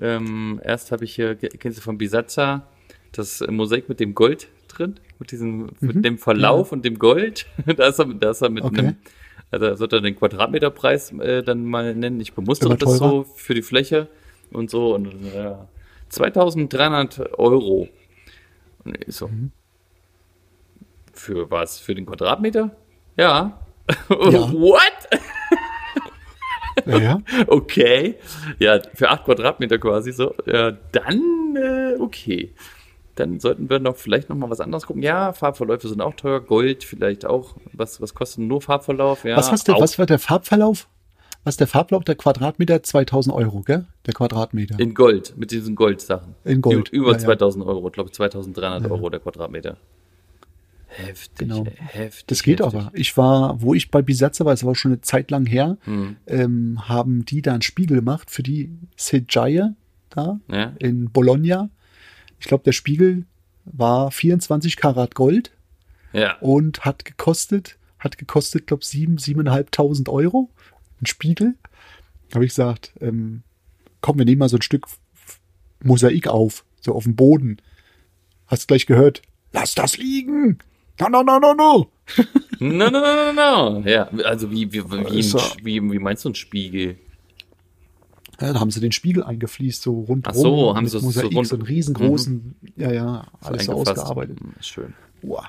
Ähm, 0.00 0.60
erst 0.64 0.90
habe 0.90 1.04
ich 1.04 1.14
hier, 1.14 1.34
kennst 1.36 1.76
du 1.78 1.82
von 1.82 1.98
Bisazza, 1.98 2.66
das 3.12 3.44
Mosaik 3.46 3.90
mit 3.90 4.00
dem 4.00 4.14
Gold 4.14 4.48
drin? 4.78 5.00
Mit 5.18 5.30
diesem, 5.32 5.70
mit 5.80 6.04
dem 6.04 6.18
Verlauf 6.18 6.72
und 6.72 6.84
dem 6.84 6.98
Gold. 6.98 7.46
da 7.76 7.86
ist 7.88 7.98
er, 7.98 8.06
da 8.06 8.30
ist 8.30 8.42
er 8.42 8.50
mit 8.50 8.64
Mhm. 8.64 8.70
Okay. 8.70 8.80
einem, 8.80 8.96
also 9.50 9.74
sollte 9.76 9.96
er 9.96 10.02
den 10.02 10.16
Quadratmeterpreis 10.16 11.12
äh, 11.12 11.42
dann 11.42 11.64
mal 11.64 11.94
nennen. 11.94 12.20
Ich 12.20 12.32
bemustere 12.32 12.76
das 12.76 12.98
so 12.98 13.24
für 13.36 13.54
die 13.54 13.62
Fläche 13.62 14.08
und 14.50 14.70
so 14.70 14.94
und 14.94 15.12
ja, 15.34 15.68
2300 16.08 17.38
Euro. 17.38 17.88
Und 18.84 18.98
ich 19.06 19.14
so, 19.14 19.28
Mhm. 19.28 19.50
für 21.12 21.50
was? 21.50 21.78
Für 21.78 21.94
den 21.94 22.06
Quadratmeter? 22.06 22.70
Ja. 23.16 23.58
Ja. 24.08 24.52
What? 24.52 25.08
Ja, 26.86 26.98
ja. 26.98 27.22
Okay. 27.48 28.16
Ja, 28.58 28.80
für 28.94 29.10
acht 29.10 29.24
Quadratmeter 29.24 29.78
quasi 29.78 30.12
so. 30.12 30.34
Ja, 30.46 30.70
dann, 30.92 31.56
äh, 31.56 31.96
okay. 32.00 32.52
Dann 33.16 33.40
sollten 33.40 33.68
wir 33.68 33.78
noch 33.78 33.96
vielleicht 33.96 34.28
noch 34.30 34.36
mal 34.36 34.48
was 34.48 34.60
anderes 34.60 34.86
gucken. 34.86 35.02
Ja, 35.02 35.32
Farbverläufe 35.34 35.86
sind 35.88 36.00
auch 36.00 36.14
teuer. 36.14 36.40
Gold 36.40 36.82
vielleicht 36.84 37.26
auch. 37.26 37.56
Was, 37.72 38.00
was 38.00 38.14
kostet 38.14 38.44
nur 38.44 38.62
Farbverlauf? 38.62 39.24
Ja, 39.24 39.36
was, 39.36 39.64
der, 39.64 39.76
auch 39.76 39.80
was 39.82 39.98
war 39.98 40.06
der 40.06 40.18
Farbverlauf? 40.18 40.88
Was 41.44 41.54
ist 41.54 41.60
der 41.60 41.66
Farblauf? 41.66 42.04
Der 42.04 42.14
Quadratmeter 42.14 42.82
2000 42.82 43.34
Euro, 43.34 43.62
gell? 43.62 43.84
Der 44.06 44.14
Quadratmeter. 44.14 44.78
in 44.78 44.94
Gold, 44.94 45.34
mit 45.36 45.50
diesen 45.50 45.74
Goldsachen. 45.74 46.36
In 46.44 46.62
Gold, 46.62 46.88
Über 46.90 47.08
ja, 47.08 47.12
ja. 47.14 47.18
2000 47.18 47.66
Euro. 47.66 47.86
Ich 47.88 47.92
glaube 47.92 48.12
2300 48.12 48.88
Euro 48.90 49.10
der 49.10 49.20
Quadratmeter. 49.20 49.76
Heftig, 50.86 51.38
Genau. 51.48 51.64
heftig. 51.78 52.26
Das 52.26 52.42
geht 52.42 52.60
heftig. 52.60 52.78
aber. 52.80 52.90
Ich 52.94 53.16
war, 53.16 53.60
wo 53.62 53.72
ich 53.74 53.90
bei 53.90 54.02
Bisatze 54.02 54.44
war, 54.44 54.52
es 54.52 54.62
war 54.64 54.74
schon 54.74 54.92
eine 54.92 55.00
Zeit 55.00 55.30
lang 55.30 55.46
her, 55.46 55.78
Hm. 55.84 56.16
ähm, 56.26 56.88
haben 56.88 57.24
die 57.24 57.40
da 57.40 57.52
einen 57.54 57.62
Spiegel 57.62 57.96
gemacht 57.96 58.30
für 58.30 58.42
die 58.42 58.70
Sejaye 58.96 59.74
da 60.10 60.38
Ja? 60.50 60.72
in 60.78 61.10
Bologna. 61.10 61.70
Ich 62.42 62.48
glaube, 62.48 62.64
der 62.64 62.72
Spiegel 62.72 63.24
war 63.64 64.10
24 64.10 64.76
Karat 64.76 65.14
Gold 65.14 65.52
Ja. 66.12 66.36
und 66.40 66.84
hat 66.84 67.04
gekostet, 67.04 67.78
hat 68.00 68.18
gekostet, 68.18 68.66
glaube 68.66 68.84
sieben, 68.84 69.16
siebeneinhalbtausend 69.16 70.08
Euro. 70.08 70.50
Ein 71.00 71.06
Spiegel. 71.06 71.54
Habe 72.34 72.44
ich 72.44 72.50
gesagt, 72.50 72.94
ähm, 73.00 73.44
komm, 74.00 74.18
wir 74.18 74.24
nehmen 74.24 74.40
mal 74.40 74.48
so 74.48 74.56
ein 74.56 74.62
Stück 74.62 74.86
Mosaik 75.84 76.26
auf, 76.26 76.64
so 76.80 76.92
auf 76.96 77.04
dem 77.04 77.14
Boden. 77.14 77.58
Hast 78.48 78.66
gleich 78.66 78.86
gehört, 78.86 79.22
lass 79.52 79.76
das 79.76 79.96
liegen. 79.96 80.58
No, 80.98 81.08
no, 81.08 81.22
no, 81.22 81.38
no, 81.38 81.54
no. 81.54 81.90
No, 82.58 82.90
no, 82.90 83.00
no, 83.00 83.32
no, 83.32 83.80
no. 83.80 83.88
Ja, 83.88 84.08
also 84.24 84.50
wie, 84.50 84.72
wie, 84.72 84.82
wie, 84.90 84.96
er- 84.96 85.56
wie, 85.64 85.80
wie 85.92 85.98
meinst 86.00 86.24
du 86.24 86.30
ein 86.30 86.34
Spiegel? 86.34 86.96
Ja, 88.42 88.52
da 88.52 88.60
haben 88.60 88.70
sie 88.70 88.80
den 88.80 88.92
Spiegel 88.92 89.22
eingefliest, 89.22 89.82
so 89.82 89.92
rundherum. 90.00 90.22
Ach 90.24 90.34
so, 90.34 90.76
haben 90.76 90.86
sie 90.88 90.96
es 90.98 91.02
so 91.02 91.20
rund- 91.28 91.46
so 91.46 91.54
einen 91.56 91.62
riesengroßen, 91.64 92.54
ja, 92.76 92.92
ja, 92.92 93.26
alles 93.40 93.66
so 93.66 93.72
ausgearbeitet. 93.72 94.40
Hm, 94.40 94.54
Ist 94.58 94.68
schön. 94.68 94.94
Wow. 95.22 95.44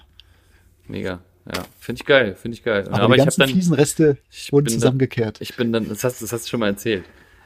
Mega. 0.88 1.20
Ja, 1.46 1.66
finde 1.80 2.00
ich 2.02 2.06
geil, 2.06 2.36
finde 2.36 2.56
ich 2.58 2.64
geil. 2.64 2.88
Aber, 2.88 3.02
Aber, 3.02 3.16
die 3.16 3.16
ich 3.16 3.20
habe 3.22 3.26
ganzen 3.26 3.40
dann, 3.42 3.50
fiesen 3.50 3.74
Reste 3.74 4.18
ich 4.32 4.54
wurden 4.54 4.68
zusammengekehrt. 4.70 5.42
ich 5.42 5.56
bin 5.58 5.74
dann, 5.74 5.90
das 5.90 6.04
hast, 6.04 6.22
das 6.22 6.32
hast 6.32 6.46
du 6.46 6.50
schon 6.52 6.60
mal 6.62 6.68
erzählt. 6.68 7.04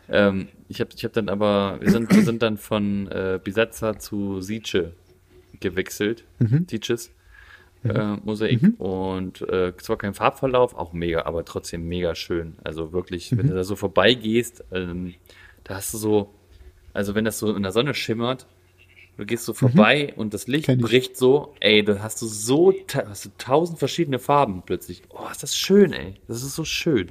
Ähm, 0.09 0.49
ich 0.69 0.79
habe 0.81 0.91
ich 0.95 1.03
hab 1.03 1.13
dann 1.13 1.29
aber, 1.29 1.77
wir 1.81 1.91
sind, 1.91 2.13
wir 2.15 2.23
sind 2.23 2.41
dann 2.41 2.57
von 2.57 3.07
äh, 3.07 3.39
Bisazza 3.43 3.97
zu 3.97 4.39
Sieche 4.41 4.93
gewechselt. 5.59 6.25
Mhm. 6.39 6.65
Sieches 6.69 7.09
äh, 7.89 8.17
Mosaik. 8.23 8.61
Und 8.79 9.41
äh, 9.49 9.75
zwar 9.77 9.97
kein 9.97 10.13
Farbverlauf, 10.13 10.75
auch 10.75 10.93
mega, 10.93 11.25
aber 11.25 11.45
trotzdem 11.45 11.87
mega 11.87 12.15
schön. 12.15 12.55
Also 12.63 12.91
wirklich, 12.93 13.31
Mhm. 13.31 13.37
wenn 13.37 13.47
du 13.47 13.55
da 13.55 13.63
so 13.63 13.75
vorbeigehst, 13.75 14.63
ähm, 14.71 15.13
da 15.63 15.75
hast 15.75 15.93
du 15.93 15.97
so, 15.97 16.33
also 16.93 17.15
wenn 17.15 17.25
das 17.25 17.39
so 17.39 17.53
in 17.55 17.63
der 17.63 17.71
Sonne 17.71 17.93
schimmert, 17.93 18.47
du 19.17 19.25
gehst 19.25 19.45
so 19.45 19.53
vorbei 19.53 20.13
und 20.15 20.33
das 20.33 20.47
Licht 20.47 20.67
Mhm. 20.69 20.79
Bricht 20.81 21.17
so, 21.17 21.55
ey, 21.59 21.83
da 21.83 21.99
hast 21.99 22.21
du 22.21 22.25
so 22.27 22.73
hast 22.93 23.25
du 23.25 23.29
tausend 23.37 23.79
verschiedene 23.79 24.19
Farben 24.19 24.61
plötzlich. 24.65 25.01
Oh, 25.09 25.27
ist 25.31 25.41
das 25.43 25.57
schön, 25.57 25.91
ey. 25.93 26.15
Das 26.27 26.43
ist 26.43 26.55
so 26.55 26.63
schön. 26.65 27.07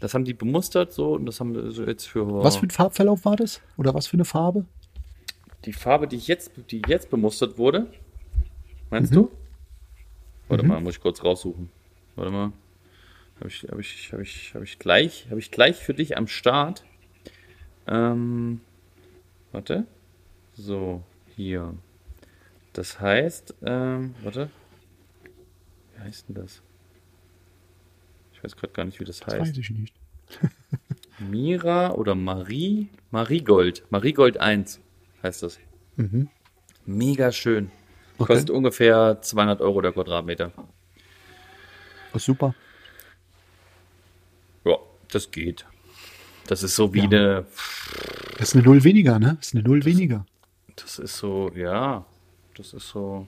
Das 0.00 0.14
haben 0.14 0.24
die 0.24 0.34
bemustert 0.34 0.92
so 0.92 1.12
und 1.14 1.26
das 1.26 1.40
haben 1.40 1.70
so 1.72 1.84
jetzt 1.84 2.06
für 2.06 2.24
Mhm. 2.24 2.42
Was 2.44 2.56
für 2.56 2.66
ein 2.66 2.70
Farbverlauf 2.70 3.24
war 3.24 3.36
das? 3.36 3.60
Oder 3.76 3.92
was 3.94 4.06
für 4.06 4.14
eine 4.14 4.24
Farbe? 4.24 4.64
die 5.64 5.72
Farbe, 5.72 6.08
die 6.08 6.16
jetzt, 6.16 6.50
die 6.72 6.82
jetzt 6.88 7.08
bemustert 7.08 7.56
wurde. 7.56 7.86
Meinst 8.90 9.12
Mhm. 9.12 9.14
du? 9.16 9.30
Warte 10.52 10.66
mal, 10.66 10.80
muss 10.82 10.96
ich 10.96 11.00
kurz 11.00 11.24
raussuchen. 11.24 11.70
Warte 12.14 12.30
mal. 12.30 12.52
Habe 13.40 13.48
ich, 13.48 13.62
habe 13.70 13.80
ich, 13.80 14.12
habe 14.12 14.22
ich, 14.22 14.54
habe 14.54 14.64
ich 14.64 14.78
gleich, 14.78 15.26
habe 15.30 15.40
ich 15.40 15.50
gleich 15.50 15.76
für 15.82 15.94
dich 15.94 16.18
am 16.18 16.26
Start. 16.28 16.84
Ähm, 17.86 18.60
warte. 19.50 19.86
So, 20.54 21.02
hier. 21.34 21.74
Das 22.74 23.00
heißt, 23.00 23.54
ähm, 23.64 24.14
warte. 24.22 24.50
Wie 25.94 26.00
heißt 26.02 26.28
denn 26.28 26.34
das? 26.34 26.60
Ich 28.34 28.44
weiß 28.44 28.54
gerade 28.56 28.74
gar 28.74 28.84
nicht, 28.84 29.00
wie 29.00 29.04
das 29.04 29.20
Das 29.20 29.34
heißt. 29.34 29.40
weiß 29.40 29.56
ich 29.56 29.70
nicht. 29.70 29.94
Mira 31.18 31.92
oder 31.92 32.14
Marie? 32.14 32.88
Mariegold. 33.10 33.84
Mariegold 33.90 34.38
1 34.38 34.80
heißt 35.22 35.42
das. 35.44 35.58
Mhm. 35.96 36.28
Mega 36.84 37.32
schön. 37.32 37.70
Okay. 38.18 38.32
Kostet 38.34 38.50
ungefähr 38.50 39.20
200 39.20 39.60
Euro 39.60 39.80
der 39.80 39.92
Quadratmeter. 39.92 40.52
Oh, 42.14 42.18
super. 42.18 42.54
Ja, 44.64 44.76
das 45.10 45.30
geht. 45.30 45.64
Das 46.46 46.62
ist 46.62 46.76
so 46.76 46.92
wie 46.94 46.98
Ja. 47.00 47.04
eine, 47.04 47.46
Das 48.38 48.48
ist 48.50 48.54
eine 48.56 48.64
Null 48.64 48.84
weniger, 48.84 49.18
ne? 49.18 49.36
Das 49.38 49.48
ist 49.48 49.54
eine 49.54 49.62
Null 49.64 49.84
weniger. 49.84 50.26
das 50.76 50.98
ist 50.98 51.16
so, 51.18 51.50
ja, 51.54 52.04
das 52.56 52.72
ist 52.74 52.88
so, 52.88 53.26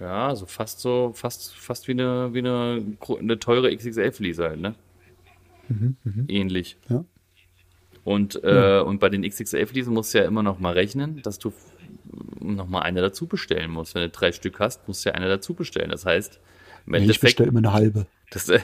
ja, 0.00 0.34
so 0.36 0.46
fast 0.46 0.80
so, 0.80 1.12
fast, 1.14 1.54
fast 1.56 1.88
wie 1.88 1.92
eine, 1.92 2.32
wie 2.34 2.38
eine, 2.40 2.82
eine 3.18 3.38
teure 3.38 3.74
XXL-Fliese 3.74 4.44
halt, 4.44 4.60
ne? 4.60 4.74
Ähnlich. 6.28 6.76
Ja. 6.88 7.04
Und, 8.04 8.40
äh, 8.44 8.80
und 8.86 9.00
bei 9.00 9.08
den 9.08 9.22
XXL-Fliesen 9.28 9.92
musst 9.92 10.14
du 10.14 10.18
ja 10.18 10.24
immer 10.24 10.42
noch 10.44 10.60
mal 10.60 10.72
rechnen, 10.74 11.22
dass 11.22 11.38
du 11.40 11.52
f- 12.16 12.40
noch 12.40 12.68
mal 12.68 12.80
eine 12.80 13.00
dazu 13.00 13.26
bestellen 13.26 13.70
musst. 13.70 13.94
Wenn 13.94 14.02
du 14.02 14.10
drei 14.10 14.32
Stück 14.32 14.58
hast, 14.60 14.86
musst 14.88 15.04
du 15.04 15.10
ja 15.10 15.14
eine 15.14 15.28
dazu 15.28 15.54
bestellen. 15.54 15.90
Das 15.90 16.04
heißt, 16.06 16.40
im 16.86 16.92
Nee, 16.92 17.04
ich 17.10 17.20
bestelle 17.20 17.48
immer 17.50 17.58
eine 17.58 17.72
halbe. 17.72 18.06
das, 18.30 18.48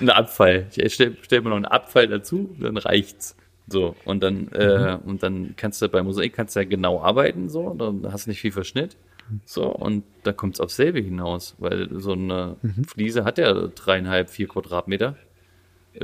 ein 0.00 0.10
Abfall. 0.10 0.66
Ich 0.74 0.94
stelle 0.94 1.16
stell 1.22 1.40
mir 1.42 1.50
noch 1.50 1.56
einen 1.56 1.64
Abfall 1.66 2.08
dazu, 2.08 2.56
dann 2.58 2.76
reicht's. 2.76 3.36
So, 3.68 3.94
und 4.04 4.20
dann, 4.22 4.48
äh, 4.48 4.98
und 5.04 5.22
dann 5.22 5.54
kannst 5.56 5.80
du 5.80 5.88
bei 5.88 6.02
Mosaik 6.02 6.32
kannst 6.34 6.56
du 6.56 6.60
ja 6.60 6.64
genau 6.68 7.00
arbeiten, 7.02 7.48
so, 7.48 7.72
dann 7.74 8.10
hast 8.12 8.26
du 8.26 8.30
nicht 8.30 8.40
viel 8.40 8.50
Verschnitt. 8.50 8.96
So, 9.44 9.66
und 9.68 10.02
da 10.24 10.32
kommt 10.32 10.54
es 10.54 10.60
aufs 10.60 10.74
selbe 10.74 10.98
hinaus, 10.98 11.54
weil 11.58 11.88
so 12.00 12.14
eine 12.14 12.56
Fliese 12.88 13.22
hat 13.24 13.38
ja 13.38 13.52
dreieinhalb, 13.68 14.28
vier 14.28 14.48
Quadratmeter 14.48 15.10
äh, 15.10 15.14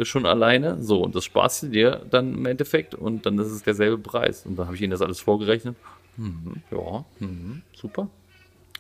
schon 0.03 0.27
alleine. 0.27 0.83
So, 0.83 1.03
und 1.03 1.15
das 1.15 1.25
sparst 1.25 1.65
du 1.65 1.69
dir 1.69 2.03
dann 2.11 2.35
im 2.35 2.47
Endeffekt 2.47 2.95
und 2.95 3.27
dann 3.27 3.39
ist 3.39 3.49
es 3.49 3.63
derselbe 3.63 3.99
Preis. 3.99 4.45
Und 4.47 4.57
dann 4.57 4.67
habe 4.67 4.77
ich 4.77 4.83
ihnen 4.83 4.91
das 4.91 5.03
alles 5.03 5.21
vorgerechnet. 5.21 5.77
Mhm, 6.17 6.63
ja, 6.71 7.05
mhm, 7.21 7.63
super. 7.75 8.09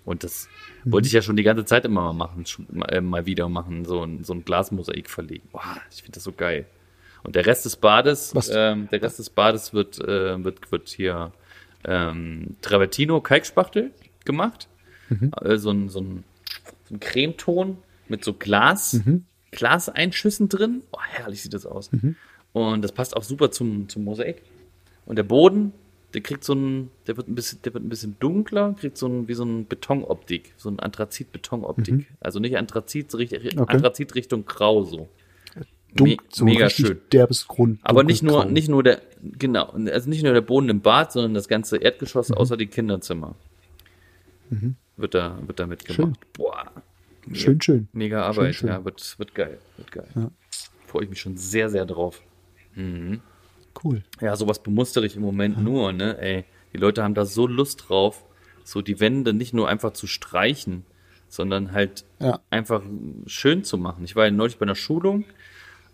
Und 0.05 0.23
das 0.23 0.49
wollte 0.85 1.09
ich 1.09 1.13
ja 1.13 1.21
schon 1.21 1.37
die 1.37 1.43
ganze 1.43 1.65
Zeit 1.65 1.85
immer 1.85 2.13
mal 2.13 2.13
machen, 2.13 2.45
mal, 2.71 2.87
äh, 2.87 3.01
mal 3.01 3.27
wieder 3.27 3.49
machen, 3.49 3.85
so 3.85 4.05
ein, 4.05 4.23
so 4.23 4.35
ein 4.35 4.45
Glasmosaik 4.45 5.11
verlegen. 5.11 5.49
Boah, 5.51 5.77
ich 5.91 6.03
finde 6.03 6.13
das 6.13 6.25
so 6.25 6.33
geil. 6.33 6.67
Und 7.25 7.35
der 7.35 7.45
Rest 7.45 7.65
des 7.65 7.75
Bades, 7.77 8.33
ähm, 8.55 8.89
der 8.93 9.03
Rest 9.03 9.19
des 9.19 9.31
Bades 9.31 9.75
wird, 9.75 9.99
äh, 9.99 10.43
wird, 10.45 10.71
wird 10.71 10.89
hier 10.89 11.33
ähm, 11.85 12.57
Travertino 12.63 13.21
Kalkspachtel 13.21 13.91
gemacht. 14.25 14.69
Äh, 15.43 15.57
so, 15.57 15.71
ein, 15.71 15.89
so, 15.89 16.01
ein, 16.01 16.25
so 16.89 16.95
ein 16.95 17.01
Cremeton 17.01 17.79
mit 18.09 18.25
so 18.25 18.33
Glas, 18.33 18.95
Glaseinschüssen 19.53 20.49
drin. 20.49 20.83
Oh, 20.93 20.99
herrlich 21.01 21.43
sieht 21.43 21.55
das 21.55 21.67
aus. 21.67 21.91
Und 22.53 22.83
das 22.83 22.93
passt 22.93 23.17
auch 23.17 23.23
super 23.23 23.51
zum, 23.51 23.89
zum 23.89 24.05
Mosaik. 24.05 24.43
Und 25.05 25.17
der 25.17 25.23
Boden, 25.23 25.73
der 26.15 26.23
kriegt 26.23 26.45
so 26.45 26.55
ein, 26.55 26.91
der 27.07 27.17
wird 27.17 27.29
ein 27.29 27.35
bisschen, 27.35 27.61
der 27.63 27.75
wird 27.75 27.85
ein 27.85 27.89
bisschen 27.89 28.17
dunkler, 28.19 28.75
kriegt 28.79 28.97
so 28.97 29.07
ein, 29.07 29.29
wie 29.29 29.35
so 29.35 29.45
ein 29.45 29.67
Betonoptik, 29.67 30.55
so 30.57 30.71
ein 30.71 30.81
Anthrazit-Betonoptik. 30.81 32.07
Also 32.21 32.39
nicht 32.41 32.57
Anthrazit, 32.57 33.15
Okay. 33.15 33.51
Anthrazit 33.57 34.15
Richtung 34.15 34.47
Grau 34.47 34.83
so. 34.85 35.09
Dunk, 35.95 36.23
so 36.31 36.45
mega 36.45 36.69
schön. 36.69 37.01
derbes 37.13 37.49
Grund. 37.49 37.79
Aber 37.83 38.05
nicht 38.05 38.23
nur, 38.23 38.33
dunkelgrau. 38.33 38.53
nicht 38.53 38.69
nur 38.69 38.83
der, 38.83 39.01
genau, 39.23 39.67
also 39.67 40.11
nicht 40.11 40.23
nur 40.23 40.35
der 40.35 40.43
Boden 40.43 40.69
im 40.69 40.81
Bad, 40.81 41.13
sondern 41.13 41.35
das 41.35 41.49
ganze 41.49 41.79
Erdgeschoss 41.79 42.31
außer 42.31 42.57
die 42.57 42.67
Kinderzimmer. 42.67 43.35
Wird 44.97 45.15
da, 45.15 45.39
wird 45.47 45.59
da 45.59 45.67
mitgemacht. 45.67 45.97
Schön. 45.97 46.19
Boah, 46.33 46.56
Schön, 47.33 47.61
schön. 47.61 47.89
mega 47.93 48.22
Arbeit, 48.22 48.55
schön. 48.55 48.68
ja, 48.68 48.85
wird, 48.85 49.18
wird 49.18 49.35
geil, 49.35 49.59
wird 49.77 49.91
geil. 49.93 50.07
Ja. 50.14 50.31
Freue 50.87 51.05
ich 51.05 51.11
mich 51.11 51.20
schon 51.20 51.37
sehr, 51.37 51.68
sehr 51.68 51.85
drauf. 51.87 52.22
Cool. 53.85 54.03
Ja, 54.20 54.37
sowas 54.37 54.62
bemustere 54.62 55.07
ich 55.07 55.16
im 55.16 55.22
Moment 55.22 55.62
nur, 55.62 55.93
ne, 55.93 56.18
ey. 56.20 56.45
Die 56.72 56.79
Leute 56.79 57.03
haben 57.03 57.14
da 57.14 57.24
so 57.24 57.47
Lust 57.47 57.89
drauf, 57.89 58.24
so 58.64 58.83
die 58.83 59.01
Wände 59.01 59.33
nicht 59.33 59.55
nur 59.55 59.68
einfach 59.68 59.93
zu 59.93 60.07
streichen, 60.07 60.85
sondern 61.29 61.72
halt 61.72 62.05
Ja. 62.20 62.41
einfach 62.51 62.83
schön 63.27 63.64
zu 63.64 63.79
machen. 63.79 64.05
Ich 64.05 64.14
war 64.16 64.24
ja 64.27 64.31
neulich 64.31 64.59
bei 64.59 64.64
einer 64.64 64.74
Schulung 64.74 65.24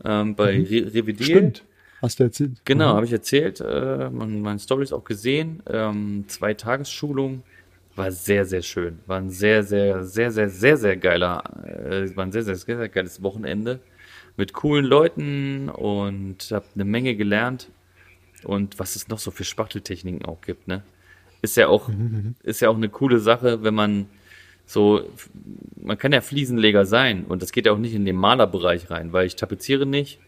ähm, 0.05 0.35
bei 0.35 0.59
Re 0.62 0.93
Revidier. 0.95 1.24
Stimmt. 1.26 1.64
Hast 2.01 2.18
du 2.18 2.24
erzählt? 2.24 2.61
Genau, 2.64 2.93
Mhm. 2.93 2.97
habe 2.97 3.07
ich 3.07 3.12
erzählt, 3.12 3.61
äh, 3.61 4.11
meine, 4.11 4.33
meine 4.39 4.59
Stories 4.59 4.93
auch 4.93 5.05
gesehen. 5.05 5.62
Ähm, 5.68 6.24
zwei 6.26 6.53
Tagesschulung 6.55 7.45
war 7.97 8.11
sehr, 8.11 8.45
sehr 8.45 8.62
schön. 8.62 8.99
War 9.07 9.18
ein 9.18 9.30
sehr, 9.30 9.62
sehr, 9.62 10.05
sehr, 10.05 10.30
sehr, 10.30 10.49
sehr, 10.49 10.76
sehr 10.76 10.97
geiler, 10.97 11.43
äh, 11.66 12.16
war 12.16 12.24
ein 12.24 12.32
sehr, 12.32 12.43
sehr, 12.43 12.57
sehr, 12.57 12.76
sehr 12.78 12.88
geiles 12.88 13.22
Wochenende 13.22 13.80
mit 14.36 14.53
coolen 14.55 14.84
Leuten 14.86 15.68
und 15.68 16.51
habe 16.51 16.64
eine 16.74 16.84
Menge 16.84 17.14
gelernt. 17.16 17.68
Und 18.45 18.78
was 18.78 18.97
es 18.97 19.09
noch 19.09 19.18
so 19.18 19.30
für 19.30 19.45
Spachteltechniken 19.45 20.24
auch 20.24 20.40
gibt, 20.40 20.66
ne? 20.68 20.82
Ist 21.43 21.57
ja 21.57 21.68
auch, 21.68 21.90
ist 22.43 22.61
ja 22.61 22.68
auch 22.70 22.76
eine 22.76 22.88
coole 22.88 23.18
Sache, 23.18 23.62
wenn 23.62 23.74
man 23.74 24.07
so, 24.64 25.03
man 25.76 25.99
kann 25.99 26.12
ja 26.12 26.20
Fliesenleger 26.20 26.86
sein 26.86 27.24
und 27.24 27.43
das 27.43 27.53
geht 27.53 27.66
ja 27.66 27.72
auch 27.72 27.78
nicht 27.78 27.95
in 27.95 28.05
den 28.05 28.16
Malerbereich 28.16 28.90
rein, 28.90 29.12
weil 29.12 29.26
ich 29.26 29.36
tapeziere 29.36 29.86
nicht, 29.86 30.18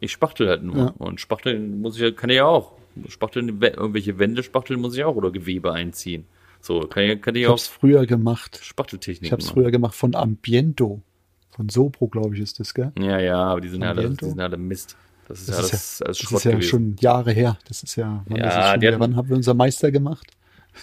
ich 0.00 0.12
spachtel 0.12 0.48
halt 0.48 0.62
nur. 0.62 0.76
Ja. 0.76 0.94
Und 0.98 1.20
spachteln 1.20 1.80
muss 1.80 1.96
ich, 1.96 2.02
ja- 2.02 2.10
kann 2.12 2.30
ich 2.30 2.36
ja 2.36 2.44
auch. 2.44 2.72
Spachteln, 3.08 3.60
we- 3.60 3.68
irgendwelche 3.68 4.18
Wände 4.18 4.42
spachteln 4.42 4.80
muss 4.80 4.96
ich 4.96 5.04
auch 5.04 5.16
oder 5.16 5.30
Gewebe 5.30 5.72
einziehen. 5.72 6.24
So, 6.60 6.80
kann 6.80 7.04
ich, 7.04 7.22
kann 7.22 7.34
ich 7.34 7.42
Ich 7.42 7.46
auch 7.48 7.52
hab's 7.52 7.66
früher 7.68 8.06
gemacht. 8.06 8.58
Spachteltechniken 8.62 9.26
Ich 9.26 9.32
hab's 9.32 9.46
machen. 9.46 9.54
früher 9.54 9.70
gemacht 9.70 9.94
von 9.94 10.14
Ambiento. 10.14 11.02
Von 11.50 11.68
Sopro, 11.68 12.06
glaube 12.08 12.34
ich, 12.36 12.40
ist 12.42 12.60
das, 12.60 12.72
gell? 12.74 12.92
Ja, 12.98 13.18
ja, 13.18 13.36
aber 13.36 13.60
die 13.60 13.68
sind 13.68 13.82
ja 13.82 13.88
alle, 13.88 14.00
die 14.02 14.06
Ambiento? 14.06 14.28
sind 14.28 14.40
alle 14.40 14.56
Mist. 14.56 14.96
Das 15.26 15.40
ist 15.40 15.48
Das 15.48 15.56
ja 15.56 15.62
ist 15.62 15.72
alles, 15.72 16.02
alles 16.02 16.18
Das 16.18 16.32
ist 16.32 16.44
ja 16.44 16.62
schon 16.62 16.96
Jahre 17.00 17.32
her. 17.32 17.58
Das 17.66 17.82
ist 17.82 17.96
ja, 17.96 18.24
wann, 18.26 18.36
Ja, 18.38 18.44
das 18.44 18.56
ist 18.64 18.70
schon 18.72 18.80
wieder, 18.80 19.00
wann 19.00 19.16
haben 19.16 19.28
wir 19.28 19.36
unser 19.36 19.54
Meister 19.54 19.90
gemacht? 19.90 20.26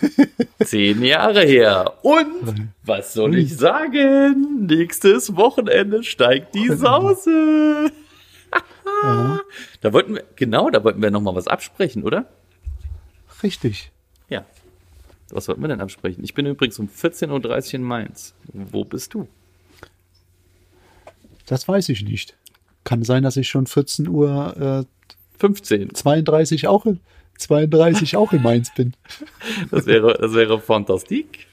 Zehn 0.64 1.02
Jahre 1.04 1.42
her. 1.46 1.94
Und 2.04 2.70
was 2.84 3.14
soll 3.14 3.36
ich 3.38 3.56
sagen? 3.56 4.66
Nächstes 4.66 5.36
Wochenende 5.36 6.04
steigt 6.04 6.54
die 6.56 6.68
Sause. 6.76 7.92
Ja, 9.04 9.40
Da 9.82 9.94
wollten 9.94 10.16
wir, 10.16 10.24
genau, 10.36 10.70
da 10.70 10.84
wollten 10.84 11.02
wir 11.02 11.12
nochmal 11.12 11.36
was 11.36 11.48
absprechen, 11.48 12.04
oder? 12.04 12.26
richtig. 13.44 13.92
Ja. 14.30 14.46
Was 15.32 15.48
wollten 15.48 15.62
wir 15.62 15.68
denn 15.68 15.82
absprechen? 15.82 16.24
Ich 16.24 16.34
bin 16.34 16.46
übrigens 16.46 16.78
um 16.80 16.88
14.30 16.88 17.68
Uhr 17.68 17.74
in 17.76 17.84
Mainz. 17.84 18.36
Wo 18.54 18.84
bist 18.86 19.14
du? 19.14 19.28
Das 21.46 21.68
weiß 21.68 21.90
ich 21.90 22.04
nicht. 22.04 22.36
Kann 22.84 23.04
sein, 23.04 23.24
dass 23.24 23.38
ich 23.38 23.48
schon 23.48 23.66
14 23.68 24.08
Uhr 24.08 24.86
15. 25.40 25.90
äh, 25.90 25.94
32 25.94 26.68
auch 26.68 26.86
in, 26.86 27.00
32 27.38 28.16
auch 28.18 28.32
in 28.34 28.42
Mainz 28.42 28.74
bin. 28.74 28.94
Das 29.72 29.86
wäre, 29.86 30.18
das 30.20 30.34
wäre 30.34 30.60
fantastik. 30.60 31.48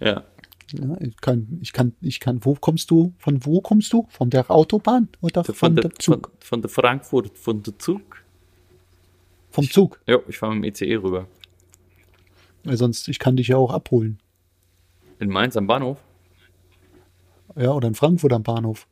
Ja. 0.00 0.24
Ja, 0.72 0.96
ich 1.00 1.16
kann, 1.20 1.58
ich 1.62 1.72
kann, 1.72 1.94
ich 2.02 2.20
kann, 2.20 2.44
wo 2.44 2.54
kommst 2.54 2.90
du? 2.90 3.14
Von 3.18 3.44
wo 3.46 3.60
kommst 3.62 3.92
du? 3.92 4.06
Von 4.10 4.28
der 4.28 4.50
Autobahn 4.50 5.08
oder 5.22 5.42
Von, 5.44 5.54
von 5.54 5.74
der, 5.76 5.82
der 5.84 5.90
von, 5.92 5.98
Zug? 5.98 6.30
von 6.40 6.60
der 6.60 6.68
Frankfurt, 6.68 7.38
von 7.38 7.62
der 7.62 7.78
Zug. 7.78 8.22
Vom 9.50 9.70
Zug. 9.70 9.98
Ja, 10.06 10.18
ich 10.28 10.36
fahre 10.36 10.54
mit 10.54 10.78
dem 10.80 10.88
ICE 10.88 10.96
rüber. 10.96 11.26
Weil 12.64 12.76
sonst, 12.76 13.08
ich 13.08 13.18
kann 13.18 13.36
dich 13.36 13.48
ja 13.48 13.56
auch 13.56 13.72
abholen. 13.72 14.18
In 15.18 15.30
Mainz 15.30 15.56
am 15.56 15.66
Bahnhof. 15.66 15.98
Ja, 17.56 17.72
oder 17.72 17.88
in 17.88 17.94
Frankfurt 17.94 18.32
am 18.32 18.42
Bahnhof. 18.42 18.86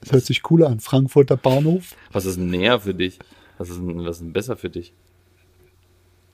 Das 0.00 0.12
hört 0.12 0.24
sich 0.24 0.42
cooler 0.42 0.68
an. 0.68 0.80
Frankfurter 0.80 1.36
Bahnhof, 1.36 1.94
Was 2.12 2.24
ist 2.24 2.36
näher 2.36 2.80
für 2.80 2.94
dich? 2.94 3.18
Was 3.58 3.70
ist 3.70 3.80
was 3.82 4.20
ist 4.20 4.32
besser 4.32 4.56
für 4.56 4.70
dich? 4.70 4.92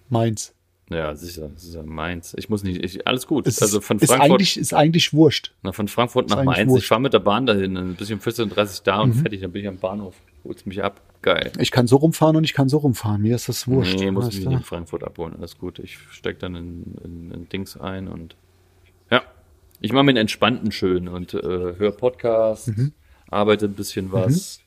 Mainz. 0.08 0.54
Ja, 0.88 1.16
sicher, 1.16 1.48
das 1.52 1.64
ist 1.64 1.74
ja 1.74 1.82
Mainz. 1.82 2.34
Ich 2.38 2.48
muss 2.48 2.62
nicht, 2.62 2.82
ich, 2.84 3.06
alles 3.08 3.26
gut. 3.26 3.46
Es 3.48 3.60
also 3.60 3.78
ist, 3.78 3.84
von 3.84 3.98
ist, 3.98 4.08
Frankfurt, 4.08 4.30
eigentlich, 4.30 4.56
ist 4.56 4.72
eigentlich 4.72 5.12
wurscht. 5.12 5.52
na, 5.62 5.72
von 5.72 5.88
Frankfurt 5.88 6.30
nach 6.30 6.38
ist 6.38 6.44
Mainz. 6.44 6.60
Ich 6.60 6.68
wurscht. 6.68 6.84
Mhm. 6.84 6.88
fahre 6.88 7.00
mit 7.00 7.12
der 7.12 7.18
Bahn 7.18 7.44
dahin, 7.46 7.96
ich 8.00 8.12
um 8.12 8.20
14.30 8.20 8.48
Uhr 8.48 8.84
da 8.84 9.00
und 9.00 9.14
fertig, 9.14 9.40
dann 9.40 9.50
bin 9.50 9.62
ich 9.62 9.68
am 9.68 9.78
Bahnhof. 9.78 10.14
Holst 10.44 10.64
mich 10.66 10.84
ab. 10.84 11.00
Geil. 11.22 11.50
Ich 11.58 11.72
kann 11.72 11.88
so 11.88 11.96
rumfahren 11.96 12.36
und 12.36 12.44
ich 12.44 12.54
kann 12.54 12.68
so 12.68 12.78
rumfahren. 12.78 13.20
Mir 13.20 13.34
ist 13.34 13.48
das 13.48 13.66
wurscht. 13.66 13.98
Nee, 13.98 14.12
muss 14.12 14.28
ich 14.28 14.46
nicht 14.46 14.52
in 14.58 14.62
Frankfurt 14.62 15.02
abholen. 15.02 15.34
Alles 15.36 15.58
gut. 15.58 15.80
Ich 15.80 15.98
steig 16.12 16.38
dann 16.38 16.54
in, 16.54 16.94
in, 17.02 17.30
in 17.32 17.48
Dings 17.48 17.76
ein 17.76 18.06
und 18.06 18.36
ja. 19.10 19.22
Ich 19.80 19.92
mache 19.92 20.04
mir 20.04 20.10
einen 20.10 20.18
entspannten 20.18 20.70
schön 20.70 21.08
und 21.08 21.34
äh, 21.34 21.40
höre 21.42 21.90
Podcasts, 21.92 22.68
Mhm. 22.68 22.92
arbeite 23.28 23.66
ein 23.66 23.72
bisschen 23.74 24.12
was. 24.12 24.60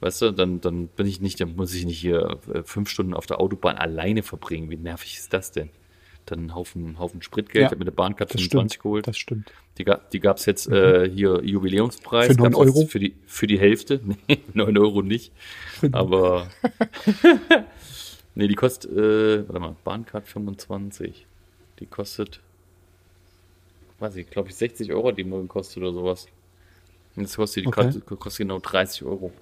Weißt 0.00 0.20
du, 0.22 0.30
dann, 0.32 0.60
dann 0.60 0.88
bin 0.88 1.06
ich 1.06 1.20
nicht, 1.20 1.40
dann 1.40 1.56
muss 1.56 1.74
ich 1.74 1.86
nicht 1.86 1.98
hier 1.98 2.38
äh, 2.52 2.62
fünf 2.64 2.90
Stunden 2.90 3.14
auf 3.14 3.26
der 3.26 3.40
Autobahn 3.40 3.76
alleine 3.76 4.22
verbringen. 4.22 4.70
Wie 4.70 4.76
nervig 4.76 5.16
ist 5.16 5.32
das 5.32 5.52
denn? 5.52 5.70
Dann 6.26 6.40
einen 6.40 6.54
Haufen, 6.54 6.98
Haufen 6.98 7.22
Spritgeld. 7.22 7.54
Ja, 7.62 7.66
ich 7.68 7.70
habe 7.70 7.76
mir 7.78 7.82
eine 7.84 7.92
Bahncard 7.92 8.34
Das 8.34 8.40
25 8.40 8.72
stimmt. 8.74 8.82
geholt. 8.82 9.06
Das 9.06 9.16
stimmt. 9.16 9.52
Die, 9.78 9.84
die 10.12 10.20
gab's 10.20 10.44
jetzt 10.44 10.66
äh, 10.68 11.08
hier 11.08 11.40
Jubiläumspreis. 11.42 12.26
Für 12.26 12.34
neun 12.34 12.52
Gab's 12.52 12.66
jetzt 12.66 12.76
Euro? 12.76 12.86
Für 12.88 12.98
die, 12.98 13.14
für 13.26 13.46
die 13.46 13.58
Hälfte. 13.58 14.00
Nee, 14.28 14.40
9 14.52 14.76
Euro 14.76 15.02
nicht. 15.02 15.32
Aber. 15.92 16.48
nee, 18.34 18.48
die 18.48 18.54
kostet, 18.54 18.90
äh, 18.92 19.48
warte 19.48 19.60
mal, 19.60 19.76
Bahncard 19.84 20.26
25. 20.26 21.26
Die 21.78 21.86
kostet, 21.86 22.40
weiß 24.00 24.16
ich, 24.16 24.28
glaube 24.28 24.48
ich, 24.48 24.56
60 24.56 24.92
Euro 24.92 25.12
die 25.12 25.24
Morgen 25.24 25.48
kostet 25.48 25.78
oder 25.78 25.92
sowas. 25.92 26.26
Und 27.14 27.22
jetzt 27.22 27.36
kostet 27.36 27.64
die 27.64 27.68
Okay. 27.68 27.82
Karte, 27.82 28.00
kostet 28.00 28.38
genau 28.38 28.58
30 28.58 29.04
Euro. 29.04 29.32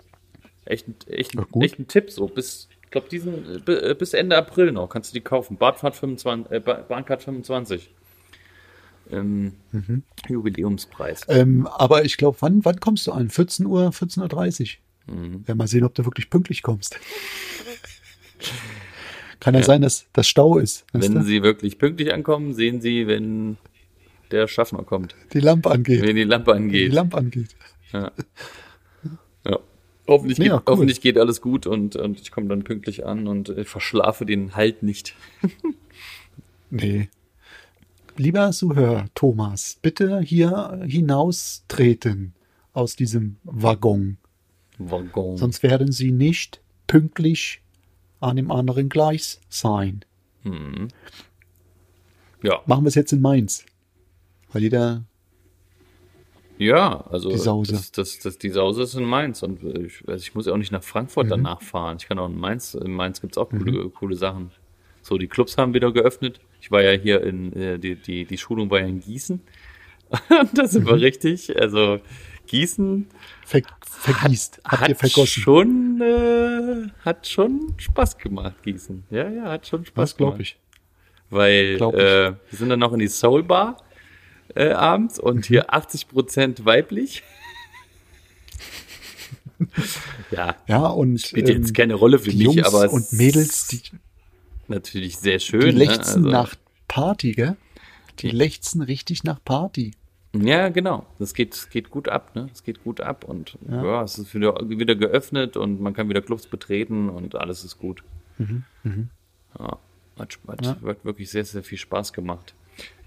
Echt, 0.67 0.89
ein- 0.89 0.95
echt, 1.07 1.35
Ja, 1.35 1.43
gut. 1.51 1.65
echt 1.65 1.79
ein 1.79 1.89
Tipp, 1.89 2.11
so 2.11 2.27
bis, 2.27 2.69
ich 2.85 2.91
glaube, 2.91 3.09
diesen, 3.09 3.67
äh, 3.67 3.91
äh, 3.91 3.95
bis 3.95 4.15
Ende 4.15 4.37
April 4.37 4.73
noch 4.73 4.89
kannst 4.89 5.12
du 5.12 5.15
die 5.15 5.21
kaufen. 5.21 5.57
Badfahrt 5.57 5.97
25, 5.97 6.51
äh, 6.53 6.61
Ba- 6.61 6.85
Bahncard 6.89 7.23
25. 7.23 7.91
Ähm, 9.11 9.53
Mhm. 9.73 10.03
Jubiläumspreis. 10.29 11.23
Ähm, 11.29 11.67
aber 11.67 12.05
ich 12.07 12.17
glaube, 12.17 12.39
wann, 12.41 12.65
wann 12.65 12.81
kommst 12.81 13.07
du 13.07 13.12
an? 13.12 13.29
14 13.29 13.67
Uhr, 13.67 13.93
14.30 13.93 14.79
Uhr. 15.09 15.15
Mhm. 15.15 15.45
Ja, 15.47 15.55
mal 15.55 15.69
sehen, 15.69 15.85
ob 15.85 15.95
du 15.95 16.07
wirklich 16.07 16.31
pünktlich 16.31 16.62
kommst. 16.62 16.99
Kann 19.41 19.53
ja, 19.55 19.62
sein, 19.62 19.83
dass 19.83 20.07
das 20.15 20.27
Stau 20.27 20.57
ist. 20.57 20.87
Wenn? 20.95 21.23
Sie 21.23 21.43
wirklich 21.43 21.79
pünktlich 21.79 22.15
ankommen, 22.15 22.55
sehen 22.55 22.81
Sie, 22.81 23.07
wenn 23.07 23.59
der 24.31 24.49
Schaffner 24.49 24.85
kommt. 24.85 25.15
die 25.35 25.41
Lampe 25.41 25.71
angeht. 25.71 26.01
Wenn 26.01 26.17
die 26.17 26.25
Lampe 26.25 26.53
Wenn 26.53 26.71
die 26.71 26.85
angeht. 26.85 26.93
Lampe 26.95 27.17
angeht. 27.19 27.57
Ja. 27.93 28.11
ja. 29.47 29.59
Hoffentlich, 30.07 30.38
Ja, 30.38 30.44
geht, 30.59 30.68
cool. 30.68 30.72
hoffentlich 30.74 31.00
geht 31.00 31.16
alles 31.18 31.40
gut 31.40 31.66
und, 31.66 31.96
und 31.96 32.20
ich 32.20 32.30
komme 32.30 32.48
dann 32.48 32.62
pünktlich 32.64 33.07
an 33.07 33.26
und 33.26 33.48
äh, 33.48 33.64
verschlafe 33.64 34.26
den 34.26 34.55
Halt 34.57 34.82
nicht. 34.82 35.14
Nee. 36.70 37.09
Lieber 38.16 38.50
Zuhörer, 38.50 39.07
Thomas, 39.14 39.78
bitte 39.80 40.20
hier 40.20 40.80
hinaustreten 40.86 42.32
aus 42.72 42.96
diesem 42.96 43.36
Waggon. 43.44 44.16
Waggon. 44.78 45.36
Sonst 45.36 45.62
werden 45.62 45.92
Sie 45.92 46.11
nicht 46.11 46.61
pünktlich 46.88 47.61
an 48.18 48.34
dem 48.36 48.50
anderen 48.50 48.88
Gleis 48.88 49.40
sein. 49.48 50.05
Ja. 52.42 52.61
Machen 52.66 52.84
wir 52.84 52.88
es 52.88 52.96
jetzt 52.96 53.12
in 53.12 53.20
Mainz. 53.20 53.64
Weil 54.52 54.62
jeder, 54.62 55.05
Ja, 56.65 57.05
also 57.11 57.31
Die 57.31 57.39
Sause. 57.39 57.73
Das, 57.73 57.93
das, 57.93 58.19
das, 58.19 58.39
die 58.39 58.51
Sause 58.51 58.83
ist 58.83 58.95
in 58.95 59.05
Mainz 59.05 59.43
und 59.43 59.62
ich, 59.62 60.03
also 60.07 60.23
ich 60.23 60.35
muss 60.35 60.47
ja 60.47 60.53
auch 60.53 60.57
nicht 60.59 60.73
nach 60.73 60.83
Frankfurt 60.83 61.27
Mhm. 61.27 61.31
danach 61.31 61.62
fahren. 61.62 61.97
Ich 62.01 62.09
kann 62.09 62.19
auch 62.19 62.29
in 62.29 62.39
Mainz, 62.39 62.75
in 62.75 62.93
Mainz 62.93 63.21
gibt's 63.21 63.39
auch 63.39 63.49
coole, 63.51 63.89
coole 63.91 64.17
Sachen. 64.17 64.51
So, 65.03 65.19
die 65.19 65.27
Clubs 65.29 65.59
haben 65.59 65.75
wieder 65.75 65.93
geöffnet. 65.93 66.41
Ich 66.61 66.71
war 66.71 66.83
ja 66.83 66.93
hier 66.93 67.23
in, 67.23 67.53
äh, 67.53 67.79
die, 67.79 67.95
die, 67.97 68.25
die 68.25 68.39
Schulung 68.39 68.71
war 68.71 68.81
ja 68.81 68.87
in 68.87 69.01
Gießen. 69.01 69.41
das 70.55 70.73
sind 70.73 70.85
Mhm. 70.85 70.89
wir 70.89 71.01
richtig. 71.01 71.61
Also 71.61 72.01
Gießen 72.47 73.07
ver 73.45 73.62
vergießt, 73.83 74.61
habt 74.67 74.89
ihr 74.89 74.97
vergossen. 74.97 75.43
schon, 75.43 76.01
äh, 76.03 76.89
hat 77.05 77.27
schon 77.27 77.75
Spaß 77.79 78.19
gemacht, 78.19 78.55
Gießen. 78.62 79.05
Ja, 79.11 79.29
ja, 79.31 79.45
hat 79.45 79.67
schon 79.67 79.85
Spaß 79.85 80.11
Das 80.11 80.17
glaube 80.17 80.33
gemacht. 80.33 80.41
ich. 80.43 80.59
Weil 81.31 81.77
Glaub 81.79 81.95
ich. 81.95 82.01
äh, 82.01 82.33
wir 82.51 82.59
sind 82.59 82.69
dann 82.69 82.81
noch 82.81 82.93
in 82.93 82.99
die 82.99 83.09
Soul 83.09 83.43
Bar 83.43 83.79
äh, 84.55 84.70
abends 84.70 85.18
Mhm. 85.18 85.24
und 85.24 85.47
hier 85.47 85.72
80% 85.74 86.64
weiblich. 86.64 87.22
ja, 90.30 90.57
Ja, 90.66 90.86
und 90.86 91.20
spielt 91.20 91.49
ähm, 91.49 91.59
jetzt 91.62 91.74
keine 91.74 91.95
Rolle 91.95 92.18
für 92.18 92.30
die 92.30 92.36
mich, 92.47 92.57
Jungs 92.57 92.64
aber 92.74 92.92
und 92.92 93.12
Mädels, 93.12 93.68
die, 93.68 93.80
natürlich 94.68 95.16
sehr 95.18 95.38
schön. 95.38 95.61
die 95.61 95.66
ne? 95.72 95.84
lechzen 95.86 96.24
Also, 96.24 96.28
nach 96.30 96.55
Party, 96.88 97.32
gell? 97.32 97.57
Die 98.20 98.30
lechzen 98.30 98.82
richtig 98.82 99.24
nach 99.24 99.42
Party. 99.45 99.92
Ja, 100.36 100.68
genau. 100.68 101.07
Das 101.18 101.34
geht, 101.34 101.55
es 101.55 101.70
geht 101.70 101.90
gut 101.90 102.09
ab, 102.09 102.34
ne? 102.34 102.49
Es 102.53 102.62
geht 102.64 102.82
gut 102.82 103.01
ab 103.01 103.24
und 103.24 103.57
ja. 103.68 103.84
Ja. 103.84 104.03
es 104.03 104.18
ist 104.18 104.34
wieder, 104.34 104.55
wieder 104.68 104.95
geöffnet 104.97 105.57
und 105.57 105.80
man 105.80 105.95
kann 105.95 106.09
wieder 106.09 106.22
Clubs 106.22 106.47
betreten 106.47 107.09
und 107.09 107.36
alles 107.36 107.64
ist 107.64 107.78
gut. 107.78 108.03
Ja, 108.38 109.78
hat, 110.18 110.38
hat, 110.49 110.64
Ja. 110.64 110.76
hat 110.84 111.05
wirklich 111.05 111.30
sehr, 111.30 111.45
sehr 111.45 111.62
viel 111.62 111.78
Spaß 111.78 112.12
gemacht. 112.12 112.55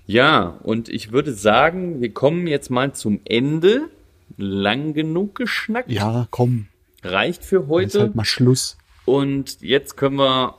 Ja, 0.07 0.57
und 0.63 0.89
ich 0.89 1.11
würde 1.11 1.33
sagen, 1.33 2.01
wir 2.01 2.13
kommen 2.13 2.47
jetzt 2.47 2.69
mal 2.69 2.93
zum 2.93 3.19
Ende. 3.25 3.89
Lang 4.37 4.93
genug 4.93 5.35
geschnackt. 5.35 5.89
Ja, 5.91 6.27
komm, 6.31 6.67
Reicht 7.03 7.43
für 7.45 7.67
heute. 7.67 8.01
halt 8.01 8.15
mal 8.15 8.25
Schluss. 8.25 8.77
Und 9.05 9.61
jetzt 9.61 9.95
können 9.97 10.17
wir 10.17 10.55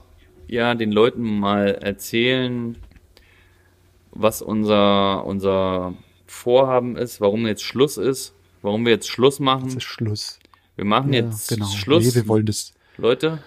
ja 0.49 0.75
den 0.75 0.91
Leuten 0.91 1.23
mal 1.23 1.75
erzählen, 1.75 2.77
was 4.11 4.43
unser, 4.43 5.25
unser 5.27 5.95
Vorhaben 6.27 6.97
ist, 6.97 7.21
warum 7.21 7.47
jetzt 7.47 7.63
Schluss 7.63 7.99
ist, 7.99 8.35
warum 8.63 8.85
wir 8.85 8.93
jetzt 8.93 9.09
Schluss 9.09 9.35
Es 9.35 9.41
machen. 9.41 9.69
ist 9.69 9.83
Schluss. 9.85 10.39
Wir 10.77 10.85
machen 10.85 11.13
Ja, 11.13 11.21
jetzt 11.25 11.49
genau. 11.49 11.67
Schluss. 11.67 12.05
Nee, 12.07 12.15
wir 12.23 12.29
wollen 12.29 12.47
das, 12.47 12.73
Leute, 12.97 13.39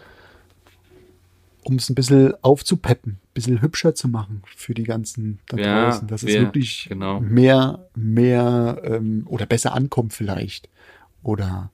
um 1.64 1.76
es 1.76 1.89
ein 1.89 1.95
bisschen 1.95 2.34
aufzupeppen, 2.43 3.14
ein 3.14 3.34
bisschen 3.34 3.62
hübscher 3.62 3.93
zu 3.95 4.07
machen 4.07 4.41
für 4.55 4.74
die 4.74 4.84
ganzen 4.84 5.39
da 5.47 5.57
Ja, 5.57 5.84
draußen, 5.86 6.07
dass 6.07 6.24
es 6.24 6.30
wir- 6.30 6.41
wirklich 6.41 6.88
genau. 6.89 7.20
mehr, 7.20 7.88
mehr 7.95 8.82
ähm, 8.84 9.24
oder 9.28 9.45
besser 9.45 9.74
ankommt 9.74 10.14
vielleicht 10.14 10.70
oder 11.24 11.72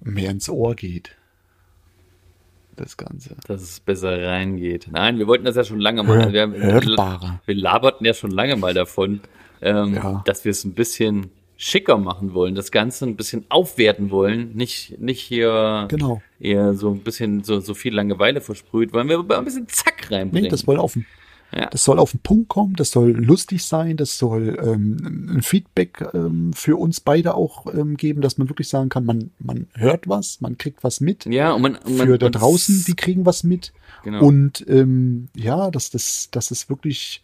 mehr 0.00 0.30
ins 0.30 0.48
Ohr 0.48 0.74
geht. 0.74 1.16
Das 2.76 2.96
Ganze. 2.96 3.36
dass 3.46 3.60
es 3.60 3.78
besser 3.80 4.22
reingeht. 4.26 4.88
Nein, 4.90 5.18
wir 5.18 5.26
wollten 5.26 5.44
das 5.44 5.54
ja 5.56 5.64
schon 5.64 5.80
lange 5.80 6.02
mal. 6.02 6.24
Hör- 6.24 6.32
wir, 6.32 6.50
wir 7.44 7.54
laberten 7.54 8.06
ja 8.06 8.14
schon 8.14 8.30
lange 8.30 8.56
mal 8.56 8.72
davon, 8.72 9.20
ähm, 9.60 9.94
Ja. 9.94 10.22
dass 10.24 10.44
wir 10.46 10.50
es 10.52 10.64
ein 10.64 10.72
bisschen 10.72 11.30
schicker 11.62 11.98
machen 11.98 12.32
wollen, 12.32 12.54
das 12.54 12.70
Ganze 12.70 13.04
ein 13.04 13.16
bisschen 13.16 13.44
aufwerten 13.50 14.10
wollen, 14.10 14.54
nicht, 14.54 14.98
nicht 14.98 15.20
hier 15.20 15.86
Genau. 15.90 16.22
eher 16.40 16.72
so 16.72 16.90
ein 16.90 17.00
bisschen 17.00 17.44
so, 17.44 17.60
so 17.60 17.74
viel 17.74 17.94
Langeweile 17.94 18.40
versprüht, 18.40 18.94
wollen 18.94 19.10
wir 19.10 19.18
ein 19.38 19.44
bisschen 19.44 19.68
Zack 19.68 20.10
reinbringen. 20.10 20.44
Nee, 20.44 20.48
das 20.48 20.60
soll 20.60 20.78
auf 20.78 20.94
den, 20.94 21.04
Ja. 21.54 21.66
das 21.66 21.84
soll 21.84 21.98
auf 21.98 22.12
den 22.12 22.20
Punkt 22.20 22.48
kommen, 22.48 22.76
das 22.76 22.92
soll 22.92 23.10
lustig 23.10 23.62
sein, 23.62 23.98
das 23.98 24.16
soll 24.16 24.58
ähm, 24.58 25.26
ein 25.36 25.42
Feedback 25.42 26.02
ähm, 26.14 26.54
für 26.54 26.76
uns 26.80 27.00
beide 27.00 27.34
auch 27.34 27.66
ähm, 27.74 27.98
geben, 27.98 28.22
dass 28.22 28.38
man 28.38 28.48
wirklich 28.48 28.68
sagen 28.70 28.88
kann, 28.88 29.04
man, 29.04 29.30
man 29.38 29.66
hört 29.74 30.08
was, 30.08 30.40
man 30.40 30.56
kriegt 30.56 30.82
was 30.82 31.02
mit. 31.02 31.26
ja, 31.26 31.52
und 31.52 31.60
man, 31.60 31.76
und 31.76 31.98
man 31.98 32.06
für 32.06 32.16
da 32.16 32.30
draußen, 32.30 32.84
die 32.86 32.94
kriegen 32.96 33.26
was 33.26 33.44
mit. 33.44 33.74
Genau. 34.02 34.24
Und 34.24 34.64
ähm, 34.66 35.28
ja, 35.36 35.70
dass 35.70 35.90
das, 35.90 36.28
dass 36.30 36.50
es 36.52 36.70
wirklich 36.70 37.22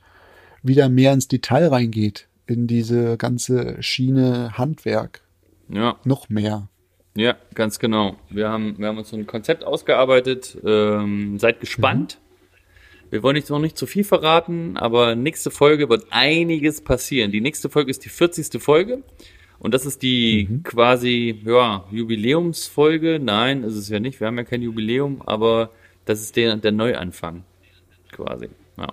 wieder 0.63 0.91
mehr 0.91 1.15
ins 1.15 1.27
Detail 1.27 1.69
reingeht, 1.69 2.29
in 2.47 2.67
diese 2.67 3.17
ganze 3.17 3.83
Schiene 3.83 4.57
Handwerk. 4.57 5.23
ja, 5.69 5.97
Noch 6.05 6.29
mehr. 6.29 6.69
ja, 7.15 7.37
ganz 7.55 7.79
genau. 7.79 8.17
Wir 8.31 8.49
haben, 8.49 8.79
wir 8.79 8.89
haben 8.89 8.99
uns 8.99 9.11
so 9.11 9.17
ein 9.17 9.27
Konzept 9.27 9.65
ausgearbeitet. 9.65 10.59
Ähm, 10.65 11.39
seid 11.39 11.61
gespannt. 11.61 12.19
Wir 13.11 13.23
wollen 13.23 13.37
nicht 13.37 13.51
noch 13.51 13.61
nicht 13.61 13.79
zu 13.79 13.87
viel 13.87 14.03
verraten, 14.05 14.77
aber 14.77 15.15
nächste 15.15 15.51
Folge 15.53 15.89
wird 15.89 16.07
einiges 16.11 16.81
passieren. 16.83 17.31
Die 17.31 17.41
nächste 17.41 17.69
Folge 17.69 17.91
ist 17.91 18.05
die 18.05 18.09
40. 18.09 18.61
Folge. 18.61 19.03
Und 19.59 19.73
das 19.75 19.87
ist 19.87 20.03
die 20.03 20.61
quasi, 20.65 21.41
ja, 21.47 21.85
Jubiläumsfolge. 21.91 23.19
Nein, 23.23 23.63
ist 23.63 23.77
es 23.77 23.89
ja 23.89 24.01
nicht. 24.01 24.21
Wir 24.21 24.27
haben 24.27 24.37
ja 24.37 24.45
kein 24.45 24.61
Jubiläum, 24.63 25.23
aber 25.25 25.71
das 26.05 26.21
ist 26.21 26.37
der, 26.37 26.57
der 26.57 26.73
Neuanfang. 26.73 27.45
Quasi. 28.13 28.49
Ja. 28.77 28.89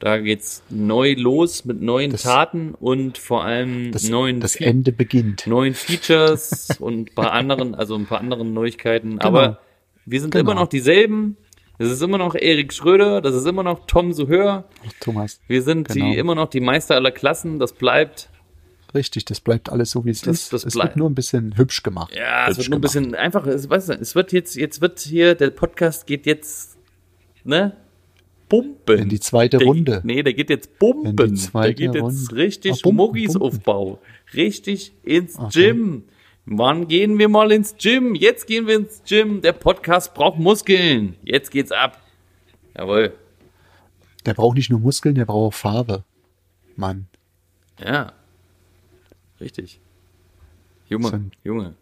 Da 0.00 0.18
geht's 0.18 0.62
neu 0.70 1.14
los 1.18 1.64
mit 1.64 1.82
neuen 1.82 2.12
Das- 2.12 2.22
Taten 2.22 2.74
und 2.74 3.18
vor 3.18 3.44
allem 3.44 3.90
Das, 3.90 4.08
neuen 4.08 4.38
das 4.40 4.54
Fe- 4.56 4.64
Ende 4.66 4.92
beginnt. 4.92 5.46
neuen 5.46 5.74
Features 5.74 6.68
und 6.78 7.10
ein 7.10 7.14
paar 7.14 7.32
anderen, 7.32 7.74
also 7.74 7.96
ein 7.96 8.06
paar 8.06 8.20
anderen 8.20 8.52
Neuigkeiten. 8.54 9.18
Aber 9.20 9.58
wir 10.06 10.20
sind 10.20 10.30
Genau. 10.30 10.52
immer 10.52 10.60
noch 10.60 10.68
dieselben. 10.68 11.36
Das 11.78 11.90
ist 11.90 12.00
immer 12.02 12.18
noch 12.18 12.34
Erik 12.34 12.72
Schröder, 12.72 13.20
das 13.20 13.34
ist 13.34 13.46
immer 13.46 13.62
noch 13.62 13.86
Tom 13.86 14.12
Suhör. 14.12 14.64
Thomas. 15.00 15.40
Wir 15.48 15.62
sind 15.62 15.88
Genau. 15.88 16.06
die 16.06 16.16
immer 16.18 16.34
noch 16.34 16.48
die 16.50 16.60
Meister 16.60 16.94
aller 16.96 17.12
Klassen, 17.12 17.58
das 17.58 17.72
bleibt. 17.72 18.28
Richtig, 18.94 19.24
das 19.26 19.40
bleibt 19.40 19.70
alles 19.70 19.90
so, 19.90 20.04
wie 20.04 20.10
es 20.10 20.22
Das- 20.22 20.42
ist. 20.44 20.52
das 20.52 20.64
es 20.64 20.74
wird 20.76 20.96
nur 20.96 21.08
ein 21.10 21.14
bisschen 21.14 21.56
hübsch 21.56 21.82
gemacht. 21.82 22.14
Ja, 22.16 22.48
es 22.48 22.56
Hübsch 22.56 22.58
wird 22.66 22.70
nur 22.70 22.78
ein 22.78 22.82
bisschen 22.82 23.14
einfach, 23.14 23.46
es, 23.46 23.68
weißt 23.68 23.90
du, 23.90 23.92
es 23.94 24.14
wird 24.14 24.32
jetzt, 24.32 24.54
jetzt 24.56 24.80
wird 24.80 24.98
hier, 25.00 25.34
der 25.34 25.50
Podcast 25.50 26.06
geht 26.06 26.24
jetzt, 26.26 26.78
ne? 27.44 27.76
Pumpen. 28.48 28.98
In 28.98 29.08
die 29.08 29.20
zweite 29.20 29.58
der, 29.58 29.66
Runde. 29.66 30.00
Nee, 30.04 30.22
der 30.22 30.34
geht 30.34 30.50
jetzt 30.50 30.78
pumpen. 30.78 31.16
Der 31.16 31.74
geht 31.74 31.94
jetzt 31.94 32.02
Runde. 32.02 32.34
richtig 32.36 32.72
Ah, 32.72 32.76
pumpen, 32.82 32.96
Muggis 32.96 33.32
pumpen. 33.34 33.42
Aufbau. 33.58 33.98
Richtig 34.34 34.92
ins 35.02 35.38
Okay. 35.38 35.72
Gym. 35.72 36.04
Wann 36.46 36.88
gehen 36.88 37.18
wir 37.18 37.28
mal 37.28 37.52
ins 37.52 37.76
Gym? 37.76 38.14
Jetzt 38.14 38.46
gehen 38.46 38.66
wir 38.66 38.76
ins 38.76 39.02
Gym. 39.06 39.42
Der 39.42 39.52
Podcast 39.52 40.14
braucht 40.14 40.38
Muskeln. 40.38 41.16
Jetzt 41.22 41.50
geht's 41.50 41.72
ab. 41.72 42.00
Jawohl. 42.76 43.12
Der 44.24 44.34
braucht 44.34 44.56
nicht 44.56 44.70
nur 44.70 44.80
Muskeln, 44.80 45.14
der 45.14 45.26
braucht 45.26 45.54
auch 45.54 45.58
Farbe. 45.58 46.04
Mann. 46.76 47.06
Ja. 47.84 48.12
Richtig. 49.40 49.80
Junge, 50.88 51.08
So 51.08 51.14
ein- 51.16 51.32
Junge. 51.44 51.74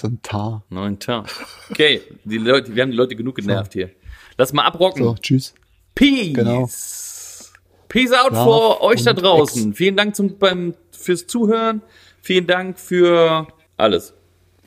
So 0.00 0.08
ein 0.08 0.18
Tar. 0.22 0.64
Neun 0.68 0.98
Tag. 0.98 1.28
Okay, 1.70 2.00
die 2.24 2.38
Leute, 2.38 2.74
wir 2.74 2.82
haben 2.82 2.90
die 2.90 2.96
Leute 2.96 3.14
genug 3.14 3.36
genervt 3.36 3.72
hier. 3.74 3.90
Lass 4.36 4.52
mal 4.52 4.64
abrocken. 4.64 5.04
So, 5.04 5.14
tschüss. 5.14 5.54
Peace. 5.96 6.34
Genau. 6.34 6.68
Peace 7.88 8.12
out 8.12 8.32
Love 8.32 8.44
vor 8.44 8.80
euch 8.82 9.02
da 9.02 9.14
draußen. 9.14 9.72
Vielen 9.74 9.96
Dank 9.96 10.14
zum, 10.14 10.38
beim, 10.38 10.74
fürs 10.92 11.26
Zuhören. 11.26 11.82
Vielen 12.20 12.46
Dank 12.46 12.78
für 12.78 13.46
alles. 13.78 14.12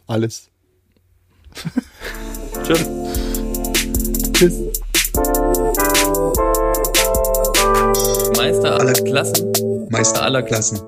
Alles. 0.08 0.50
Tschüss. 2.64 2.90
Tschüss. 4.34 4.60
Meister 8.36 8.80
aller 8.80 8.94
Klassen. 8.94 9.54
Meister 9.90 10.24
aller 10.24 10.42
Klassen. 10.42 10.80